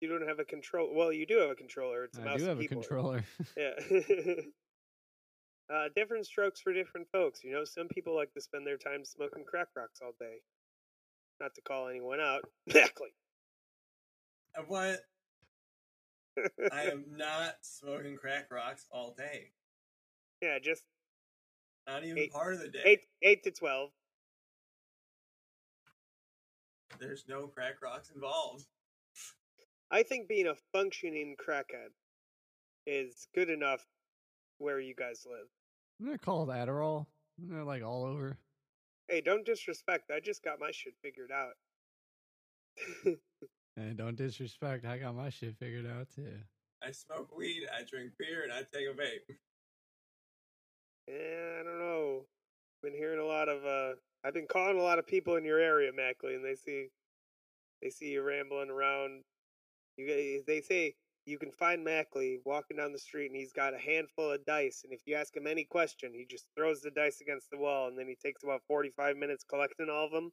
You 0.00 0.08
don't 0.08 0.28
have 0.28 0.38
a 0.38 0.44
control. 0.44 0.94
Well, 0.94 1.12
you 1.12 1.26
do 1.26 1.38
have 1.38 1.50
a 1.50 1.54
controller. 1.54 2.04
It's 2.04 2.18
a 2.18 2.22
I 2.22 2.24
mouse 2.24 2.38
do 2.38 2.50
and 2.50 2.60
have 2.60 2.60
a 2.60 2.68
controller. 2.68 3.24
Yeah. 3.56 3.72
uh, 5.74 5.88
different 5.94 6.26
strokes 6.26 6.60
for 6.60 6.74
different 6.74 7.08
folks. 7.10 7.42
You 7.42 7.52
know, 7.52 7.64
some 7.64 7.88
people 7.88 8.14
like 8.14 8.32
to 8.34 8.40
spend 8.40 8.66
their 8.66 8.76
time 8.76 9.04
smoking 9.04 9.44
crack 9.44 9.68
rocks 9.74 10.00
all 10.02 10.12
day. 10.20 10.42
Not 11.40 11.54
to 11.54 11.60
call 11.62 11.88
anyone 11.88 12.20
out. 12.20 12.42
Exactly. 12.66 13.08
What? 14.68 15.00
I 16.72 16.84
am 16.84 17.04
not 17.16 17.56
smoking 17.62 18.16
crack 18.16 18.50
rocks 18.50 18.86
all 18.90 19.14
day. 19.16 19.50
Yeah, 20.40 20.58
just 20.62 20.82
Not 21.86 22.04
even 22.04 22.18
Eight- 22.18 22.32
part 22.32 22.54
of 22.54 22.60
the 22.60 22.68
day. 22.68 22.82
eight 22.84 23.00
eight 23.22 23.42
to 23.44 23.50
twelve. 23.50 23.90
There's 26.98 27.24
no 27.28 27.46
crack 27.46 27.82
rocks 27.82 28.10
involved. 28.14 28.66
I 29.90 30.02
think 30.02 30.28
being 30.28 30.46
a 30.48 30.54
functioning 30.72 31.36
crackhead 31.36 31.90
is 32.86 33.28
good 33.34 33.50
enough 33.50 33.86
where 34.58 34.80
you 34.80 34.94
guys 34.94 35.24
live. 35.30 35.46
Isn't 36.00 36.12
that 36.12 36.22
called 36.22 36.48
Adderall? 36.48 37.06
Isn't 37.38 37.56
that 37.56 37.64
like 37.64 37.82
all 37.82 38.04
over? 38.04 38.38
Hey, 39.08 39.20
don't 39.20 39.44
disrespect. 39.44 40.10
I 40.10 40.20
just 40.20 40.42
got 40.42 40.58
my 40.58 40.70
shit 40.72 40.94
figured 41.02 41.30
out. 41.32 41.54
And 43.78 43.94
don't 43.98 44.16
disrespect. 44.16 44.86
I 44.86 44.96
got 44.96 45.14
my 45.14 45.28
shit 45.28 45.54
figured 45.58 45.86
out 45.86 46.08
too. 46.08 46.32
I 46.82 46.92
smoke 46.92 47.36
weed, 47.36 47.64
I 47.70 47.82
drink 47.84 48.12
beer, 48.18 48.42
and 48.42 48.50
I 48.50 48.60
take 48.72 48.86
a 48.88 48.94
vape. 48.98 49.36
Yeah, 51.08 51.60
I 51.60 51.62
don't 51.62 51.78
know. 51.78 52.26
Been 52.82 52.94
hearing 52.94 53.20
a 53.20 53.24
lot 53.24 53.48
of 53.48 53.64
uh 53.64 53.94
I've 54.24 54.34
been 54.34 54.46
calling 54.46 54.78
a 54.78 54.82
lot 54.82 54.98
of 54.98 55.06
people 55.06 55.36
in 55.36 55.44
your 55.44 55.60
area, 55.60 55.92
Mackley, 55.92 56.34
and 56.34 56.44
they 56.44 56.54
see 56.56 56.88
they 57.82 57.90
see 57.90 58.12
you 58.12 58.22
rambling 58.22 58.70
around. 58.70 59.22
You 59.96 60.06
guys, 60.06 60.44
they 60.46 60.60
say 60.60 60.94
you 61.26 61.38
can 61.38 61.50
find 61.50 61.84
Mackley 61.84 62.40
walking 62.44 62.76
down 62.76 62.92
the 62.92 62.98
street 62.98 63.26
and 63.26 63.36
he's 63.36 63.52
got 63.52 63.74
a 63.74 63.78
handful 63.78 64.30
of 64.30 64.44
dice. 64.44 64.82
And 64.84 64.92
if 64.92 65.00
you 65.06 65.16
ask 65.16 65.36
him 65.36 65.46
any 65.46 65.64
question, 65.64 66.12
he 66.14 66.26
just 66.28 66.46
throws 66.56 66.80
the 66.80 66.90
dice 66.90 67.20
against 67.20 67.50
the 67.50 67.58
wall 67.58 67.88
and 67.88 67.98
then 67.98 68.06
he 68.06 68.14
takes 68.14 68.44
about 68.44 68.62
45 68.68 69.16
minutes 69.16 69.44
collecting 69.48 69.88
all 69.90 70.06
of 70.06 70.12
them. 70.12 70.30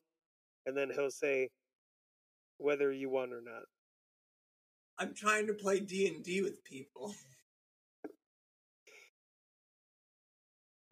And 0.66 0.78
then 0.78 0.92
he'll 0.94 1.12
say 1.12 1.50
whether 2.58 2.92
you 2.92 3.10
won 3.10 3.34
or 3.34 3.42
not. 3.42 3.64
I'm 5.00 5.14
trying 5.14 5.48
to 5.48 5.54
play 5.54 5.80
D 5.80 6.08
and 6.08 6.24
D 6.24 6.42
with 6.42 6.64
people. 6.64 7.14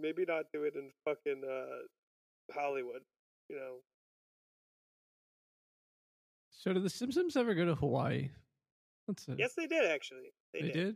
Maybe 0.01 0.25
not 0.27 0.45
do 0.53 0.63
it 0.63 0.75
in 0.75 0.89
fucking 1.05 1.43
uh, 1.43 2.53
Hollywood, 2.53 3.01
you 3.49 3.55
know. 3.55 3.75
So 6.49 6.73
did 6.73 6.83
the 6.83 6.89
Simpsons 6.89 7.35
ever 7.35 7.53
go 7.53 7.65
to 7.65 7.75
Hawaii? 7.75 8.29
That's 9.07 9.27
it. 9.27 9.39
Yes, 9.39 9.53
they 9.55 9.67
did 9.67 9.89
actually. 9.89 10.31
They, 10.53 10.61
they 10.61 10.67
did. 10.67 10.73
did. 10.73 10.95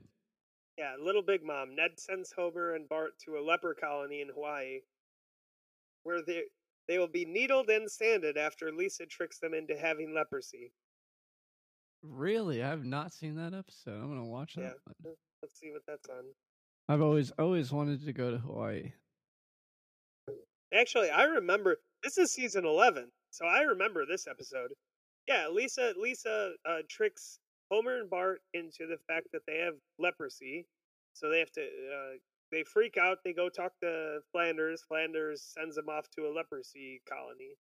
Yeah, 0.77 0.95
Little 1.01 1.23
Big 1.23 1.41
Mom. 1.43 1.75
Ned 1.75 1.91
sends 1.97 2.33
Homer 2.37 2.75
and 2.75 2.87
Bart 2.89 3.13
to 3.25 3.37
a 3.37 3.41
leper 3.41 3.73
colony 3.73 4.21
in 4.21 4.27
Hawaii, 4.33 4.79
where 6.03 6.21
they 6.25 6.43
they 6.87 6.99
will 6.99 7.07
be 7.07 7.25
needled 7.25 7.69
and 7.69 7.89
sanded 7.89 8.37
after 8.37 8.71
Lisa 8.71 9.05
tricks 9.05 9.39
them 9.39 9.53
into 9.53 9.75
having 9.75 10.13
leprosy. 10.13 10.71
Really, 12.03 12.61
I 12.61 12.69
have 12.69 12.85
not 12.85 13.13
seen 13.13 13.35
that 13.37 13.53
episode. 13.53 13.95
I'm 13.95 14.09
gonna 14.09 14.25
watch 14.25 14.55
that. 14.55 14.61
Yeah. 14.61 14.93
one. 15.01 15.15
Let's 15.41 15.59
see 15.59 15.71
what 15.71 15.81
that's 15.87 16.07
on. 16.09 16.25
I've 16.87 17.01
always 17.01 17.31
always 17.39 17.71
wanted 17.71 18.05
to 18.05 18.13
go 18.13 18.31
to 18.31 18.37
Hawaii. 18.37 18.93
Actually, 20.73 21.09
I 21.09 21.23
remember 21.23 21.77
this 22.03 22.17
is 22.17 22.31
season 22.31 22.65
eleven, 22.65 23.11
so 23.31 23.45
I 23.45 23.61
remember 23.61 24.05
this 24.05 24.27
episode. 24.27 24.69
Yeah, 25.27 25.47
Lisa 25.51 25.93
Lisa 25.97 26.51
uh, 26.67 26.79
tricks 26.89 27.39
Homer 27.71 28.01
and 28.01 28.09
Bart 28.09 28.41
into 28.53 28.85
the 28.87 28.97
fact 29.07 29.27
that 29.33 29.41
they 29.47 29.57
have 29.57 29.73
leprosy, 29.97 30.67
so 31.13 31.29
they 31.29 31.39
have 31.39 31.51
to. 31.53 31.61
Uh, 31.61 32.17
they 32.51 32.63
freak 32.63 32.97
out. 32.97 33.17
They 33.23 33.33
go 33.33 33.49
talk 33.49 33.71
to 33.81 34.19
Flanders. 34.31 34.83
Flanders 34.87 35.41
sends 35.57 35.75
them 35.75 35.89
off 35.89 36.05
to 36.11 36.27
a 36.27 36.33
leprosy 36.33 37.01
colony. 37.09 37.57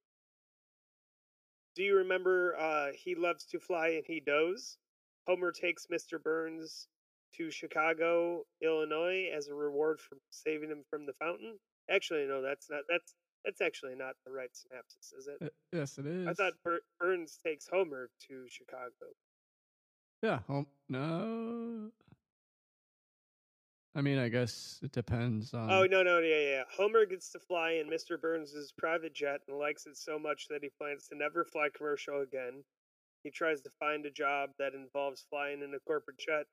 Do 1.75 1.81
you 1.81 1.95
remember? 1.95 2.55
Uh, 2.59 2.89
he 2.93 3.15
loves 3.15 3.45
to 3.47 3.59
fly 3.59 3.87
and 3.89 4.03
he 4.05 4.21
does. 4.23 4.77
Homer 5.27 5.51
takes 5.51 5.87
Mr. 5.87 6.21
Burns 6.21 6.87
to 7.37 7.51
Chicago, 7.51 8.43
Illinois, 8.61 9.29
as 9.35 9.47
a 9.47 9.53
reward 9.53 9.99
for 9.99 10.17
saving 10.29 10.69
him 10.69 10.83
from 10.89 11.05
the 11.05 11.13
fountain. 11.13 11.57
Actually, 11.89 12.25
no, 12.25 12.41
that's 12.41 12.69
not. 12.69 12.81
That's 12.89 13.13
that's 13.45 13.61
actually 13.61 13.95
not 13.95 14.15
the 14.25 14.31
right 14.31 14.49
synopsis, 14.53 15.13
is 15.17 15.27
it? 15.27 15.53
Yes, 15.71 15.97
it 15.97 16.07
is. 16.07 16.27
I 16.27 16.33
thought 16.33 16.53
Bur- 16.63 16.81
Burns 16.99 17.39
takes 17.45 17.67
Homer 17.67 18.09
to 18.27 18.45
Chicago. 18.49 19.13
Yeah. 20.23 20.39
Home. 20.47 20.65
No. 20.89 21.91
I 23.95 24.01
mean, 24.01 24.17
I 24.17 24.27
guess 24.27 24.79
it 24.83 24.91
depends 24.91 25.53
oh, 25.53 25.59
on. 25.59 25.71
oh 25.71 25.85
no, 25.85 26.03
no, 26.03 26.19
yeah, 26.19 26.39
yeah. 26.39 26.63
Homer 26.75 27.05
gets 27.05 27.31
to 27.31 27.39
fly 27.39 27.79
in 27.81 27.89
Mr. 27.89 28.19
Burns's 28.19 28.73
private 28.77 29.13
jet 29.13 29.39
and 29.47 29.57
likes 29.57 29.85
it 29.85 29.95
so 29.95 30.19
much 30.19 30.47
that 30.49 30.59
he 30.61 30.69
plans 30.77 31.07
to 31.07 31.17
never 31.17 31.45
fly 31.45 31.69
commercial 31.73 32.21
again. 32.21 32.63
He 33.23 33.31
tries 33.31 33.61
to 33.61 33.69
find 33.79 34.05
a 34.05 34.11
job 34.11 34.49
that 34.59 34.73
involves 34.73 35.25
flying 35.29 35.61
in 35.61 35.73
a 35.73 35.79
corporate 35.87 36.17
jet. 36.17 36.45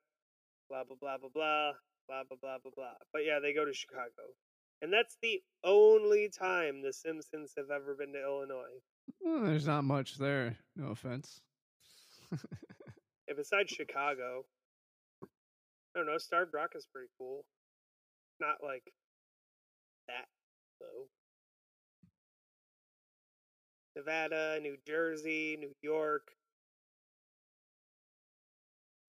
Blah 0.73 0.85
blah 0.85 0.97
blah 0.99 1.17
blah 1.19 1.29
blah 1.29 1.73
blah 2.07 2.23
blah 2.27 2.37
blah 2.41 2.57
blah 2.63 2.71
blah. 2.75 2.93
But 3.13 3.25
yeah, 3.25 3.37
they 3.39 3.53
go 3.53 3.63
to 3.63 3.73
Chicago, 3.73 4.33
and 4.81 4.91
that's 4.91 5.17
the 5.21 5.39
only 5.63 6.31
time 6.35 6.81
the 6.81 6.91
Simpsons 6.91 7.53
have 7.55 7.69
ever 7.69 7.93
been 7.93 8.11
to 8.13 8.23
Illinois. 8.23 8.81
Well, 9.21 9.43
there's 9.43 9.67
not 9.67 9.83
much 9.83 10.17
there. 10.17 10.57
No 10.75 10.87
offense. 10.87 11.41
And 12.31 13.37
besides 13.37 13.71
Chicago, 13.71 14.45
I 15.21 15.99
don't 15.99 16.07
know. 16.07 16.17
Starved 16.17 16.55
Rock 16.55 16.71
is 16.75 16.87
pretty 16.91 17.09
cool. 17.19 17.45
Not 18.39 18.55
like 18.63 18.91
that 20.07 20.25
though. 20.79 21.05
Nevada, 23.95 24.59
New 24.59 24.77
Jersey, 24.87 25.55
New 25.59 25.75
York. 25.83 26.31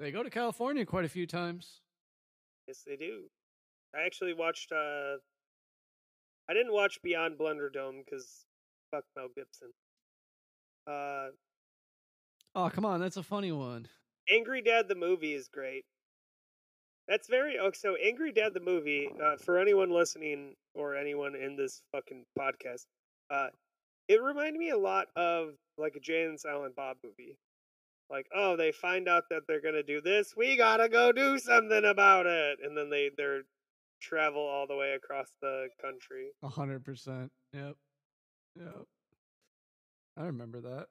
They 0.04 0.12
go 0.12 0.22
to 0.22 0.30
California 0.30 0.84
quite 0.84 1.04
a 1.04 1.08
few 1.08 1.26
times. 1.26 1.80
Yes, 2.68 2.82
they 2.86 2.96
do. 2.96 3.22
I 3.94 4.04
actually 4.04 4.34
watched. 4.34 4.70
uh 4.70 5.16
I 6.48 6.52
didn't 6.52 6.74
watch 6.74 6.98
Beyond 7.02 7.38
Blunderdome 7.38 8.04
because 8.04 8.44
fuck 8.90 9.04
Mel 9.16 9.28
Gibson. 9.34 9.70
Uh, 10.86 11.28
Oh, 12.56 12.70
come 12.70 12.84
on, 12.84 13.00
that's 13.00 13.16
a 13.16 13.22
funny 13.22 13.50
one. 13.50 13.88
Angry 14.30 14.62
Dad 14.62 14.86
the 14.88 14.94
movie 14.94 15.34
is 15.34 15.48
great. 15.48 15.84
That's 17.08 17.28
very 17.28 17.58
oh, 17.58 17.70
so 17.72 17.96
Angry 17.96 18.32
Dad 18.32 18.54
the 18.54 18.60
movie. 18.60 19.08
Uh, 19.22 19.36
for 19.36 19.58
anyone 19.58 19.90
listening 19.90 20.54
or 20.74 20.96
anyone 20.96 21.34
in 21.34 21.56
this 21.56 21.82
fucking 21.92 22.24
podcast, 22.38 22.84
uh, 23.30 23.48
it 24.08 24.22
reminded 24.22 24.58
me 24.58 24.70
a 24.70 24.78
lot 24.78 25.06
of 25.16 25.54
like 25.78 25.96
a 25.96 26.00
Jay 26.00 26.24
and 26.24 26.38
Silent 26.38 26.76
Bob 26.76 26.98
movie. 27.02 27.36
Like, 28.10 28.26
oh, 28.34 28.56
they 28.56 28.70
find 28.70 29.08
out 29.08 29.24
that 29.30 29.42
they're 29.48 29.62
gonna 29.62 29.82
do 29.82 30.00
this, 30.00 30.34
we 30.36 30.56
gotta 30.56 30.88
go 30.88 31.10
do 31.12 31.38
something 31.38 31.84
about 31.84 32.26
it, 32.26 32.58
and 32.62 32.76
then 32.76 32.90
they 32.90 33.10
they're 33.16 33.42
travel 34.00 34.42
all 34.42 34.66
the 34.66 34.76
way 34.76 34.92
across 34.92 35.28
the 35.40 35.68
country. 35.80 36.28
A 36.42 36.48
hundred 36.48 36.84
percent. 36.84 37.32
Yep. 37.54 37.76
Yep. 38.56 38.84
I 40.16 40.26
remember 40.26 40.60
that. 40.60 40.86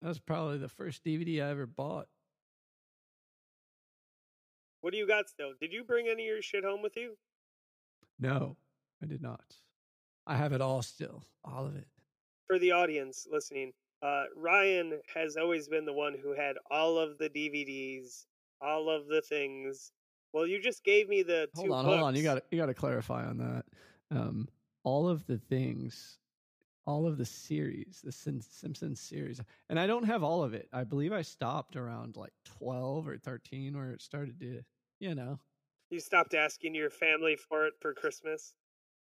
that's 0.00 0.18
probably 0.18 0.58
the 0.58 0.68
first 0.68 1.04
DVD 1.04 1.44
I 1.44 1.50
ever 1.50 1.66
bought. 1.66 2.06
What 4.80 4.92
do 4.92 4.98
you 4.98 5.06
got 5.06 5.28
still? 5.28 5.52
Did 5.60 5.72
you 5.72 5.82
bring 5.84 6.06
any 6.06 6.22
of 6.22 6.32
your 6.34 6.42
shit 6.42 6.64
home 6.64 6.80
with 6.82 6.96
you? 6.96 7.16
No, 8.18 8.56
I 9.02 9.06
did 9.06 9.20
not. 9.20 9.42
I 10.26 10.36
have 10.36 10.52
it 10.52 10.60
all 10.60 10.80
still, 10.82 11.24
all 11.44 11.66
of 11.66 11.76
it. 11.76 11.86
for 12.46 12.58
the 12.58 12.72
audience 12.72 13.26
listening, 13.30 13.72
uh, 14.02 14.24
Ryan 14.36 15.00
has 15.14 15.36
always 15.36 15.68
been 15.68 15.84
the 15.84 15.92
one 15.92 16.14
who 16.20 16.34
had 16.34 16.56
all 16.70 16.98
of 16.98 17.18
the 17.18 17.28
DVDs, 17.28 18.26
all 18.60 18.88
of 18.90 19.06
the 19.06 19.22
things. 19.22 19.92
Well, 20.32 20.46
you 20.46 20.60
just 20.60 20.84
gave 20.84 21.08
me 21.08 21.22
the 21.22 21.48
Hold 21.54 21.66
two 21.66 21.72
on, 21.74 21.84
books. 21.84 21.94
hold 21.94 22.04
on. 22.04 22.14
You 22.16 22.22
got 22.22 22.42
you 22.50 22.58
got 22.58 22.66
to 22.66 22.74
clarify 22.74 23.24
on 23.26 23.38
that. 23.38 23.64
Um, 24.10 24.48
all 24.84 25.08
of 25.08 25.26
the 25.26 25.38
things, 25.38 26.18
all 26.86 27.06
of 27.06 27.16
the 27.18 27.24
series, 27.24 28.00
the 28.04 28.12
Sim- 28.12 28.40
Simpsons 28.40 29.00
series, 29.00 29.40
and 29.70 29.80
I 29.80 29.86
don't 29.86 30.04
have 30.04 30.22
all 30.22 30.42
of 30.44 30.52
it. 30.54 30.68
I 30.72 30.84
believe 30.84 31.12
I 31.12 31.22
stopped 31.22 31.76
around 31.76 32.16
like 32.16 32.32
twelve 32.44 33.08
or 33.08 33.16
thirteen, 33.16 33.76
where 33.76 33.92
it 33.92 34.02
started 34.02 34.38
to, 34.40 34.62
you 35.00 35.14
know. 35.14 35.38
You 35.90 36.00
stopped 36.00 36.34
asking 36.34 36.74
your 36.74 36.90
family 36.90 37.36
for 37.36 37.66
it 37.66 37.74
for 37.80 37.94
Christmas. 37.94 38.54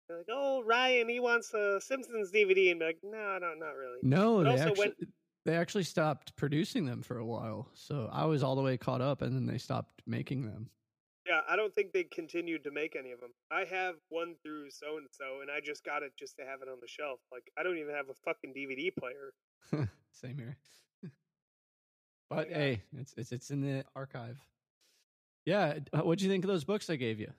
They're 0.08 0.18
like, 0.18 0.28
"Oh, 0.30 0.62
Ryan, 0.64 1.08
he 1.08 1.20
wants 1.20 1.52
a 1.54 1.80
Simpsons 1.80 2.30
DVD," 2.30 2.70
and 2.70 2.80
be 2.80 2.86
like, 2.86 2.98
"No, 3.02 3.38
no, 3.38 3.54
not 3.54 3.72
really." 3.76 3.98
No, 4.02 4.38
But 4.38 4.44
they 4.44 4.50
also 4.50 4.68
actually 4.70 4.88
when- 4.98 5.12
they 5.46 5.56
actually 5.56 5.84
stopped 5.84 6.34
producing 6.36 6.86
them 6.86 7.02
for 7.02 7.18
a 7.18 7.24
while. 7.24 7.70
So 7.74 8.08
I 8.12 8.24
was 8.24 8.42
all 8.42 8.54
the 8.56 8.62
way 8.62 8.76
caught 8.78 9.00
up, 9.00 9.22
and 9.22 9.34
then 9.34 9.46
they 9.46 9.58
stopped 9.58 10.02
making 10.06 10.46
them. 10.46 10.70
Yeah, 11.26 11.40
I 11.48 11.56
don't 11.56 11.74
think 11.74 11.92
they 11.92 12.04
continued 12.04 12.64
to 12.64 12.70
make 12.70 12.96
any 12.96 13.10
of 13.12 13.20
them. 13.20 13.30
I 13.50 13.64
have 13.64 13.94
one 14.10 14.36
through 14.42 14.70
so 14.70 14.98
and 14.98 15.06
so, 15.10 15.40
and 15.40 15.50
I 15.50 15.60
just 15.60 15.82
got 15.84 16.02
it 16.02 16.12
just 16.18 16.36
to 16.36 16.44
have 16.44 16.60
it 16.60 16.68
on 16.68 16.78
the 16.80 16.88
shelf. 16.88 17.18
Like, 17.32 17.50
I 17.58 17.62
don't 17.62 17.78
even 17.78 17.94
have 17.94 18.10
a 18.10 18.14
fucking 18.14 18.52
DVD 18.54 18.90
player. 18.94 19.32
Same 20.12 20.36
here. 20.38 20.58
but 22.30 22.50
Yeah. 22.50 22.56
hey, 22.56 22.82
it's 22.96 23.14
it's 23.16 23.32
it's 23.32 23.50
in 23.50 23.60
the 23.62 23.84
archive. 23.96 24.38
Yeah, 25.46 25.78
uh, 25.92 26.00
what'd 26.02 26.22
you 26.22 26.28
think 26.30 26.44
of 26.44 26.48
those 26.48 26.64
books 26.64 26.88
I 26.90 26.96
gave 26.96 27.20
you? 27.20 27.32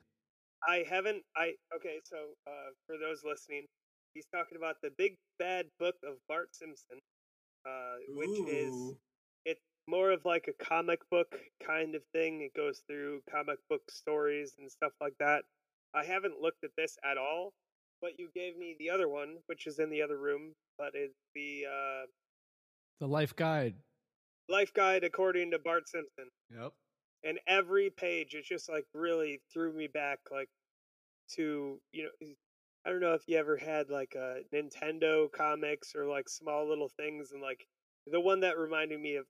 I 0.66 0.84
haven't. 0.88 1.22
I 1.36 1.52
okay. 1.74 2.00
So 2.04 2.16
uh, 2.46 2.70
for 2.86 2.96
those 2.98 3.22
listening, 3.24 3.66
he's 4.14 4.26
talking 4.34 4.56
about 4.56 4.76
the 4.82 4.90
Big 4.96 5.16
Bad 5.38 5.66
Book 5.78 5.96
of 6.04 6.14
Bart 6.28 6.48
Simpson, 6.52 6.98
uh, 7.66 7.96
which 8.08 8.38
is 8.48 8.94
it's 9.44 9.60
more 9.88 10.10
of 10.10 10.24
like 10.24 10.48
a 10.48 10.64
comic 10.64 11.00
book 11.10 11.36
kind 11.64 11.94
of 11.94 12.02
thing. 12.12 12.42
It 12.42 12.54
goes 12.54 12.82
through 12.88 13.20
comic 13.30 13.58
book 13.68 13.82
stories 13.90 14.54
and 14.58 14.70
stuff 14.70 14.92
like 15.00 15.14
that. 15.20 15.42
I 15.94 16.04
haven't 16.04 16.40
looked 16.40 16.64
at 16.64 16.70
this 16.76 16.96
at 17.04 17.16
all, 17.16 17.52
but 18.02 18.12
you 18.18 18.28
gave 18.34 18.56
me 18.56 18.76
the 18.78 18.90
other 18.90 19.08
one, 19.08 19.36
which 19.46 19.66
is 19.66 19.78
in 19.78 19.90
the 19.90 20.02
other 20.02 20.18
room. 20.18 20.52
But 20.78 20.90
it's 20.94 21.14
the 21.34 21.64
uh, 21.66 22.06
The 23.00 23.08
Life 23.08 23.34
Guide. 23.36 23.74
Life 24.48 24.72
Guide 24.74 25.04
according 25.04 25.50
to 25.52 25.58
Bart 25.58 25.88
Simpson. 25.88 26.28
Yep. 26.50 26.72
And 27.26 27.40
every 27.48 27.90
page 27.90 28.34
it 28.34 28.44
just 28.44 28.70
like 28.70 28.86
really 28.94 29.40
threw 29.52 29.72
me 29.72 29.88
back 29.88 30.20
like 30.30 30.48
to 31.28 31.80
you 31.92 32.04
know 32.04 32.28
i 32.86 32.90
don't 32.90 33.00
know 33.00 33.14
if 33.14 33.22
you 33.26 33.36
ever 33.36 33.56
had 33.56 33.90
like 33.90 34.14
a 34.14 34.42
nintendo 34.54 35.30
comics 35.32 35.94
or 35.94 36.06
like 36.06 36.28
small 36.28 36.68
little 36.68 36.90
things 36.96 37.32
and 37.32 37.42
like 37.42 37.66
the 38.06 38.20
one 38.20 38.40
that 38.40 38.58
reminded 38.58 39.00
me 39.00 39.16
of 39.16 39.26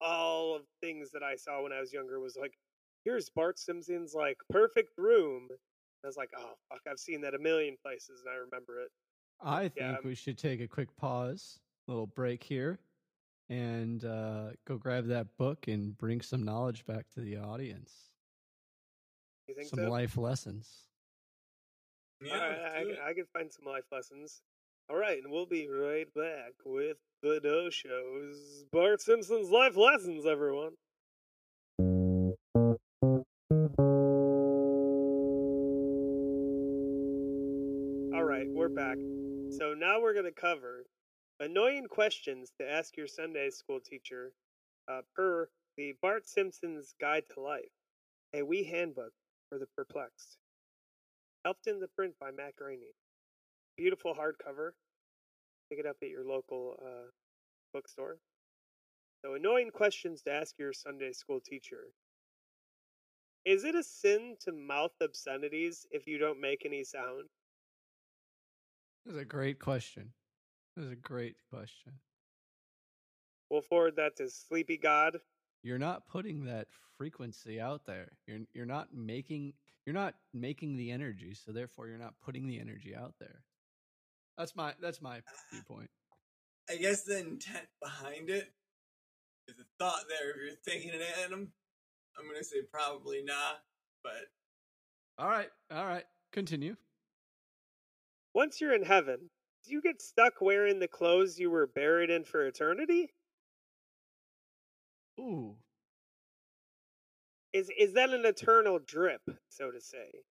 all 0.00 0.56
of 0.56 0.62
things 0.82 1.10
that 1.12 1.22
i 1.22 1.36
saw 1.36 1.62
when 1.62 1.72
i 1.72 1.80
was 1.80 1.92
younger 1.92 2.20
was 2.20 2.36
like 2.40 2.54
here's 3.04 3.30
bart 3.30 3.58
simpson's 3.58 4.14
like 4.14 4.38
perfect 4.50 4.90
room 4.98 5.46
and 5.50 5.58
i 6.04 6.06
was 6.08 6.16
like 6.16 6.30
oh 6.36 6.54
fuck 6.68 6.80
i've 6.90 6.98
seen 6.98 7.20
that 7.20 7.34
a 7.34 7.38
million 7.38 7.76
places 7.84 8.22
and 8.24 8.32
i 8.34 8.36
remember 8.38 8.80
it 8.80 8.90
I 9.42 9.68
think 9.68 10.02
Yeah. 10.02 10.08
we 10.08 10.14
should 10.14 10.38
take 10.38 10.60
a 10.60 10.68
quick 10.68 10.94
pause, 10.96 11.60
little 11.86 12.06
break 12.06 12.42
here, 12.44 12.78
and 13.50 14.04
uh, 14.04 14.50
go 14.66 14.78
grab 14.78 15.08
that 15.08 15.36
book 15.36 15.66
and 15.66 15.98
bring 15.98 16.20
some 16.20 16.44
knowledge 16.44 16.86
back 16.86 17.06
to 17.14 17.20
the 17.20 17.36
audience. 17.36 17.92
You 19.48 19.56
think 19.56 19.68
Some 19.68 19.80
so? 19.80 19.90
life 19.90 20.16
lessons. 20.16 20.84
Yeah, 22.22 22.34
All 22.34 22.38
right, 22.38 22.58
I, 22.76 22.82
do 22.84 22.88
I, 22.88 22.92
it. 22.92 22.98
I 23.08 23.12
can 23.14 23.24
find 23.32 23.52
some 23.52 23.64
life 23.70 23.84
lessons. 23.90 24.40
All 24.88 24.96
right, 24.96 25.18
and 25.22 25.32
we'll 25.32 25.46
be 25.46 25.68
right 25.68 26.06
back 26.14 26.52
with 26.64 26.96
the 27.22 27.40
No 27.42 27.70
Shows. 27.70 28.64
Bart 28.72 29.00
Simpson's 29.02 29.50
life 29.50 29.76
lessons, 29.76 30.26
everyone. 30.26 30.72
All 38.14 38.24
right, 38.24 38.46
we're 38.48 38.68
back. 38.68 38.96
So 39.50 39.74
now 39.74 40.00
we're 40.00 40.14
going 40.14 40.26
to 40.26 40.32
cover 40.32 40.84
annoying 41.40 41.86
questions 41.86 42.52
to 42.60 42.70
ask 42.70 42.96
your 42.96 43.08
Sunday 43.08 43.50
school 43.50 43.80
teacher 43.80 44.32
uh, 44.88 45.00
per 45.16 45.48
the 45.76 45.94
Bart 46.02 46.28
Simpson's 46.28 46.94
Guide 47.00 47.24
to 47.34 47.40
Life, 47.40 47.72
a 48.34 48.42
wee 48.42 48.64
handbook 48.64 49.12
for 49.48 49.58
the 49.58 49.66
perplexed. 49.76 50.36
Helped 51.44 51.66
in 51.66 51.80
the 51.80 51.88
print 51.88 52.14
by 52.20 52.30
Groening. 52.56 52.92
Beautiful 53.76 54.14
hardcover. 54.14 54.72
Pick 55.70 55.78
it 55.78 55.86
up 55.86 55.96
at 56.02 56.10
your 56.10 56.24
local 56.24 56.76
uh, 56.84 57.08
bookstore. 57.72 58.18
So, 59.24 59.34
annoying 59.34 59.70
questions 59.70 60.22
to 60.22 60.32
ask 60.32 60.58
your 60.58 60.72
Sunday 60.72 61.12
school 61.12 61.40
teacher. 61.40 61.84
Is 63.46 63.64
it 63.64 63.74
a 63.74 63.82
sin 63.82 64.36
to 64.40 64.52
mouth 64.52 64.92
obscenities 65.02 65.86
if 65.90 66.06
you 66.06 66.18
don't 66.18 66.40
make 66.40 66.66
any 66.66 66.84
sound? 66.84 67.28
That's 69.06 69.18
a 69.18 69.24
great 69.24 69.58
question. 69.58 70.12
This 70.80 70.86
is 70.86 70.92
a 70.92 70.96
great 70.96 71.36
question. 71.50 71.92
We'll 73.50 73.60
forward 73.60 73.96
that 73.96 74.16
to 74.16 74.30
Sleepy 74.30 74.78
God. 74.78 75.18
You're 75.62 75.78
not 75.78 76.08
putting 76.08 76.46
that 76.46 76.68
frequency 76.96 77.60
out 77.60 77.84
there. 77.84 78.12
You're 78.26 78.38
you're 78.54 78.64
not 78.64 78.88
making 78.94 79.52
you're 79.84 79.92
not 79.92 80.14
making 80.32 80.78
the 80.78 80.90
energy, 80.90 81.34
so 81.34 81.52
therefore 81.52 81.88
you're 81.88 81.98
not 81.98 82.14
putting 82.24 82.46
the 82.46 82.58
energy 82.58 82.96
out 82.96 83.12
there. 83.20 83.42
That's 84.38 84.56
my 84.56 84.72
that's 84.80 85.02
my 85.02 85.20
viewpoint. 85.52 85.90
I 86.70 86.76
guess 86.76 87.02
the 87.02 87.18
intent 87.18 87.66
behind 87.82 88.30
it 88.30 88.50
is 89.48 89.56
a 89.58 89.64
thought 89.78 90.04
there. 90.08 90.30
If 90.30 90.36
you're 90.36 90.54
thinking 90.64 90.98
it, 90.98 91.06
Adam, 91.26 91.52
I'm 92.18 92.26
gonna 92.26 92.42
say 92.42 92.62
probably 92.72 93.22
not. 93.22 93.64
But 94.02 94.30
All 95.18 95.28
right, 95.28 95.50
all 95.70 95.84
right. 95.84 96.04
Continue. 96.32 96.76
Once 98.32 98.62
you're 98.62 98.72
in 98.72 98.84
heaven, 98.84 99.28
do 99.64 99.72
you 99.72 99.82
get 99.82 100.02
stuck 100.02 100.40
wearing 100.40 100.78
the 100.78 100.88
clothes 100.88 101.38
you 101.38 101.50
were 101.50 101.66
buried 101.66 102.10
in 102.10 102.24
for 102.24 102.46
eternity? 102.46 103.12
Ooh, 105.20 105.56
Is 107.52 107.70
is 107.78 107.92
that 107.94 108.10
an 108.10 108.26
eternal 108.26 108.80
drip, 108.80 109.22
so 109.48 109.70
to 109.70 109.80
say? 109.80 110.24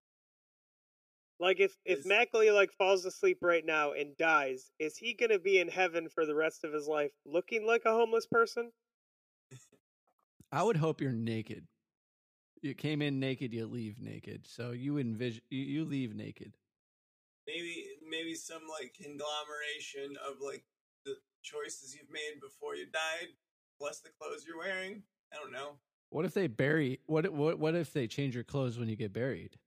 Like 1.39 1.59
if 1.59 1.79
if 1.83 1.99
Is- 1.99 2.05
Mackley 2.05 2.51
like 2.51 2.71
falls 2.73 3.03
asleep 3.03 3.39
right 3.41 3.65
now 3.65 3.91
and 3.91 4.15
dies, 4.17 4.71
is 4.77 4.97
he 4.97 5.15
gonna 5.15 5.39
be 5.39 5.57
in 5.59 5.67
heaven 5.67 6.09
for 6.09 6.27
the 6.27 6.35
rest 6.35 6.63
of 6.63 6.73
his 6.73 6.87
life 6.87 7.13
looking 7.25 7.65
like 7.65 7.85
a 7.85 7.91
homeless 7.93 8.27
person? 8.27 8.71
I 10.51 10.63
would 10.63 10.77
hope 10.77 11.01
you're 11.01 11.11
naked. 11.11 11.67
You 12.61 12.75
came 12.75 13.01
in 13.01 13.19
naked, 13.19 13.53
you 13.53 13.67
leave 13.67 13.99
naked. 13.99 14.47
So 14.47 14.71
you 14.71 14.97
envision 14.97 15.43
you, 15.49 15.63
you 15.63 15.85
leave 15.85 16.15
naked. 16.15 16.57
maybe 17.47 17.86
maybe 18.09 18.35
some 18.35 18.61
like 18.69 18.93
conglomeration 18.95 20.17
of 20.27 20.37
like 20.41 20.63
the 21.05 21.15
choices 21.43 21.95
you've 21.95 22.11
made 22.11 22.41
before 22.41 22.75
you 22.75 22.85
died, 22.85 23.29
plus 23.79 23.99
the 23.99 24.09
clothes 24.19 24.45
you're 24.47 24.57
wearing. 24.57 25.03
I 25.33 25.37
don't 25.37 25.51
know. 25.51 25.77
What 26.09 26.25
if 26.25 26.33
they 26.33 26.47
bury 26.47 27.01
what 27.05 27.25
if- 27.25 27.31
what 27.31 27.59
what 27.59 27.75
if 27.75 27.91
they 27.93 28.07
change 28.07 28.33
your 28.35 28.43
clothes 28.43 28.77
when 28.79 28.87
you 28.89 28.95
get 28.95 29.13
buried? 29.13 29.57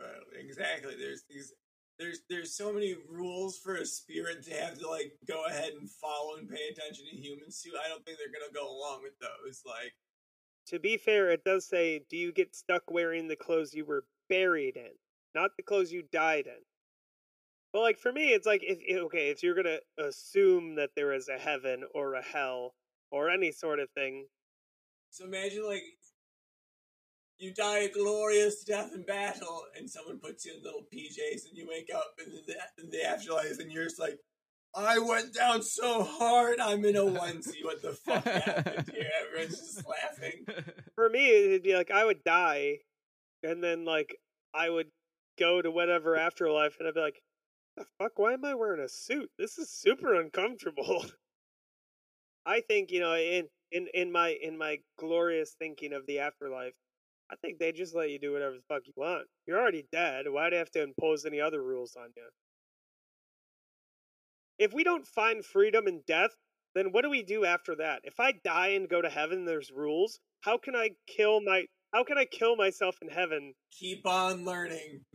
Uh, 0.00 0.06
exactly. 0.38 0.94
There's 0.96 1.24
these. 1.28 1.52
There's 1.98 2.22
there's 2.28 2.52
so 2.56 2.72
many 2.72 2.96
rules 3.08 3.56
for 3.58 3.76
a 3.76 3.86
spirit 3.86 4.42
to 4.46 4.54
have 4.54 4.78
to 4.80 4.88
like 4.88 5.12
go 5.28 5.44
ahead 5.46 5.72
and 5.78 5.88
follow 5.88 6.36
and 6.38 6.48
pay 6.48 6.68
attention 6.70 7.04
to 7.08 7.16
humans 7.16 7.62
to. 7.62 7.70
I 7.84 7.88
don't 7.88 8.04
think 8.04 8.18
they're 8.18 8.32
gonna 8.32 8.52
go 8.52 8.66
along 8.68 9.02
with 9.02 9.16
those. 9.20 9.62
Like 9.64 9.94
To 10.66 10.80
be 10.80 10.96
fair, 10.96 11.30
it 11.30 11.44
does 11.44 11.66
say, 11.66 12.04
do 12.10 12.16
you 12.16 12.32
get 12.32 12.56
stuck 12.56 12.90
wearing 12.90 13.28
the 13.28 13.36
clothes 13.36 13.74
you 13.74 13.84
were 13.84 14.06
buried 14.28 14.76
in, 14.76 14.90
not 15.36 15.52
the 15.56 15.62
clothes 15.62 15.92
you 15.92 16.02
died 16.10 16.46
in? 16.48 16.62
But 17.74 17.80
like 17.80 17.98
for 17.98 18.12
me, 18.12 18.28
it's 18.32 18.46
like 18.46 18.62
if 18.62 18.78
if- 18.80 19.02
okay, 19.06 19.30
if 19.30 19.42
you're 19.42 19.56
gonna 19.56 19.80
assume 19.98 20.76
that 20.76 20.90
there 20.94 21.12
is 21.12 21.28
a 21.28 21.36
heaven 21.36 21.82
or 21.92 22.14
a 22.14 22.22
hell 22.22 22.74
or 23.10 23.28
any 23.28 23.50
sort 23.50 23.80
of 23.80 23.90
thing, 23.90 24.28
so, 25.10 25.24
imagine 25.24 25.66
like 25.66 25.82
you 27.38 27.52
die 27.52 27.80
a 27.80 27.88
glorious 27.88 28.62
death 28.62 28.92
in 28.94 29.02
battle, 29.02 29.64
and 29.76 29.90
someone 29.90 30.20
puts 30.20 30.46
you 30.46 30.54
in 30.56 30.62
little 30.62 30.82
PJs, 30.82 31.48
and 31.48 31.56
you 31.58 31.66
wake 31.68 31.90
up 31.92 32.14
in 32.24 32.32
the, 32.32 32.54
in 32.82 32.90
the 32.90 33.04
afterlife, 33.04 33.58
and 33.58 33.72
you're 33.72 33.84
just 33.84 33.98
like, 33.98 34.18
I 34.74 34.98
went 35.00 35.34
down 35.34 35.62
so 35.62 36.04
hard, 36.04 36.60
I'm 36.60 36.84
in 36.84 36.94
a 36.96 37.00
onesie. 37.00 37.64
What 37.64 37.82
the 37.82 37.92
fuck 37.92 38.24
happened 38.24 38.90
here? 38.94 39.10
Everyone's 39.26 39.58
just 39.58 39.84
laughing. 39.86 40.46
for 40.94 41.08
me, 41.08 41.46
it'd 41.46 41.64
be 41.64 41.74
like 41.74 41.90
I 41.90 42.04
would 42.04 42.22
die, 42.24 42.78
and 43.42 43.62
then 43.62 43.84
like 43.84 44.16
I 44.54 44.70
would 44.70 44.90
go 45.40 45.60
to 45.60 45.72
whatever 45.72 46.16
afterlife, 46.16 46.76
and 46.78 46.86
I'd 46.86 46.94
be 46.94 47.00
like, 47.00 47.20
"The 47.76 47.84
fuck? 47.98 48.18
Why 48.18 48.34
am 48.34 48.44
I 48.44 48.54
wearing 48.54 48.80
a 48.80 48.88
suit? 48.88 49.30
This 49.38 49.58
is 49.58 49.70
super 49.70 50.14
uncomfortable." 50.14 51.04
I 52.46 52.60
think 52.60 52.90
you 52.90 53.00
know, 53.00 53.14
in 53.14 53.48
in 53.72 53.88
in 53.94 54.12
my 54.12 54.30
in 54.30 54.56
my 54.58 54.78
glorious 54.98 55.54
thinking 55.58 55.92
of 55.92 56.06
the 56.06 56.20
afterlife, 56.20 56.74
I 57.30 57.36
think 57.36 57.58
they 57.58 57.72
just 57.72 57.94
let 57.94 58.10
you 58.10 58.18
do 58.18 58.32
whatever 58.32 58.56
the 58.56 58.62
fuck 58.68 58.82
you 58.86 58.92
want. 58.96 59.26
You're 59.46 59.60
already 59.60 59.86
dead. 59.90 60.26
Why 60.28 60.50
do 60.50 60.56
you 60.56 60.58
have 60.58 60.70
to 60.72 60.82
impose 60.82 61.24
any 61.24 61.40
other 61.40 61.62
rules 61.62 61.96
on 61.96 62.10
you? 62.16 62.28
If 64.58 64.72
we 64.72 64.84
don't 64.84 65.06
find 65.06 65.44
freedom 65.44 65.88
in 65.88 66.02
death, 66.06 66.30
then 66.74 66.92
what 66.92 67.02
do 67.02 67.10
we 67.10 67.22
do 67.22 67.44
after 67.44 67.74
that? 67.76 68.00
If 68.04 68.20
I 68.20 68.32
die 68.44 68.68
and 68.68 68.88
go 68.88 69.02
to 69.02 69.08
heaven, 69.08 69.44
there's 69.44 69.70
rules. 69.72 70.20
How 70.42 70.58
can 70.58 70.76
I 70.76 70.90
kill 71.06 71.40
my? 71.40 71.64
How 71.92 72.04
can 72.04 72.18
I 72.18 72.24
kill 72.24 72.56
myself 72.56 72.96
in 73.02 73.08
heaven? 73.08 73.54
Keep 73.72 74.06
on 74.06 74.44
learning. 74.44 75.00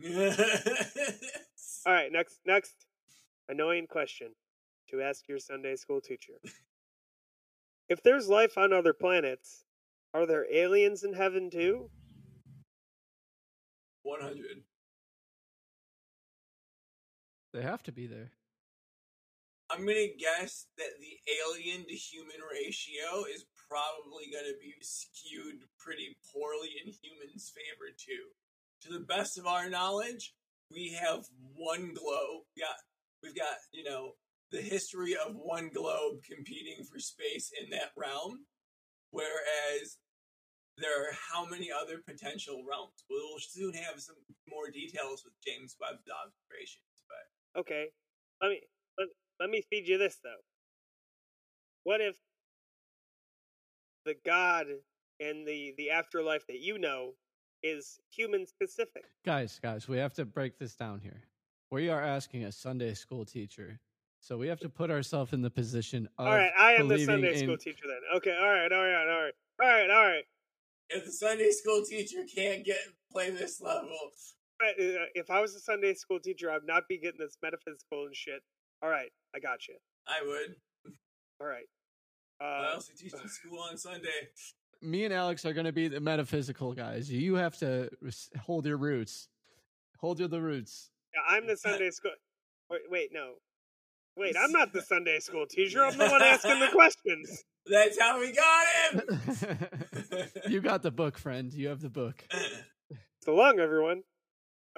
All 1.86 1.94
right, 1.94 2.12
next, 2.12 2.40
next, 2.44 2.74
annoying 3.48 3.86
question 3.86 4.32
to 4.90 5.00
ask 5.00 5.26
your 5.28 5.38
Sunday 5.38 5.76
school 5.76 6.00
teacher: 6.00 6.34
If 7.88 8.02
there's 8.02 8.28
life 8.28 8.58
on 8.58 8.72
other 8.72 8.92
planets, 8.92 9.64
are 10.12 10.26
there 10.26 10.46
aliens 10.52 11.04
in 11.04 11.14
heaven 11.14 11.50
too? 11.50 11.90
100. 14.02 14.62
they 17.52 17.62
have 17.62 17.82
to 17.82 17.92
be 17.92 18.06
there. 18.06 18.30
I'm 19.70 19.86
gonna 19.86 20.08
guess 20.18 20.66
that 20.78 20.98
the 21.00 21.18
alien 21.42 21.86
to 21.86 21.94
human 21.94 22.40
ratio 22.52 23.24
is 23.32 23.46
probably 23.68 24.26
gonna 24.32 24.58
be 24.60 24.74
skewed 24.82 25.62
pretty 25.78 26.16
poorly 26.32 26.70
in 26.84 26.92
humans' 26.92 27.52
favor 27.54 27.90
too. 27.96 28.30
To 28.82 28.92
the 28.92 29.04
best 29.04 29.38
of 29.38 29.46
our 29.46 29.70
knowledge, 29.70 30.34
we 30.70 30.96
have 31.00 31.24
one 31.54 31.92
globe. 31.94 32.42
Got 32.58 32.76
we've 33.22 33.36
got, 33.36 33.56
you 33.72 33.84
know, 33.84 34.12
the 34.50 34.60
history 34.60 35.14
of 35.14 35.34
one 35.34 35.70
globe 35.72 36.22
competing 36.24 36.84
for 36.84 36.98
space 36.98 37.50
in 37.60 37.70
that 37.70 37.92
realm. 37.96 38.46
Whereas 39.10 39.98
there 40.78 41.02
are 41.02 41.12
how 41.32 41.44
many 41.46 41.68
other 41.70 41.98
potential 42.06 42.64
realms? 42.68 43.04
We'll 43.10 43.38
soon 43.38 43.74
have 43.74 44.00
some 44.00 44.16
more 44.48 44.70
details 44.70 45.22
with 45.24 45.34
James 45.46 45.76
Webb's 45.80 46.06
observations, 46.08 46.86
but 47.08 47.60
Okay, 47.60 47.86
let 48.40 48.50
me 48.50 48.60
let, 48.98 49.08
let 49.40 49.50
me 49.50 49.62
feed 49.68 49.88
you 49.88 49.98
this 49.98 50.18
though. 50.22 50.42
What 51.84 52.00
if 52.00 52.16
the 54.04 54.14
God 54.24 54.66
and 55.18 55.46
the 55.46 55.74
the 55.76 55.90
afterlife 55.90 56.46
that 56.46 56.60
you 56.60 56.78
know 56.78 57.12
is 57.62 57.98
human 58.10 58.46
specific? 58.46 59.04
Guys, 59.24 59.58
guys, 59.62 59.88
we 59.88 59.96
have 59.98 60.12
to 60.14 60.24
break 60.24 60.58
this 60.58 60.74
down 60.74 61.00
here. 61.00 61.22
We 61.70 61.88
are 61.88 62.02
asking 62.02 62.44
a 62.44 62.52
Sunday 62.52 62.94
school 62.94 63.24
teacher. 63.24 63.78
So 64.22 64.36
we 64.36 64.48
have 64.48 64.60
to 64.60 64.68
put 64.68 64.90
ourselves 64.90 65.32
in 65.32 65.40
the 65.40 65.50
position 65.50 66.06
of 66.18 66.26
all 66.26 66.34
right, 66.34 66.50
I 66.58 66.72
am 66.72 66.88
the 66.88 66.94
believing 66.94 67.14
Sunday 67.14 67.32
in- 67.32 67.38
school 67.38 67.56
teacher 67.56 67.84
then. 67.86 68.00
Okay, 68.16 68.36
all 68.38 68.50
right, 68.52 68.70
all 68.70 68.82
right, 68.84 69.08
all 69.08 69.22
right, 69.22 69.32
all 69.60 69.66
right, 69.66 69.90
all 69.90 70.06
right. 70.06 70.24
if 70.90 71.04
the 71.06 71.12
Sunday 71.12 71.50
school 71.50 71.82
teacher 71.88 72.18
can't 72.34 72.64
get 72.64 72.78
play 73.10 73.30
this 73.30 73.60
level, 73.62 73.88
uh, 74.62 74.66
If 75.14 75.30
I 75.30 75.40
was 75.40 75.54
a 75.54 75.60
Sunday 75.60 75.94
school 75.94 76.20
teacher, 76.20 76.50
I'd 76.50 76.64
not 76.66 76.82
be 76.86 76.98
getting 76.98 77.18
this 77.20 77.38
metaphysical 77.42 78.04
and 78.06 78.14
shit. 78.14 78.42
All 78.82 78.90
right, 78.90 79.10
I 79.34 79.38
got 79.38 79.66
you. 79.68 79.76
I 80.06 80.20
would. 80.26 80.56
All 81.40 81.46
right. 81.46 81.64
I 82.42 82.44
Uh, 82.44 82.74
also 82.74 82.92
teach 82.98 83.12
in 83.14 83.28
school 83.28 83.58
on 83.60 83.78
Sunday. 83.78 84.28
Me 84.82 85.04
and 85.04 85.14
Alex 85.14 85.44
are 85.44 85.52
going 85.52 85.66
to 85.66 85.72
be 85.72 85.88
the 85.88 86.00
metaphysical 86.00 86.72
guys. 86.72 87.10
You 87.10 87.34
have 87.36 87.56
to 87.58 87.90
hold 88.40 88.66
your 88.66 88.76
roots. 88.76 89.28
Hold 89.98 90.18
your 90.18 90.28
the 90.28 90.40
roots. 90.40 90.90
yeah, 91.14 91.36
I'm 91.36 91.46
the 91.46 91.56
Sunday 91.58 91.90
school. 91.90 92.12
Wait, 92.70 92.80
wait, 92.90 93.10
no. 93.12 93.34
Wait, 94.16 94.34
I'm 94.38 94.52
not 94.52 94.72
the 94.72 94.82
Sunday 94.82 95.18
school 95.18 95.46
teacher. 95.46 95.84
I'm 95.84 95.96
the 95.96 96.08
one 96.08 96.22
asking 96.22 96.58
the 96.58 96.68
questions. 96.68 97.44
That's 97.66 98.00
how 98.00 98.18
we 98.18 98.32
got 98.32 98.66
him. 98.92 100.28
you 100.48 100.60
got 100.60 100.82
the 100.82 100.90
book, 100.90 101.16
friend. 101.18 101.52
You 101.52 101.68
have 101.68 101.80
the 101.80 101.90
book. 101.90 102.24
So 103.22 103.34
long, 103.34 103.60
everyone. 103.60 104.00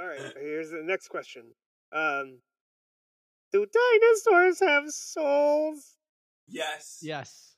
All 0.00 0.05
right, 0.05 0.18
here's 0.36 0.70
the 0.70 0.82
next 0.82 1.07
question. 1.09 1.44
Um, 1.92 2.40
do 3.53 3.64
dinosaurs 3.64 4.59
have 4.59 4.90
souls? 4.90 5.94
yes. 6.48 6.98
Yes. 7.03 7.51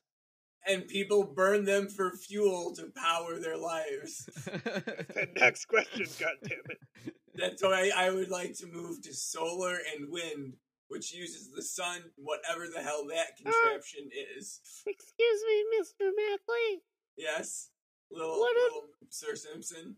And 0.67 0.89
people 0.89 1.25
burn 1.25 1.65
them 1.65 1.89
for 1.89 2.13
fuel 2.13 2.75
to 2.77 2.91
power 2.97 3.39
their 3.39 3.57
lives. 3.57 4.29
The 4.45 5.29
next 5.37 5.67
question, 5.67 6.07
goddammit. 6.07 7.13
That's 7.35 7.63
why 7.63 7.91
I 7.95 8.11
would 8.11 8.31
like 8.31 8.55
to 8.59 8.67
move 8.67 9.03
to 9.03 9.13
solar 9.15 9.77
and 9.95 10.11
wind, 10.11 10.55
which 10.89 11.13
uses 11.13 11.51
the 11.55 11.63
sun, 11.63 12.03
whatever 12.17 12.67
the 12.73 12.81
hell 12.83 13.07
that 13.09 13.27
ah. 13.47 13.51
contraption 13.51 14.09
is. 14.39 14.61
Excuse 14.87 15.43
me, 15.49 15.65
Mr. 15.79 16.11
Mackley. 16.17 16.83
Yes, 17.17 17.71
little, 18.11 18.39
What 18.39 18.57
if- 18.57 18.63
little 18.73 18.89
Sir 19.11 19.35
Simpson. 19.37 19.97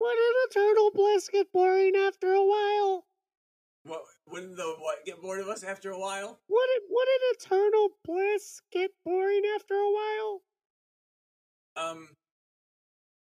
Wouldn't 0.00 0.18
a 0.18 0.54
turtle 0.54 0.90
bliss 0.94 1.28
get 1.28 1.52
boring 1.52 1.96
after 1.96 2.32
a 2.32 2.44
while? 2.44 3.04
What 3.88 4.02
wouldn't 4.30 4.56
the 4.56 4.74
what 4.78 5.04
get 5.06 5.22
bored 5.22 5.40
of 5.40 5.48
us 5.48 5.64
after 5.64 5.90
a 5.90 5.98
while? 5.98 6.38
Wouldn't 6.48 6.82
wouldn't 6.90 7.22
eternal 7.40 7.88
bliss 8.04 8.60
get 8.70 8.90
boring 9.04 9.42
after 9.56 9.74
a 9.74 9.90
while? 9.90 10.42
Um, 11.76 12.08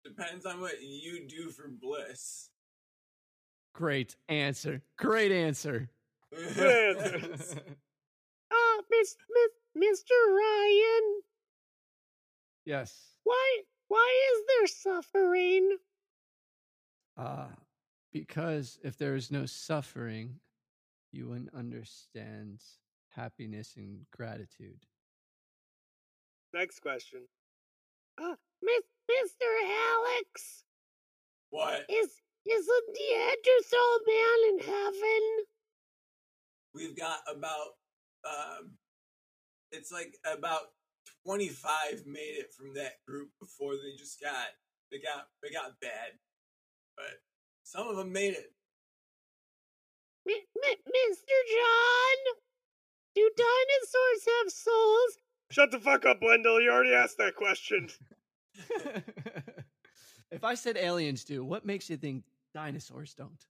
depends 0.05 0.47
on 0.47 0.61
what 0.61 0.83
you 0.83 1.27
do 1.29 1.51
for 1.51 1.69
bliss. 1.69 2.49
Great 3.75 4.17
answer. 4.29 4.81
Great 4.99 5.33
answer. 5.33 5.91
Good 6.33 6.97
answer. 6.97 7.61
Ah, 8.53 8.81
Miss, 8.91 9.17
Miss, 9.75 10.01
Mr. 10.01 10.13
Ryan, 10.13 11.23
yes. 12.65 12.95
why 13.25 13.63
why 13.89 14.33
is 14.33 14.45
there 14.47 14.67
suffering? 14.69 15.77
Uh, 17.17 17.49
because 18.13 18.79
if 18.85 18.97
there 18.97 19.17
is 19.17 19.31
no 19.33 19.45
suffering, 19.47 20.39
you 21.15 21.29
wouldn't 21.29 21.55
understand 21.55 22.61
happiness 23.11 23.75
and 23.77 24.01
gratitude. 24.13 24.81
Next 26.53 26.81
question. 26.81 27.21
Ah, 28.21 28.37
Miss, 28.63 28.83
Mr. 29.11 29.47
Alex, 29.97 30.65
What? 31.51 31.85
is 31.89 32.11
is 32.47 32.69
a 32.69 32.81
Neanderthal 32.93 33.99
man 34.07 34.39
in 34.51 34.59
heaven? 34.61 35.45
We've 36.75 36.97
got 36.97 37.21
about 37.29 37.77
um, 38.29 38.73
it's 39.73 39.91
like 39.93 40.17
about 40.25 40.73
twenty 41.25 41.49
five 41.49 42.03
made 42.07 42.37
it 42.39 42.53
from 42.53 42.75
that 42.75 42.95
group 43.07 43.31
before 43.41 43.75
they 43.75 43.97
just 43.97 44.21
got 44.21 44.49
they 44.93 44.99
got 44.99 45.27
they 45.43 45.51
got 45.51 45.81
bad, 45.81 46.13
but 46.97 47.21
some 47.65 47.89
of 47.89 47.97
them 47.97 48.13
made 48.13 48.35
it. 48.35 48.53
Mi- 50.27 50.47
mi- 50.57 50.83
Mr. 50.87 51.37
John, 51.55 52.35
do 53.15 53.31
dinosaurs 53.37 54.27
have 54.27 54.53
souls? 54.53 55.19
Shut 55.51 55.71
the 55.71 55.79
fuck 55.79 56.07
up, 56.07 56.19
Wendell. 56.23 56.61
You 56.61 56.71
already 56.71 56.95
asked 56.95 57.19
that 57.19 57.37
question. 57.37 57.89
if 60.31 60.43
I 60.43 60.55
said 60.55 60.77
aliens 60.77 61.25
do, 61.25 61.45
what 61.45 61.65
makes 61.67 61.91
you 61.91 61.97
think 61.97 62.25
dinosaurs 62.55 63.15
don't? 63.15 63.45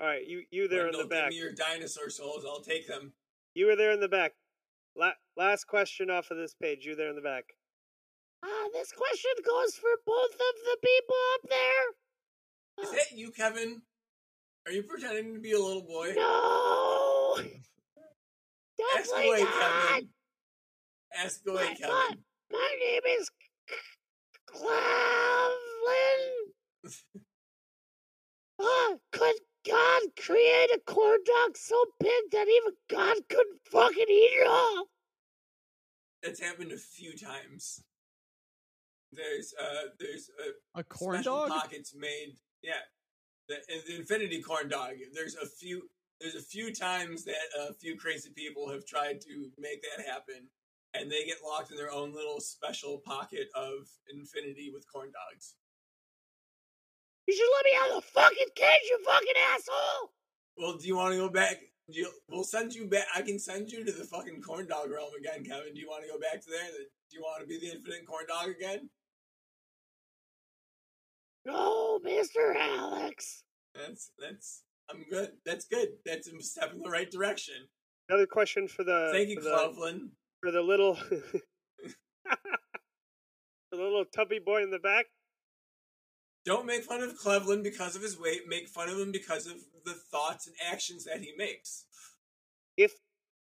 All 0.00 0.06
right, 0.06 0.26
you 0.26 0.42
you 0.50 0.68
there 0.68 0.88
in 0.88 0.92
the 0.92 1.06
back. 1.06 1.30
Give 1.30 1.38
me 1.38 1.44
your 1.44 1.52
dinosaur 1.52 2.10
souls. 2.10 2.44
I'll 2.46 2.60
take 2.60 2.86
them. 2.86 3.12
You 3.54 3.66
were 3.66 3.76
there 3.76 3.92
in 3.92 4.00
the 4.00 4.08
back. 4.08 4.34
La- 4.94 5.12
last 5.36 5.66
question 5.66 6.10
off 6.10 6.30
of 6.30 6.36
this 6.36 6.54
page. 6.54 6.84
You 6.84 6.94
there 6.94 7.08
in 7.08 7.16
the 7.16 7.22
back. 7.22 7.44
Ah, 8.44 8.68
this 8.72 8.92
question 8.92 9.30
goes 9.44 9.74
for 9.74 9.90
both 10.06 10.34
of 10.34 10.38
the 10.64 10.76
people 10.82 11.16
up 11.34 11.50
there. 11.50 12.84
Is 12.84 12.90
that 12.92 13.18
you, 13.18 13.30
Kevin? 13.30 13.82
Are 14.68 14.72
you 14.72 14.82
pretending 14.82 15.32
to 15.32 15.40
be 15.40 15.52
a 15.52 15.58
little 15.58 15.80
boy? 15.80 16.12
No, 16.14 17.36
Ask 18.98 19.10
away, 19.16 19.40
not. 19.42 19.88
Kevin. 19.88 20.08
Ask 21.16 21.40
away, 21.48 21.64
My- 21.68 21.74
Kevin. 21.74 21.88
my- 21.88 22.16
My 22.50 22.76
name 22.78 23.00
is 23.18 23.30
Cleveland. 24.46 24.74
Ah, 28.60 28.94
could 29.10 29.36
God 29.66 30.02
create 30.20 30.70
a 30.74 30.80
corn 30.86 31.20
dog 31.24 31.56
so 31.56 31.82
big 31.98 32.30
that 32.32 32.46
even 32.48 32.72
God 32.90 33.16
couldn't 33.30 33.60
fucking 33.70 34.06
eat 34.08 34.32
it 34.42 34.46
all? 34.46 34.90
That's 36.22 36.40
happened 36.40 36.72
a 36.72 36.76
few 36.78 37.16
times. 37.16 37.82
There's 39.12 39.54
uh 39.58 39.88
there's 39.98 40.28
uh, 40.38 40.50
A 40.74 40.84
corn 40.84 41.22
dog? 41.22 41.48
pockets 41.48 41.94
made. 41.94 42.36
Yeah, 42.62 42.80
the, 43.48 43.56
the 43.86 43.96
Infinity 43.96 44.42
Corn 44.42 44.68
Dog. 44.68 44.94
There's 45.12 45.36
a 45.36 45.46
few. 45.46 45.88
There's 46.20 46.34
a 46.34 46.42
few 46.42 46.74
times 46.74 47.24
that 47.24 47.46
a 47.56 47.72
few 47.74 47.96
crazy 47.96 48.30
people 48.34 48.68
have 48.68 48.84
tried 48.84 49.20
to 49.20 49.50
make 49.56 49.82
that 49.82 50.04
happen, 50.04 50.48
and 50.92 51.10
they 51.10 51.24
get 51.24 51.36
locked 51.46 51.70
in 51.70 51.76
their 51.76 51.92
own 51.92 52.12
little 52.12 52.40
special 52.40 52.98
pocket 52.98 53.48
of 53.54 53.88
infinity 54.12 54.72
with 54.74 54.90
corn 54.92 55.12
dogs. 55.12 55.54
You 57.28 57.34
should 57.34 57.46
let 57.54 57.64
me 57.64 57.70
out 57.78 57.96
of 57.96 58.02
the 58.02 58.10
fucking 58.10 58.52
cage, 58.56 58.88
you 58.88 58.98
fucking 59.04 59.38
asshole! 59.54 60.10
Well, 60.56 60.76
do 60.76 60.88
you 60.88 60.96
want 60.96 61.12
to 61.12 61.18
go 61.18 61.28
back? 61.28 61.60
Do 61.92 62.00
you, 62.00 62.10
we'll 62.28 62.42
send 62.42 62.74
you 62.74 62.86
back. 62.86 63.06
I 63.14 63.22
can 63.22 63.38
send 63.38 63.70
you 63.70 63.84
to 63.84 63.92
the 63.92 64.04
fucking 64.04 64.42
corn 64.42 64.66
dog 64.66 64.90
realm 64.90 65.12
again, 65.18 65.44
Kevin. 65.44 65.74
Do 65.74 65.80
you 65.80 65.88
want 65.88 66.02
to 66.02 66.10
go 66.10 66.18
back 66.18 66.42
to 66.42 66.50
there? 66.50 66.66
Do 66.66 67.16
you 67.16 67.22
want 67.22 67.42
to 67.42 67.46
be 67.46 67.60
the 67.60 67.72
infinite 67.74 68.06
corn 68.06 68.24
dog 68.26 68.48
again? 68.48 68.90
Oh, 71.48 72.00
no, 72.02 72.10
Mr. 72.10 72.54
Alex. 72.56 73.42
That's 73.74 74.10
that's. 74.18 74.62
I'm 74.90 75.04
good. 75.10 75.32
That's 75.44 75.66
good. 75.66 75.88
That's 76.06 76.28
a 76.28 76.40
step 76.40 76.72
in 76.72 76.80
the 76.80 76.88
right 76.88 77.10
direction. 77.10 77.54
Another 78.08 78.26
question 78.26 78.68
for 78.68 78.84
the 78.84 79.10
Thank 79.12 79.28
you, 79.28 79.36
for 79.36 79.42
the, 79.42 80.10
for 80.42 80.50
the 80.50 80.62
little 80.62 80.94
the 83.70 83.76
little 83.76 84.04
tubby 84.14 84.38
boy 84.38 84.62
in 84.62 84.70
the 84.70 84.78
back. 84.78 85.06
Don't 86.46 86.64
make 86.64 86.84
fun 86.84 87.02
of 87.02 87.16
Cleveland 87.18 87.64
because 87.64 87.94
of 87.96 88.02
his 88.02 88.18
weight. 88.18 88.48
Make 88.48 88.68
fun 88.68 88.88
of 88.88 88.98
him 88.98 89.12
because 89.12 89.46
of 89.46 89.56
the 89.84 89.92
thoughts 89.92 90.46
and 90.46 90.56
actions 90.72 91.04
that 91.04 91.20
he 91.20 91.34
makes. 91.36 91.84
If 92.78 92.94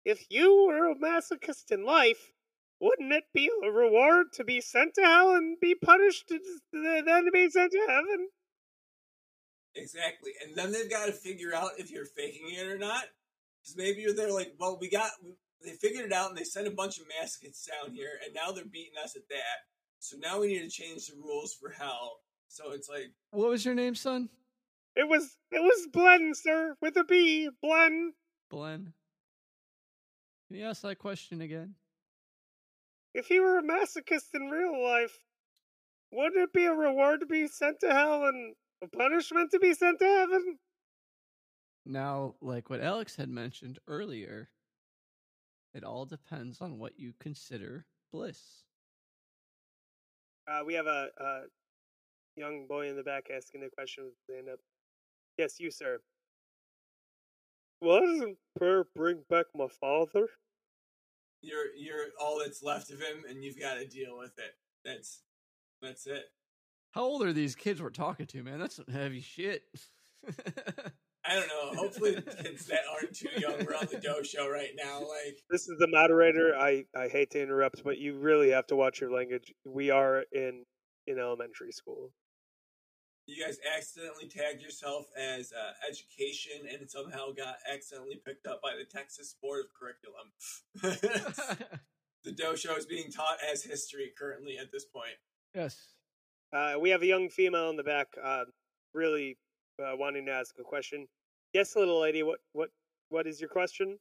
if 0.05 0.25
you 0.29 0.65
were 0.67 0.91
a 0.91 0.95
masochist 0.95 1.71
in 1.71 1.83
life, 1.83 2.31
wouldn't 2.81 3.13
it 3.13 3.25
be 3.33 3.49
a 3.63 3.71
reward 3.71 4.33
to 4.33 4.43
be 4.43 4.59
sent 4.59 4.95
to 4.95 5.03
hell 5.03 5.35
and 5.35 5.57
be 5.61 5.75
punished 5.75 6.27
to 6.29 6.35
uh, 6.35 7.01
then 7.05 7.25
to 7.25 7.31
be 7.31 7.47
sent 7.49 7.71
to 7.71 7.85
heaven? 7.87 8.27
Exactly. 9.75 10.31
And 10.43 10.55
then 10.55 10.71
they've 10.71 10.89
got 10.89 11.05
to 11.05 11.11
figure 11.11 11.53
out 11.53 11.71
if 11.77 11.91
you're 11.91 12.05
faking 12.05 12.49
it 12.49 12.67
or 12.67 12.77
not. 12.77 13.03
Because 13.61 13.77
maybe 13.77 14.01
you're 14.01 14.15
there 14.15 14.31
like, 14.31 14.53
well, 14.59 14.77
we 14.81 14.89
got, 14.89 15.11
they 15.63 15.73
figured 15.73 16.05
it 16.05 16.11
out 16.11 16.29
and 16.29 16.37
they 16.37 16.43
sent 16.43 16.67
a 16.67 16.71
bunch 16.71 16.97
of 16.97 17.05
masochists 17.05 17.67
down 17.67 17.93
here 17.93 18.19
and 18.25 18.33
now 18.33 18.51
they're 18.51 18.65
beating 18.65 18.97
us 19.01 19.15
at 19.15 19.29
that. 19.29 19.67
So 19.99 20.17
now 20.17 20.39
we 20.39 20.47
need 20.47 20.63
to 20.63 20.69
change 20.69 21.07
the 21.07 21.15
rules 21.15 21.53
for 21.53 21.69
hell. 21.69 22.17
So 22.47 22.71
it's 22.71 22.89
like, 22.89 23.13
What 23.29 23.49
was 23.49 23.63
your 23.63 23.75
name, 23.75 23.93
son? 23.93 24.29
It 24.95 25.07
was 25.07 25.37
it 25.51 25.61
was 25.61 25.87
Blen, 25.93 26.33
sir, 26.33 26.75
with 26.81 26.97
a 26.97 27.05
B. 27.05 27.49
Blen. 27.61 28.13
Glenn. 28.49 28.93
Can 30.47 30.57
you 30.57 30.65
ask 30.65 30.81
that 30.81 30.97
question 30.97 31.39
again? 31.39 31.75
If 33.13 33.27
he 33.27 33.39
were 33.39 33.57
a 33.57 33.63
masochist 33.63 34.33
in 34.33 34.49
real 34.49 34.81
life, 34.83 35.17
wouldn't 36.11 36.41
it 36.41 36.53
be 36.53 36.65
a 36.65 36.73
reward 36.73 37.21
to 37.21 37.25
be 37.25 37.47
sent 37.47 37.79
to 37.81 37.91
hell 37.91 38.25
and 38.25 38.55
a 38.81 38.87
punishment 38.87 39.51
to 39.51 39.59
be 39.59 39.73
sent 39.73 39.99
to 39.99 40.05
heaven? 40.05 40.59
Now, 41.85 42.35
like 42.41 42.69
what 42.69 42.81
Alex 42.81 43.15
had 43.15 43.29
mentioned 43.29 43.79
earlier, 43.87 44.49
it 45.73 45.83
all 45.83 46.05
depends 46.05 46.61
on 46.61 46.77
what 46.77 46.99
you 46.99 47.13
consider 47.19 47.85
bliss. 48.11 48.63
Uh, 50.47 50.61
we 50.65 50.73
have 50.73 50.87
a, 50.87 51.07
a 51.17 51.41
young 52.35 52.65
boy 52.67 52.89
in 52.89 52.95
the 52.95 53.03
back 53.03 53.27
asking 53.35 53.63
a 53.63 53.69
question 53.69 54.05
with 54.05 54.13
his 54.27 54.35
hand 54.35 54.49
up. 54.49 54.59
Yes, 55.37 55.59
you, 55.59 55.71
sir. 55.71 55.99
Why 57.79 57.99
doesn't 57.99 58.37
prayer 58.57 58.85
bring 58.95 59.23
back 59.29 59.47
my 59.55 59.67
father? 59.67 60.27
You're, 61.41 61.75
you're 61.77 62.07
all 62.19 62.39
that's 62.39 62.63
left 62.63 62.91
of 62.91 62.99
him 62.99 63.23
and 63.29 63.43
you've 63.43 63.59
got 63.59 63.75
to 63.75 63.87
deal 63.87 64.17
with 64.17 64.37
it. 64.37 64.53
That's, 64.85 65.21
that's 65.81 66.07
it. 66.07 66.25
How 66.91 67.03
old 67.03 67.23
are 67.23 67.33
these 67.33 67.55
kids 67.55 67.81
we're 67.81 67.89
talking 67.89 68.27
to, 68.27 68.43
man? 68.43 68.59
That's 68.59 68.75
some 68.75 68.85
heavy 68.91 69.21
shit. 69.21 69.63
I 71.23 71.35
don't 71.35 71.47
know. 71.47 71.79
Hopefully 71.79 72.15
the 72.15 72.21
kids 72.21 72.65
that 72.65 72.81
aren't 72.91 73.15
too 73.15 73.29
young 73.37 73.63
were 73.65 73.75
on 73.75 73.87
the 73.91 73.99
Doh 73.99 74.23
show 74.23 74.49
right 74.49 74.71
now. 74.75 74.99
Like, 74.99 75.37
This 75.49 75.61
is 75.61 75.75
the 75.79 75.87
moderator. 75.87 76.53
I, 76.57 76.85
I 76.95 77.07
hate 77.07 77.31
to 77.31 77.41
interrupt, 77.41 77.83
but 77.83 77.99
you 77.99 78.17
really 78.17 78.49
have 78.49 78.67
to 78.67 78.75
watch 78.75 78.99
your 78.99 79.13
language. 79.13 79.53
We 79.65 79.91
are 79.91 80.23
in 80.31 80.63
in 81.07 81.19
elementary 81.19 81.71
school. 81.71 82.11
You 83.27 83.43
guys 83.43 83.57
accidentally 83.77 84.27
tagged 84.27 84.61
yourself 84.61 85.05
as 85.15 85.53
uh, 85.53 85.73
education, 85.87 86.67
and 86.71 86.81
it 86.81 86.91
somehow 86.91 87.31
got 87.31 87.57
accidentally 87.71 88.21
picked 88.25 88.47
up 88.47 88.61
by 88.61 88.71
the 88.77 88.83
Texas 88.83 89.35
Board 89.41 89.65
of 89.65 89.71
Curriculum. 89.73 90.31
the 92.23 92.31
Doh 92.31 92.55
Show 92.55 92.75
is 92.75 92.85
being 92.85 93.11
taught 93.11 93.37
as 93.51 93.63
history 93.63 94.11
currently 94.17 94.57
at 94.57 94.71
this 94.71 94.85
point. 94.85 95.15
yes. 95.55 95.77
Uh, 96.53 96.75
we 96.79 96.89
have 96.89 97.01
a 97.01 97.05
young 97.05 97.29
female 97.29 97.69
in 97.69 97.77
the 97.77 97.83
back, 97.83 98.07
uh, 98.21 98.43
really 98.93 99.37
uh, 99.81 99.95
wanting 99.95 100.25
to 100.25 100.31
ask 100.33 100.55
a 100.59 100.63
question. 100.63 101.07
Yes, 101.53 101.75
little 101.75 102.01
lady. 102.01 102.23
What 102.23 102.39
what 102.51 102.69
what 103.09 103.27
is 103.27 103.39
your 103.39 103.49
question? 103.49 103.99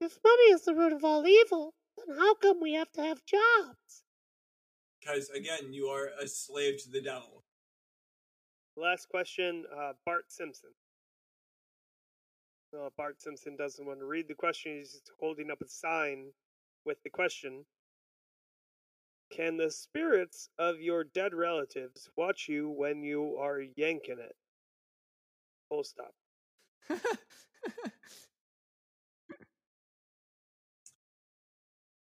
If 0.00 0.18
money 0.24 0.52
is 0.52 0.64
the 0.64 0.74
root 0.74 0.92
of 0.92 1.04
all 1.04 1.26
evil, 1.26 1.74
then 1.96 2.16
how 2.16 2.34
come 2.34 2.60
we 2.60 2.74
have 2.74 2.90
to 2.92 3.02
have 3.02 3.24
jobs? 3.24 4.02
Because 5.00 5.30
again, 5.30 5.72
you 5.72 5.86
are 5.86 6.10
a 6.20 6.26
slave 6.26 6.82
to 6.82 6.90
the 6.90 7.00
devil. 7.00 7.44
Last 8.76 9.08
question, 9.08 9.64
uh, 9.76 9.92
Bart 10.06 10.24
Simpson. 10.28 10.70
No, 12.72 12.88
Bart 12.96 13.20
Simpson 13.20 13.54
doesn't 13.56 13.84
want 13.84 13.98
to 13.98 14.06
read 14.06 14.28
the 14.28 14.34
question. 14.34 14.78
He's 14.78 14.92
just 14.92 15.10
holding 15.20 15.50
up 15.50 15.60
a 15.60 15.68
sign 15.68 16.32
with 16.86 17.02
the 17.02 17.10
question. 17.10 17.66
Can 19.30 19.56
the 19.58 19.70
spirits 19.70 20.48
of 20.58 20.80
your 20.80 21.04
dead 21.04 21.34
relatives 21.34 22.10
watch 22.16 22.48
you 22.48 22.70
when 22.70 23.02
you 23.02 23.36
are 23.38 23.60
yanking 23.76 24.18
it? 24.18 24.36
Full 25.68 25.84
stop. 25.84 26.14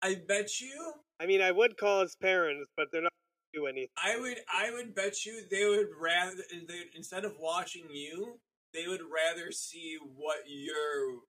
I 0.02 0.16
bet 0.28 0.60
you. 0.60 0.92
I 1.18 1.26
mean, 1.26 1.40
I 1.40 1.50
would 1.50 1.76
call 1.76 2.02
his 2.02 2.14
parents, 2.14 2.70
but 2.76 2.88
they're 2.92 3.02
not 3.02 3.10
going 3.10 3.10
to 3.10 3.15
do 3.56 3.66
anything. 3.66 3.88
I 4.02 4.18
would. 4.18 4.38
I 4.52 4.70
would 4.72 4.94
bet 4.94 5.24
you 5.24 5.42
they 5.50 5.66
would 5.66 5.88
rather. 6.00 6.42
They, 6.50 6.82
instead 6.94 7.24
of 7.24 7.34
watching 7.40 7.84
you, 7.90 8.38
they 8.74 8.86
would 8.86 9.00
rather 9.00 9.50
see 9.52 9.98
what 10.16 10.38
you're 10.46 11.20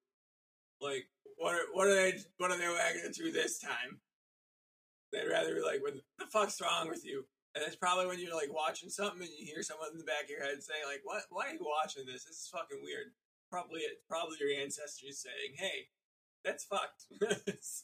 like. 0.82 1.08
What 1.38 1.56
are 1.56 1.66
what 1.74 1.88
are 1.88 1.96
they? 1.96 2.14
What 2.38 2.52
are 2.52 2.58
they 2.58 2.68
wagging 2.68 3.12
through 3.14 3.32
this 3.32 3.60
time? 3.60 4.02
They'd 5.12 5.30
rather 5.30 5.56
be 5.56 5.62
like, 5.62 5.82
"What 5.82 5.94
the 6.20 6.26
fuck's 6.26 6.62
wrong 6.62 6.90
with 6.90 7.06
you?" 7.06 7.26
And 7.56 7.64
it's 7.66 7.76
probably 7.76 8.06
when 8.06 8.20
you're 8.20 8.36
like 8.36 8.54
watching 8.54 8.90
something 8.90 9.22
and 9.22 9.32
you 9.40 9.46
hear 9.46 9.64
someone 9.64 9.90
in 9.92 9.98
the 9.98 10.04
back 10.04 10.26
of 10.26 10.30
your 10.30 10.44
head 10.44 10.62
saying, 10.62 10.84
"Like, 10.86 11.02
what? 11.04 11.24
Why 11.30 11.48
are 11.48 11.54
you 11.54 11.66
watching 11.66 12.06
this? 12.06 12.26
This 12.26 12.38
is 12.38 12.50
fucking 12.52 12.80
weird." 12.84 13.14
Probably, 13.50 13.80
probably 14.10 14.36
your 14.42 14.62
ancestors 14.62 15.24
saying, 15.24 15.56
"Hey, 15.56 15.88
that's 16.44 16.66
fucked." 16.66 17.06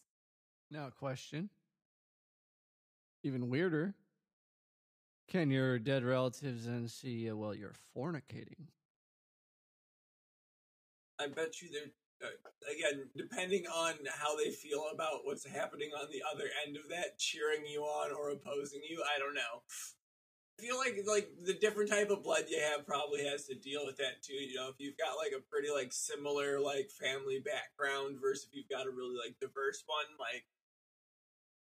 Now, 0.72 0.90
question. 0.90 1.52
Even 3.22 3.48
weirder. 3.48 3.94
Can 5.28 5.50
your 5.50 5.80
dead 5.80 6.04
relatives 6.04 6.66
then 6.66 6.88
see 6.88 7.30
uh, 7.30 7.36
while 7.36 7.56
you're 7.56 7.74
fornicating? 7.96 8.68
I 11.20 11.28
bet 11.28 11.62
you 11.62 11.70
they're 11.72 12.30
uh, 12.30 12.72
again 12.72 13.10
depending 13.16 13.66
on 13.68 13.94
how 14.12 14.36
they 14.38 14.52
feel 14.52 14.86
about 14.94 15.22
what's 15.24 15.46
happening 15.46 15.90
on 16.00 16.08
the 16.12 16.22
other 16.34 16.50
end 16.66 16.78
of 16.78 16.90
that, 16.90 17.18
cheering 17.18 17.66
you 17.66 17.82
on 17.82 18.12
or 18.12 18.30
opposing 18.32 18.82
you. 18.88 19.04
I 19.04 19.20
don't 19.20 19.36
know. 19.36 19.64
I 20.60 20.62
feel 20.62 20.78
like 20.78 20.96
like 21.08 21.30
the 21.44 21.56
different 21.56 21.90
type 21.90 22.10
of 22.10 22.24
blood 22.24 22.46
you 22.48 22.60
have 22.60 22.86
probably 22.86 23.26
has 23.26 23.46
to 23.46 23.56
deal 23.56 23.86
with 23.86 23.98
that 23.98 24.22
too. 24.22 24.36
You 24.36 24.56
know, 24.56 24.70
if 24.70 24.76
you've 24.78 24.98
got 24.98 25.18
like 25.18 25.34
a 25.36 25.42
pretty 25.42 25.70
like 25.74 25.92
similar 25.92 26.60
like 26.60 26.90
family 26.92 27.42
background 27.44 28.18
versus 28.22 28.48
if 28.48 28.56
you've 28.56 28.70
got 28.70 28.88
a 28.88 28.92
really 28.92 29.18
like 29.18 29.40
diverse 29.42 29.84
one, 29.88 30.06
like 30.20 30.46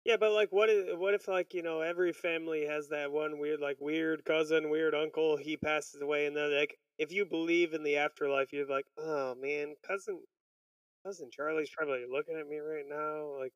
Yeah, 0.09 0.17
but 0.19 0.31
like, 0.31 0.51
what 0.51 0.69
if, 0.71 0.97
what 0.97 1.13
if 1.13 1.27
like 1.27 1.53
you 1.53 1.61
know 1.61 1.81
every 1.81 2.13
family 2.13 2.65
has 2.65 2.89
that 2.89 3.11
one 3.11 3.37
weird 3.37 3.59
like 3.59 3.77
weird 3.79 4.25
cousin, 4.25 4.71
weird 4.71 4.95
uncle. 4.95 5.37
He 5.37 5.55
passes 5.55 6.01
away, 6.01 6.25
and 6.25 6.35
then 6.35 6.51
like 6.51 6.79
if 6.97 7.11
you 7.11 7.27
believe 7.27 7.73
in 7.73 7.83
the 7.83 7.97
afterlife, 7.97 8.51
you're 8.51 8.65
like, 8.65 8.87
oh 8.97 9.35
man, 9.39 9.75
cousin, 9.87 10.19
cousin 11.05 11.29
Charlie's 11.31 11.69
probably 11.69 12.05
looking 12.11 12.37
at 12.39 12.47
me 12.47 12.57
right 12.57 12.85
now. 12.89 13.37
Like, 13.39 13.53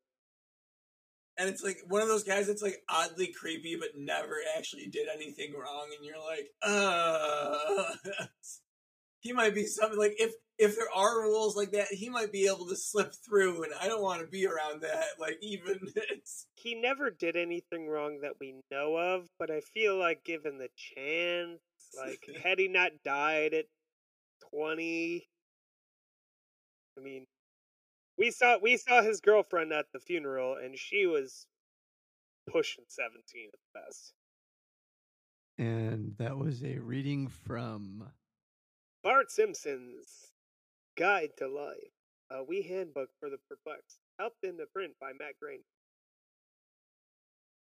and 1.39 1.49
it's 1.49 1.63
like 1.63 1.79
one 1.87 2.03
of 2.03 2.07
those 2.07 2.23
guys 2.23 2.45
that's 2.45 2.61
like 2.61 2.83
oddly 2.87 3.33
creepy 3.33 3.75
but 3.75 3.89
never 3.97 4.35
actually 4.55 4.85
did 4.85 5.07
anything 5.11 5.53
wrong 5.53 5.87
and 5.97 6.05
you're 6.05 6.23
like 6.23 6.51
uh 6.61 7.95
he 9.23 9.33
might 9.33 9.55
be 9.55 9.65
something 9.65 9.97
like 9.97 10.15
if 10.19 10.33
if 10.59 10.75
there 10.75 10.91
are 10.95 11.23
rules 11.23 11.55
like 11.55 11.71
that 11.71 11.87
he 11.87 12.09
might 12.09 12.31
be 12.31 12.45
able 12.45 12.67
to 12.67 12.75
slip 12.75 13.11
through 13.25 13.63
and 13.63 13.73
i 13.81 13.87
don't 13.87 14.03
want 14.03 14.21
to 14.21 14.27
be 14.27 14.45
around 14.45 14.81
that 14.81 15.05
like 15.19 15.37
even 15.41 15.79
it's 15.95 16.45
he 16.63 16.75
never 16.75 17.09
did 17.11 17.35
anything 17.35 17.87
wrong 17.89 18.19
that 18.21 18.39
we 18.39 18.55
know 18.71 18.95
of, 18.95 19.27
but 19.37 19.51
I 19.51 19.59
feel 19.59 19.97
like 19.97 20.23
given 20.23 20.57
the 20.57 20.69
chance, 20.75 21.59
like 21.97 22.25
had 22.43 22.57
he 22.57 22.69
not 22.69 22.91
died 23.03 23.53
at 23.53 23.65
twenty, 24.49 25.27
I 26.97 27.01
mean, 27.01 27.25
we 28.17 28.31
saw 28.31 28.57
we 28.61 28.77
saw 28.77 29.01
his 29.01 29.19
girlfriend 29.19 29.73
at 29.73 29.87
the 29.91 29.99
funeral, 29.99 30.55
and 30.55 30.77
she 30.77 31.05
was 31.05 31.45
pushing 32.49 32.85
seventeen 32.87 33.49
at 33.53 33.59
the 33.59 33.79
best. 33.81 34.13
And 35.57 36.15
that 36.17 36.37
was 36.37 36.63
a 36.63 36.79
reading 36.79 37.27
from. 37.27 38.09
Bart 39.03 39.29
Simpson's 39.29 40.31
Guide 40.97 41.31
to 41.37 41.47
Life, 41.49 41.91
a 42.31 42.41
wee 42.41 42.61
handbook 42.61 43.09
for 43.19 43.29
the 43.29 43.37
perplexed, 43.49 43.99
helped 44.17 44.45
into 44.45 44.65
print 44.73 44.93
by 45.01 45.11
Matt 45.19 45.33
Groening. 45.41 45.65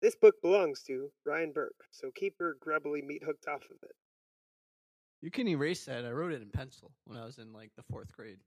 This 0.02 0.16
book 0.16 0.36
belongs 0.42 0.84
to 0.84 1.12
Ryan 1.26 1.52
Burke, 1.52 1.84
so 1.92 2.12
keep 2.16 2.36
your 2.40 2.56
grubbly 2.62 3.02
meat 3.02 3.24
hooked 3.26 3.46
off 3.46 3.64
of 3.66 3.78
it. 3.84 3.96
You 5.22 5.30
can 5.30 5.50
erase 5.50 5.84
that. 5.86 6.06
I 6.06 6.12
wrote 6.12 6.32
it 6.32 6.42
in 6.42 6.50
pencil 6.50 6.94
when 7.04 7.18
I 7.18 7.26
was 7.26 7.40
in 7.40 7.52
like 7.52 7.72
the 7.76 7.84
fourth 7.92 8.16
grade. 8.16 8.38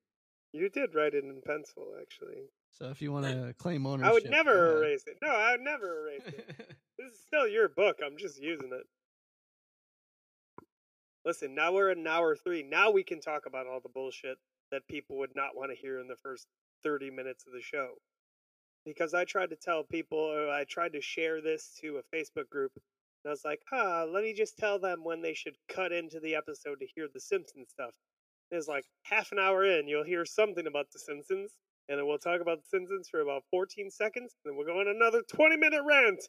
You 0.54 0.70
did 0.70 0.94
write 0.94 1.12
it 1.12 1.24
in 1.24 1.42
pencil, 1.44 1.88
actually. 2.00 2.44
So 2.70 2.86
if 2.86 3.02
you 3.02 3.12
want 3.12 3.26
to 3.26 3.54
claim 3.58 3.84
ownership, 3.84 4.10
I 4.10 4.14
would 4.14 4.30
never 4.30 4.78
erase 4.78 5.04
it. 5.06 5.18
No, 5.20 5.28
I 5.28 5.52
would 5.52 5.60
never 5.60 6.08
erase 6.08 6.26
it. 6.26 6.46
this 6.98 7.12
is 7.12 7.20
still 7.20 7.46
your 7.46 7.68
book. 7.68 7.98
I'm 8.04 8.16
just 8.16 8.40
using 8.40 8.70
it. 8.72 8.86
Listen, 11.24 11.54
now 11.54 11.72
we're 11.72 11.90
an 11.90 12.06
hour 12.06 12.34
three. 12.34 12.62
Now 12.62 12.90
we 12.90 13.04
can 13.04 13.20
talk 13.20 13.44
about 13.46 13.66
all 13.66 13.80
the 13.80 13.90
bullshit 13.90 14.38
that 14.72 14.86
people 14.88 15.18
would 15.18 15.34
not 15.34 15.54
want 15.54 15.70
to 15.70 15.76
hear 15.76 16.00
in 16.00 16.08
the 16.08 16.16
first 16.16 16.46
30 16.82 17.10
minutes 17.10 17.44
of 17.46 17.52
the 17.52 17.60
show. 17.60 17.90
Because 18.86 19.12
I 19.12 19.24
tried 19.24 19.50
to 19.50 19.56
tell 19.56 19.84
people, 19.84 20.48
I 20.50 20.64
tried 20.64 20.94
to 20.94 21.02
share 21.02 21.42
this 21.42 21.76
to 21.82 21.98
a 21.98 22.16
Facebook 22.16 22.48
group, 22.48 22.72
and 22.74 23.28
I 23.28 23.30
was 23.30 23.44
like, 23.44 23.60
huh, 23.70 24.06
let 24.10 24.22
me 24.22 24.32
just 24.32 24.56
tell 24.56 24.78
them 24.78 25.04
when 25.04 25.20
they 25.20 25.34
should 25.34 25.56
cut 25.68 25.92
into 25.92 26.20
the 26.20 26.34
episode 26.34 26.80
to 26.80 26.86
hear 26.94 27.06
the 27.12 27.20
Simpsons 27.20 27.68
stuff. 27.68 27.90
It's 28.50 28.68
like 28.68 28.86
half 29.02 29.32
an 29.32 29.38
hour 29.38 29.64
in, 29.64 29.86
you'll 29.86 30.04
hear 30.04 30.24
something 30.24 30.66
about 30.66 30.86
the 30.92 30.98
Simpsons, 30.98 31.52
and 31.90 31.98
then 31.98 32.06
we'll 32.06 32.18
talk 32.18 32.40
about 32.40 32.62
the 32.62 32.68
Simpsons 32.68 33.08
for 33.10 33.20
about 33.20 33.42
14 33.50 33.90
seconds, 33.90 34.34
and 34.42 34.50
then 34.50 34.56
we'll 34.56 34.66
go 34.66 34.80
on 34.80 34.88
another 34.88 35.22
20 35.28 35.58
minute 35.58 35.82
rant. 35.86 36.24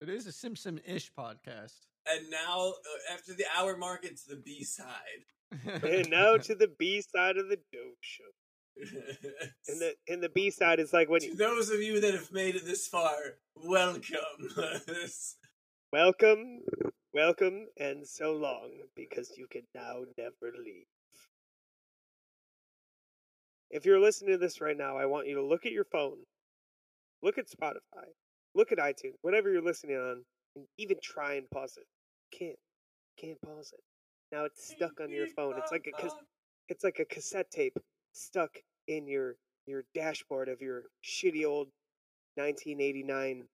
It 0.00 0.08
is 0.08 0.26
a 0.26 0.32
Simpson-ish 0.32 1.10
podcast. 1.18 1.86
And 2.12 2.30
now 2.30 2.70
uh, 2.70 3.14
after 3.14 3.34
the 3.34 3.44
hour 3.56 3.76
mark 3.76 4.04
it's 4.04 4.24
the 4.24 4.36
b 4.36 4.62
side 4.62 5.24
And 5.82 6.10
now 6.10 6.36
to 6.36 6.54
the 6.54 6.70
B 6.78 7.00
side 7.00 7.36
of 7.36 7.48
the 7.48 7.58
dope 7.72 7.98
show. 8.00 8.24
And 9.68 9.80
the 9.80 9.94
and 10.08 10.22
the 10.22 10.28
B 10.28 10.50
side 10.50 10.80
is 10.80 10.92
like 10.92 11.08
when 11.08 11.20
to 11.20 11.28
you 11.28 11.36
those 11.36 11.70
of 11.70 11.80
you 11.80 12.00
that 12.00 12.14
have 12.14 12.32
made 12.32 12.56
it 12.56 12.64
this 12.64 12.88
far 12.88 13.14
welcome 13.54 14.02
welcome, 15.92 16.60
welcome, 17.12 17.66
and 17.78 18.04
so 18.04 18.32
long 18.32 18.70
because 18.96 19.32
you 19.36 19.46
can 19.48 19.62
now 19.76 20.00
never 20.18 20.52
leave. 20.58 20.86
If 23.70 23.86
you're 23.86 24.00
listening 24.00 24.32
to 24.32 24.38
this 24.38 24.60
right 24.60 24.76
now, 24.76 24.96
I 24.96 25.06
want 25.06 25.28
you 25.28 25.36
to 25.36 25.44
look 25.44 25.66
at 25.66 25.72
your 25.72 25.84
phone, 25.84 26.18
look 27.22 27.38
at 27.38 27.48
Spotify, 27.48 28.08
look 28.56 28.72
at 28.72 28.78
iTunes, 28.78 29.14
whatever 29.22 29.52
you're 29.52 29.62
listening 29.62 29.96
on, 29.96 30.24
and 30.56 30.66
even 30.78 30.96
try 31.00 31.34
and 31.34 31.48
pause 31.50 31.76
it. 31.76 31.86
Can't, 32.36 32.58
can't 33.18 33.40
pause 33.42 33.72
it. 33.72 33.80
Now 34.32 34.44
it's 34.44 34.66
stuck 34.66 35.00
on 35.00 35.10
your 35.10 35.28
phone. 35.28 35.54
It's 35.58 35.70
like 35.70 35.86
a 35.86 36.00
cas- 36.00 36.14
it's 36.68 36.82
like 36.82 36.98
a 36.98 37.04
cassette 37.04 37.50
tape 37.50 37.78
stuck 38.12 38.50
in 38.88 39.06
your 39.06 39.36
your 39.66 39.84
dashboard 39.94 40.48
of 40.48 40.60
your 40.60 40.84
shitty 41.04 41.44
old 41.46 41.68
1989 42.36 43.44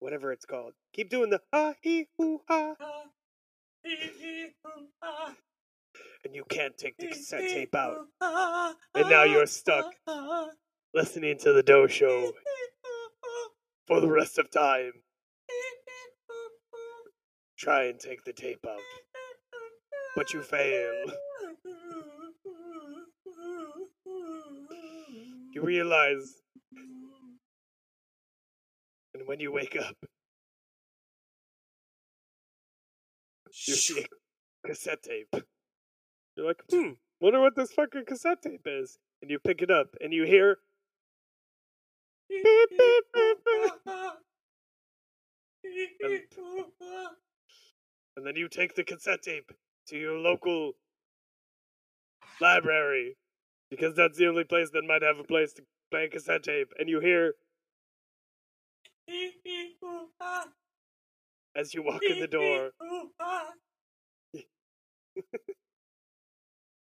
whatever 0.00 0.32
it's 0.32 0.44
called. 0.44 0.72
Keep 0.92 1.10
doing 1.10 1.30
the 1.30 1.40
ah 1.52 1.74
hee 1.82 2.06
hoo 2.18 2.40
ha, 2.48 2.74
and 6.24 6.34
you 6.34 6.44
can't 6.48 6.76
take 6.76 6.96
the 6.98 7.06
cassette 7.08 7.48
tape 7.48 7.74
out. 7.74 8.06
And 8.94 9.08
now 9.08 9.24
you're 9.24 9.46
stuck 9.46 9.94
listening 10.94 11.38
to 11.38 11.52
the 11.52 11.62
Doh 11.62 11.86
Show 11.86 12.32
for 13.86 14.00
the 14.00 14.08
rest 14.08 14.38
of 14.38 14.50
time. 14.50 14.92
Try 17.60 17.84
and 17.88 18.00
take 18.00 18.24
the 18.24 18.32
tape 18.32 18.64
out, 18.66 18.80
but 20.16 20.32
you 20.32 20.40
fail. 20.40 20.94
You 25.52 25.60
realize, 25.60 26.36
and 29.12 29.26
when 29.26 29.40
you 29.40 29.52
wake 29.52 29.76
up, 29.78 29.94
you 33.66 33.74
see 33.74 34.00
a 34.00 34.68
cassette 34.68 35.02
tape. 35.02 35.28
You're 36.36 36.46
like, 36.46 36.62
hmm, 36.70 36.92
wonder 37.20 37.42
what 37.42 37.56
this 37.56 37.72
fucking 37.72 38.06
cassette 38.06 38.40
tape 38.40 38.64
is. 38.64 38.96
And 39.20 39.30
you 39.30 39.38
pick 39.38 39.60
it 39.60 39.70
up 39.70 39.88
and 40.00 40.14
you 40.14 40.24
hear 40.24 40.56
beep, 42.30 42.42
beep, 42.70 43.04
beep, 43.12 43.36
beep. 46.00 46.22
and 48.16 48.26
then 48.26 48.36
you 48.36 48.48
take 48.48 48.74
the 48.74 48.84
cassette 48.84 49.22
tape 49.22 49.50
to 49.88 49.96
your 49.96 50.18
local 50.18 50.72
library 52.40 53.16
because 53.70 53.94
that's 53.94 54.18
the 54.18 54.26
only 54.26 54.44
place 54.44 54.70
that 54.70 54.84
might 54.84 55.02
have 55.02 55.18
a 55.18 55.24
place 55.24 55.52
to 55.52 55.62
play 55.90 56.08
cassette 56.08 56.42
tape 56.42 56.72
and 56.78 56.88
you 56.88 57.00
hear 57.00 57.34
as 61.56 61.74
you 61.74 61.82
walk 61.82 62.02
in 62.08 62.20
the 62.20 62.28
door. 62.28 62.70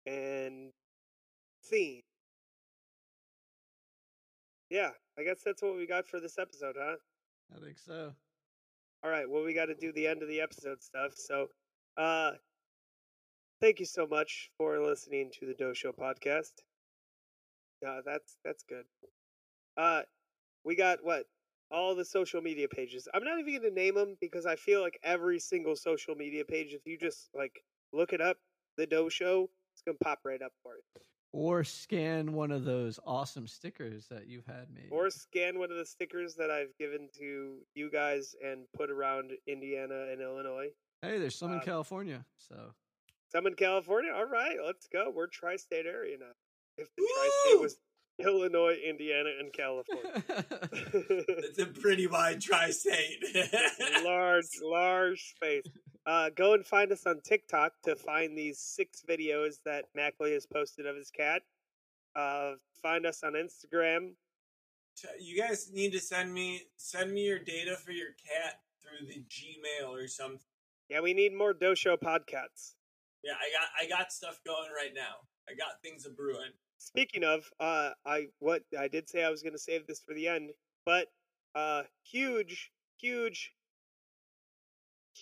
And 0.05 0.71
scene. 1.61 2.01
Yeah 4.69 4.91
i 5.19 5.23
guess 5.23 5.41
that's 5.43 5.61
what 5.61 5.75
we 5.75 5.85
got 5.85 6.07
for 6.07 6.19
this 6.19 6.37
episode 6.37 6.75
huh? 6.79 6.95
I 7.55 7.59
think 7.59 7.77
so. 7.77 8.13
All 9.07 9.13
right 9.13 9.29
well 9.29 9.45
we 9.45 9.53
got 9.53 9.67
to 9.67 9.73
do 9.73 9.93
the 9.93 10.05
end 10.05 10.21
of 10.21 10.27
the 10.27 10.41
episode 10.41 10.83
stuff 10.83 11.13
so 11.15 11.47
uh 11.95 12.31
thank 13.61 13.79
you 13.79 13.85
so 13.85 14.05
much 14.05 14.51
for 14.57 14.85
listening 14.85 15.31
to 15.39 15.45
the 15.45 15.53
Doh 15.53 15.71
Show 15.71 15.93
podcast. 15.93 16.51
Uh, 17.87 18.01
that's 18.05 18.35
that's 18.43 18.63
good. 18.67 18.83
Uh 19.77 20.01
we 20.65 20.75
got 20.75 21.05
what 21.05 21.23
all 21.71 21.95
the 21.95 22.03
social 22.03 22.41
media 22.41 22.67
pages. 22.67 23.07
I'm 23.13 23.23
not 23.23 23.39
even 23.39 23.61
going 23.61 23.73
to 23.73 23.81
name 23.81 23.95
them 23.95 24.17
because 24.19 24.45
i 24.45 24.57
feel 24.57 24.81
like 24.81 24.99
every 25.03 25.39
single 25.39 25.77
social 25.77 26.13
media 26.13 26.43
page 26.43 26.73
if 26.73 26.81
you 26.85 26.97
just 26.97 27.29
like 27.33 27.63
look 27.93 28.11
it 28.11 28.19
up 28.19 28.35
the 28.75 28.85
Doh 28.85 29.07
Show 29.07 29.49
it's 29.73 29.83
going 29.83 29.97
to 29.97 30.03
pop 30.03 30.19
right 30.25 30.41
up 30.41 30.51
for 30.61 30.73
you 30.73 31.01
Or 31.37 31.63
scan 31.63 32.33
one 32.33 32.51
of 32.51 32.65
those 32.65 32.99
awesome 33.05 33.45
stickers 33.47 34.07
that 34.09 34.27
you've 34.27 34.47
had 34.47 34.67
made. 34.73 34.87
or 34.89 35.09
scan 35.11 35.59
one 35.59 35.69
of 35.71 35.77
the 35.77 35.85
stickers 35.85 36.33
that 36.35 36.49
i've 36.49 36.75
given 36.79 37.09
to 37.19 37.57
you 37.75 37.91
guys 37.91 38.33
and 38.43 38.65
put 38.75 38.89
around 38.89 39.31
indiana 39.47 40.07
and 40.11 40.19
illinois 40.21 40.69
hey, 41.01 41.19
there's 41.19 41.35
some 41.35 41.51
in 41.51 41.59
um, 41.59 41.63
California. 41.63 42.25
So 42.37 42.55
Some 43.31 43.45
in 43.47 43.53
California. 43.53 44.11
All 44.15 44.25
right, 44.25 44.57
let's 44.65 44.87
go. 44.87 45.11
We're 45.13 45.27
tri-state 45.27 45.85
area 45.85 46.17
now. 46.19 46.33
If 46.77 46.87
the 46.95 47.03
tri-state 47.15 47.61
was 47.61 47.77
Illinois, 48.19 48.75
Indiana, 48.87 49.29
and 49.39 49.53
California, 49.53 50.23
It's 51.49 51.59
a 51.59 51.67
pretty 51.67 52.07
wide 52.07 52.41
tri-state. 52.41 53.23
large, 54.03 54.45
large 54.63 55.35
space. 55.35 55.63
Uh, 56.07 56.29
go 56.29 56.53
and 56.53 56.65
find 56.65 56.93
us 56.93 57.05
on 57.05 57.19
TikTok 57.19 57.73
to 57.83 57.93
find 57.93 58.37
these 58.37 58.59
six 58.59 59.03
videos 59.07 59.55
that 59.65 59.85
Mackley 59.93 60.31
has 60.31 60.45
posted 60.45 60.85
of 60.87 60.95
his 60.95 61.11
cat. 61.11 61.41
Uh, 62.15 62.53
find 62.81 63.05
us 63.05 63.23
on 63.23 63.33
Instagram. 63.33 64.11
You 65.19 65.39
guys 65.39 65.69
need 65.73 65.91
to 65.91 65.99
send 65.99 66.33
me 66.33 66.61
send 66.77 67.11
me 67.11 67.25
your 67.25 67.39
data 67.39 67.75
for 67.75 67.91
your 67.91 68.11
cat 68.11 68.61
through 68.81 69.05
the 69.07 69.21
Gmail 69.29 69.89
or 69.89 70.07
something. 70.07 70.39
Yeah, 70.89 71.01
we 71.01 71.13
need 71.13 71.33
more 71.33 71.53
Doh 71.53 71.75
Show 71.75 71.97
podcasts. 71.97 72.75
Yeah, 73.23 73.33
I 73.33 73.51
got 73.51 73.69
I 73.79 73.99
got 73.99 74.11
stuff 74.13 74.39
going 74.45 74.69
right 74.75 74.93
now. 74.95 75.27
I 75.49 75.55
got 75.55 75.81
things 75.83 76.05
a 76.05 76.09
brewing. 76.09 76.51
Speaking 76.77 77.23
of, 77.25 77.43
uh, 77.59 77.91
I 78.05 78.27
what 78.39 78.63
I 78.79 78.87
did 78.87 79.09
say 79.09 79.23
I 79.23 79.29
was 79.29 79.43
going 79.43 79.53
to 79.53 79.59
save 79.59 79.85
this 79.85 79.99
for 79.99 80.13
the 80.15 80.27
end, 80.27 80.51
but 80.85 81.07
uh, 81.53 81.83
huge, 82.03 82.71
huge, 82.97 83.51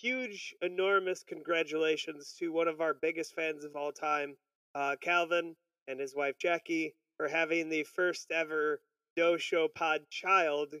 huge, 0.00 0.54
enormous 0.62 1.22
congratulations 1.22 2.34
to 2.38 2.52
one 2.52 2.68
of 2.68 2.80
our 2.80 2.94
biggest 2.94 3.34
fans 3.34 3.64
of 3.64 3.76
all 3.76 3.92
time, 3.92 4.36
uh, 4.74 4.96
Calvin 5.00 5.54
and 5.88 6.00
his 6.00 6.14
wife 6.14 6.36
Jackie, 6.38 6.94
for 7.16 7.28
having 7.28 7.68
the 7.68 7.84
first 7.84 8.30
ever 8.30 8.80
Doh 9.16 9.36
Show 9.36 9.68
Pod 9.74 10.00
child, 10.10 10.74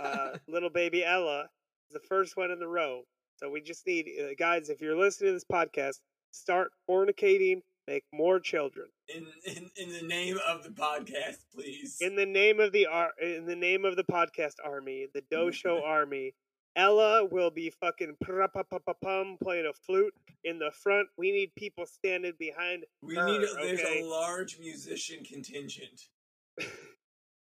uh, 0.00 0.30
little 0.48 0.70
baby 0.70 1.04
Ella, 1.04 1.48
the 1.90 2.00
first 2.00 2.36
one 2.36 2.50
in 2.50 2.58
the 2.58 2.66
row. 2.68 3.02
So 3.36 3.50
we 3.50 3.60
just 3.60 3.86
need 3.86 4.08
uh, 4.20 4.34
guys, 4.38 4.68
if 4.68 4.80
you're 4.80 4.98
listening 4.98 5.30
to 5.30 5.34
this 5.34 5.44
podcast, 5.44 6.00
start 6.32 6.72
fornicating, 6.88 7.62
make 7.86 8.04
more 8.12 8.40
children. 8.40 8.88
In 9.14 9.26
in 9.46 9.70
in 9.76 9.92
the 9.92 10.06
name 10.06 10.38
of 10.46 10.64
the 10.64 10.70
podcast, 10.70 11.38
please. 11.54 11.98
in 12.00 12.16
the 12.16 12.26
name 12.26 12.58
of 12.58 12.72
the 12.72 12.86
ar- 12.86 13.12
in 13.22 13.46
the 13.46 13.56
name 13.56 13.84
of 13.84 13.94
the 13.96 14.04
podcast 14.04 14.54
army, 14.64 15.06
the 15.14 15.22
Doh 15.30 15.50
Show 15.52 15.82
army, 15.86 16.34
Ella 16.78 17.24
will 17.24 17.50
be 17.50 17.70
fucking 17.70 18.16
pum 18.24 19.36
playing 19.42 19.66
a 19.66 19.72
flute 19.72 20.14
in 20.44 20.60
the 20.60 20.70
front. 20.70 21.08
We 21.18 21.32
need 21.32 21.52
people 21.56 21.86
standing 21.86 22.34
behind. 22.38 22.84
we 23.02 23.16
her, 23.16 23.26
need 23.26 23.42
a, 23.42 23.54
there's 23.54 23.80
a 23.80 24.04
large 24.04 24.60
musician 24.60 25.24
contingent. 25.24 26.02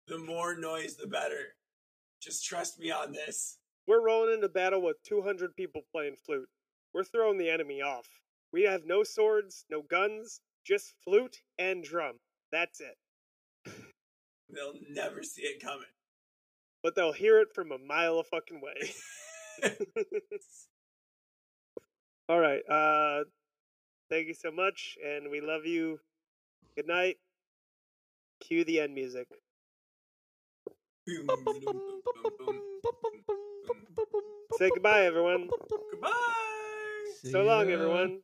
the 0.09 0.19
more 0.19 0.57
noise 0.57 0.97
the 0.97 1.07
better. 1.07 1.55
Just 2.23 2.47
trust 2.47 2.81
me 2.81 2.91
on 2.91 3.13
this. 3.13 3.59
We're 3.87 4.03
rolling 4.03 4.33
into 4.33 4.49
battle 4.49 4.81
with 4.81 4.97
200 5.07 5.55
people 5.55 5.83
playing 5.93 6.17
flute. 6.25 6.49
We're 6.95 7.05
throwing 7.05 7.37
the 7.37 7.51
enemy 7.51 7.83
off. 7.83 8.09
We 8.55 8.63
have 8.63 8.87
no 8.87 9.03
swords, 9.03 9.67
no 9.71 9.83
guns, 9.83 10.41
just 10.65 10.95
flute 11.05 11.37
and 11.59 11.85
drum. 11.85 12.17
That's 12.53 12.81
it. 12.81 12.97
They'll 14.49 14.75
never 14.91 15.23
see 15.23 15.43
it 15.43 15.63
coming. 15.63 15.85
But 16.83 16.95
they'll 16.95 17.13
hear 17.13 17.41
it 17.41 17.49
from 17.55 17.73
a 17.73 17.79
mile 17.79 18.19
a 18.19 18.25
fucking 18.25 18.61
way. 18.61 18.93
All 22.29 22.41
right. 22.41 22.63
Uh, 22.69 23.25
thank 24.09 24.29
you 24.29 24.35
so 24.35 24.51
much, 24.51 24.97
and 25.05 25.31
we 25.31 25.41
love 25.41 25.67
you. 25.67 26.01
Good 26.77 26.87
night. 26.87 27.19
Cue 28.41 28.65
the 28.65 28.81
end 28.81 28.95
music. 28.95 29.29
Say 34.59 34.71
goodbye, 34.71 35.05
everyone. 35.05 35.49
Goodbye. 35.91 36.11
So 37.31 37.43
long, 37.43 37.71
everyone. 37.71 38.21